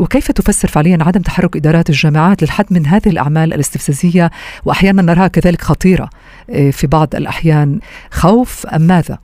وكيف 0.00 0.30
تفسر 0.30 0.68
فعليا 0.68 0.98
عدم 1.00 1.22
تحرك 1.22 1.56
إدارات 1.56 1.90
الجامعات 1.90 2.42
للحد 2.42 2.66
من 2.70 2.86
هذه 2.86 3.08
الأعمال 3.08 3.52
الاستفزازية؟ 3.54 4.30
وأحيانا 4.64 5.02
نراها 5.02 5.28
كذلك 5.28 5.62
خطيرة 5.62 6.10
آه، 6.50 6.70
في 6.70 6.86
بعض 6.86 7.14
الأحيان. 7.14 7.80
خوف 8.10 8.66
أم 8.66 8.82
ماذا؟ 8.82 9.18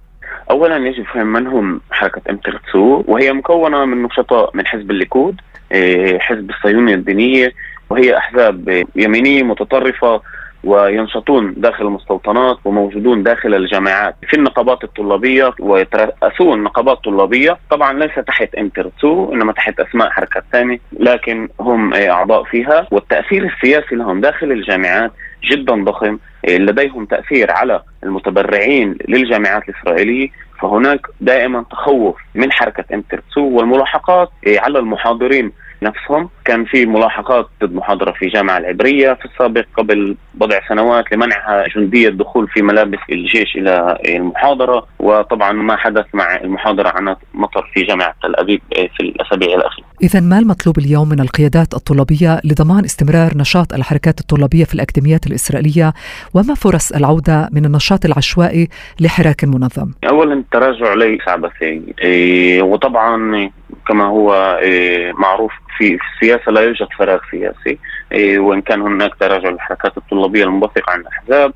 اولا 0.50 0.76
يجب 0.76 1.04
فهم 1.04 1.26
من 1.26 1.46
هم 1.46 1.80
حركه 1.90 2.20
إم 2.30 2.42
ترتسو 2.42 3.04
وهي 3.08 3.32
مكونة 3.32 3.84
من 3.84 4.02
نشطاء 4.02 4.50
من 4.54 4.66
حزب 4.66 4.90
الليكود 4.90 5.40
إيه، 5.72 6.18
حزب 6.18 6.50
الصهيونيه 6.50 6.94
الدينيه 6.94 7.52
وهي 7.90 8.16
أحزاب 8.16 8.84
يمينية 8.96 9.42
متطرفة 9.42 10.20
وينشطون 10.64 11.54
داخل 11.56 11.86
المستوطنات 11.86 12.58
وموجودون 12.64 13.22
داخل 13.22 13.54
الجامعات 13.54 14.14
في 14.28 14.34
النقابات 14.36 14.84
الطلابية 14.84 15.52
ويترأسون 15.60 16.62
نقابات 16.62 17.04
طلابية. 17.04 17.58
طبعا 17.70 17.92
ليس 17.92 18.14
تحت 18.26 18.54
امترتسو 18.54 19.32
إنما 19.32 19.52
تحت 19.52 19.80
أسماء 19.80 20.10
حركات 20.10 20.44
ثانية 20.52 20.78
لكن 21.00 21.48
هم 21.60 21.94
أعضاء 21.94 22.44
فيها. 22.44 22.86
والتأثير 22.90 23.44
السياسي 23.44 23.94
لهم 23.94 24.20
داخل 24.20 24.52
الجامعات 24.52 25.12
جدا 25.50 25.84
ضخم. 25.84 26.18
لديهم 26.48 27.04
تأثير 27.04 27.50
على 27.50 27.82
المتبرعين 28.04 28.98
للجامعات 29.08 29.68
الإسرائيلية 29.68 30.28
فهناك 30.60 31.06
دائما 31.20 31.64
تخوف 31.70 32.16
من 32.34 32.52
حركة 32.52 32.84
امترتسو 32.94 33.40
والملاحقات 33.40 34.30
على 34.46 34.78
المحاضرين 34.78 35.52
نفسهم. 35.82 36.28
كان 36.44 36.64
في 36.64 36.86
ملاحقات 36.86 37.48
ضد 37.62 37.72
محاضرة 37.72 38.12
في 38.12 38.26
جامعة 38.26 38.58
العبرية 38.58 39.12
في 39.12 39.24
السابق 39.24 39.64
قبل 39.76 40.16
بضع 40.34 40.60
سنوات 40.68 41.12
لمنعها 41.12 41.64
جندية 41.76 42.08
الدخول 42.08 42.48
في 42.48 42.62
ملابس 42.62 42.98
الجيش 43.12 43.56
إلى 43.56 43.98
المحاضرة. 44.08 44.86
وطبعا 44.98 45.52
ما 45.52 45.76
حدث 45.76 46.06
مع 46.14 46.36
المحاضرة 46.36 46.88
عن 46.88 47.16
مطر 47.34 47.70
في 47.74 47.82
جامعة 47.82 48.14
تل 48.22 48.34
أبيب 48.36 48.60
في 48.72 49.00
الأسابيع 49.00 49.54
الأخيرة. 49.54 49.86
إذا 50.02 50.20
ما 50.20 50.38
المطلوب 50.38 50.78
اليوم 50.78 51.08
من 51.08 51.20
القيادات 51.20 51.74
الطلابية 51.74 52.40
لضمان 52.44 52.84
استمرار 52.84 53.30
نشاط 53.36 53.72
الحركات 53.74 54.20
الطلابية 54.20 54.64
في 54.64 54.74
الأكاديميات 54.74 55.26
الإسرائيلية؟ 55.26 55.92
وما 56.34 56.54
فرص 56.54 56.92
العودة 56.92 57.48
من 57.52 57.64
النشاط 57.64 58.04
العشوائي 58.04 58.68
لحراك 59.00 59.44
منظم؟ 59.44 59.92
أولا 60.08 60.34
التراجع 60.34 60.94
ليس 60.94 61.28
عبثي. 61.28 61.82
إيه 62.02 62.62
وطبعا 62.62 63.50
كما 63.88 64.04
هو 64.04 64.58
إيه 64.62 65.12
معروف 65.12 65.52
في 65.78 65.98
السياسة 66.14 66.52
لا 66.52 66.60
يوجد 66.60 66.86
فراغ 66.98 67.18
سياسي. 67.30 67.78
إيه 68.12 68.38
وإن 68.38 68.60
كان 68.60 68.80
هناك 68.80 69.14
تراجع 69.20 69.48
للحركات 69.48 69.96
الطلابية 69.96 70.44
المنبثقة 70.44 70.92
عن 70.92 71.00
الأحزاب 71.00 71.52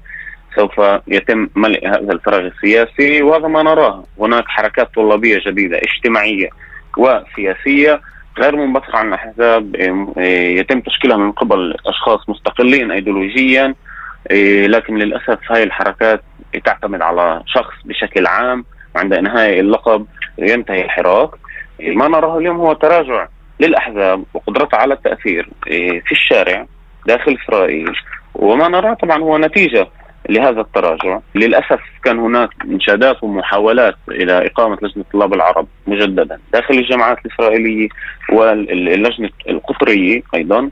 سوف 0.57 0.81
يتم 1.09 1.49
ملء 1.57 1.89
هذا 1.89 2.13
الفراغ 2.13 2.41
السياسي. 2.41 3.23
وهذا 3.23 3.49
ما 3.49 3.63
نراه. 3.63 4.05
هناك 4.21 4.45
حركات 4.49 4.95
طلابية 4.95 5.41
جديدة 5.47 5.79
اجتماعية 5.79 6.49
وسياسية 6.99 8.01
غير 8.39 8.57
منبثقة 8.57 8.99
عن 8.99 9.09
الأحزاب. 9.09 9.77
إيه، 10.19 10.59
يتم 10.59 10.81
تشكيلها 10.81 11.17
من 11.17 11.33
قبل 11.33 11.75
أشخاص 11.87 12.29
مستقلين 12.29 12.91
أيديولوجيا. 12.91 13.75
لكن 14.67 14.99
للأسف 14.99 15.39
هاي 15.51 15.63
الحركات 15.63 16.23
تعتمد 16.65 17.03
على 17.03 17.43
شخص 17.47 17.75
بشكل 17.85 18.27
عام 18.27 18.65
وعند 18.95 19.13
إنهاء 19.13 19.61
اللقب 19.61 20.07
ينتهي 20.39 20.85
الحراك. 20.85 21.31
ما 21.83 22.09
نراه 22.09 22.39
اليوم 22.39 22.57
هو 22.57 22.73
تراجع 22.73 23.29
للأحزاب 23.61 24.25
وقدرتها 24.35 24.79
على 24.79 24.95
التأثير 24.95 25.49
في 26.07 26.13
الشارع 26.13 26.67
داخل 27.07 27.39
إسرائيل. 27.45 27.93
وما 28.35 28.69
نراه 28.69 28.95
طبعا 28.95 29.23
هو 29.23 29.39
نتيجة 29.39 29.89
لهذا 30.29 30.61
التراجع. 30.61 31.19
للأسف 31.35 31.81
كان 32.05 32.19
هناك 32.19 32.51
إنشادات 32.65 33.23
ومحاولات 33.23 33.95
إلى 34.09 34.47
إقامة 34.47 34.79
لجنة 34.83 35.05
طلاب 35.13 35.35
العرب 35.35 35.67
مجددا 35.87 36.39
داخل 36.53 36.75
الجامعات 36.75 37.19
الإسرائيلية 37.27 37.89
واللجنة 38.33 39.31
القطرية 39.49 40.23
أيضا. 40.35 40.71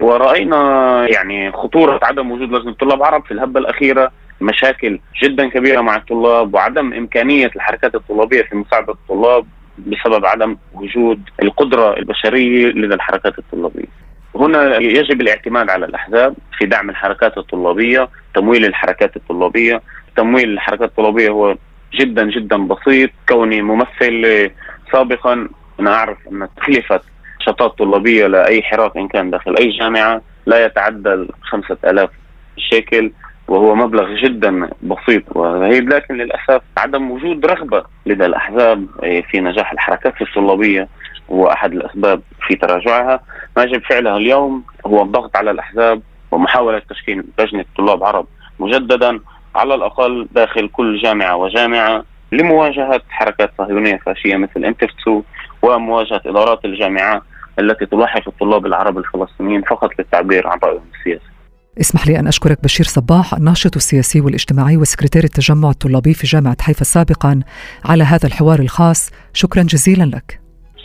ورأينا 0.00 1.06
يعني 1.08 1.52
خطورة 1.52 2.00
عدم 2.02 2.30
وجود 2.30 2.52
لجنة 2.52 2.72
طلاب 2.72 3.02
عرب 3.02 3.24
في 3.24 3.30
الهبة 3.30 3.60
الأخيرة 3.60 4.10
مشاكل 4.40 5.00
جدا 5.22 5.48
كبيرة 5.48 5.80
مع 5.80 5.96
الطلاب 5.96 6.54
وعدم 6.54 6.92
إمكانية 6.92 7.50
الحركات 7.56 7.94
الطلابية 7.94 8.42
في 8.42 8.56
مساعدة 8.56 8.92
الطلاب. 8.92 9.46
بسبب 9.86 10.26
عدم 10.26 10.56
وجود 10.74 11.20
القدرة 11.42 11.96
البشرية 11.96 12.66
لدى 12.66 12.94
الحركات 12.94 13.38
الطلابية. 13.38 13.88
هنا 14.34 14.76
يجب 14.76 15.20
الاعتماد 15.20 15.70
على 15.70 15.86
الأحزاب 15.86 16.34
في 16.58 16.66
دعم 16.66 16.90
الحركات 16.90 17.38
الطلابية 17.38 18.08
تمويل 18.34 18.64
الحركات 18.64 19.16
الطلابية. 19.16 19.82
تمويل 20.16 20.50
الحركات 20.50 20.88
الطلابية 20.88 21.28
هو 21.30 21.56
جدا 21.94 22.30
جدا 22.30 22.56
بسيط. 22.56 23.10
كوني 23.28 23.62
ممثل 23.62 24.50
سابقا 24.92 25.48
أنا 25.80 25.94
أعرف 25.94 26.18
أن 26.32 26.48
تكلفة 26.56 27.00
نشاطات 27.40 27.78
طلابية 27.78 28.26
لأي 28.26 28.62
حراك 28.62 28.96
إن 28.96 29.08
كان 29.08 29.30
داخل 29.30 29.56
أي 29.56 29.70
جامعة 29.70 30.22
لا 30.46 30.64
يتعدى 30.64 31.26
خمسة 31.42 31.76
ألاف 31.84 32.10
شيكل. 32.56 33.12
وهو 33.48 33.74
مبلغ 33.74 34.14
جدا 34.14 34.70
بسيط 34.82 35.36
وهي 35.36 35.80
لكن 35.80 36.14
للأسف 36.14 36.62
عدم 36.76 37.10
وجود 37.10 37.46
رغبة 37.46 37.84
لدى 38.06 38.26
الأحزاب 38.26 38.86
في 39.30 39.40
نجاح 39.40 39.72
الحركات 39.72 40.22
الطلابيه 40.22 40.88
هو 41.30 41.46
أحد 41.46 41.72
الأسباب 41.72 42.20
في 42.46 42.54
تراجعها، 42.54 43.20
ما 43.56 43.62
يجب 43.62 43.82
فعلها 43.82 44.16
اليوم 44.16 44.64
هو 44.86 45.02
الضغط 45.02 45.36
على 45.36 45.50
الأحزاب 45.50 46.02
ومحاولة 46.30 46.82
تشكيل 46.90 47.24
لجنة 47.38 47.64
طلاب 47.78 48.04
عرب 48.04 48.26
مجددا 48.58 49.20
على 49.54 49.74
الأقل 49.74 50.28
داخل 50.32 50.68
كل 50.68 50.98
جامعة 50.98 51.36
وجامعة 51.36 52.04
لمواجهة 52.32 53.02
حركات 53.08 53.50
صهيونية 53.58 53.96
فاشية 53.96 54.36
مثل 54.36 54.64
إنتفتسو 54.64 55.22
ومواجهة 55.62 56.20
إدارات 56.26 56.64
الجامعات 56.64 57.22
التي 57.58 57.86
تلاحق 57.86 58.28
الطلاب 58.28 58.66
العرب 58.66 58.98
الفلسطينيين 58.98 59.62
فقط 59.62 59.90
للتعبير 59.98 60.48
عن 60.48 60.58
رأيهم 60.64 60.84
السياسي. 60.98 61.37
اسمح 61.80 62.06
لي 62.06 62.18
أن 62.18 62.26
أشكرك 62.26 62.62
بشير 62.62 62.86
صباح 62.86 63.34
الناشط 63.34 63.76
السياسي 63.76 64.20
والاجتماعي 64.20 64.76
وسكرتير 64.76 65.24
التجمع 65.24 65.70
الطلابي 65.70 66.14
في 66.14 66.26
جامعة 66.26 66.56
حيفا 66.60 66.84
سابقا 66.84 67.40
على 67.84 68.04
هذا 68.04 68.26
الحوار 68.26 68.60
الخاص. 68.60 69.10
شكرا 69.32 69.62
جزيلا 69.62 70.04
لك. 70.04 70.40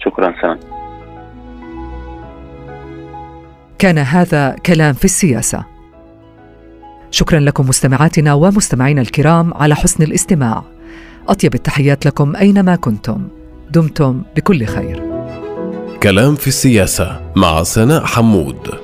شكرا 0.05 0.33
سلام. 0.41 0.59
كان 3.79 3.97
هذا 3.97 4.55
كلام 4.65 4.93
في 4.93 5.05
السياسة. 5.05 5.65
شكرا 7.11 7.39
لكم 7.39 7.67
مستمعاتنا 7.67 8.33
ومستمعينا 8.33 9.01
الكرام 9.01 9.53
على 9.53 9.75
حسن 9.75 10.03
الاستماع. 10.03 10.63
أطيب 11.27 11.55
التحيات 11.55 12.05
لكم 12.05 12.35
أينما 12.35 12.75
كنتم. 12.75 13.27
دمتم 13.71 14.21
بكل 14.35 14.65
خير. 14.65 15.03
كلام 16.03 16.35
في 16.35 16.47
السياسة 16.47 17.21
مع 17.35 17.63
سناء 17.63 18.05
حمود. 18.05 18.82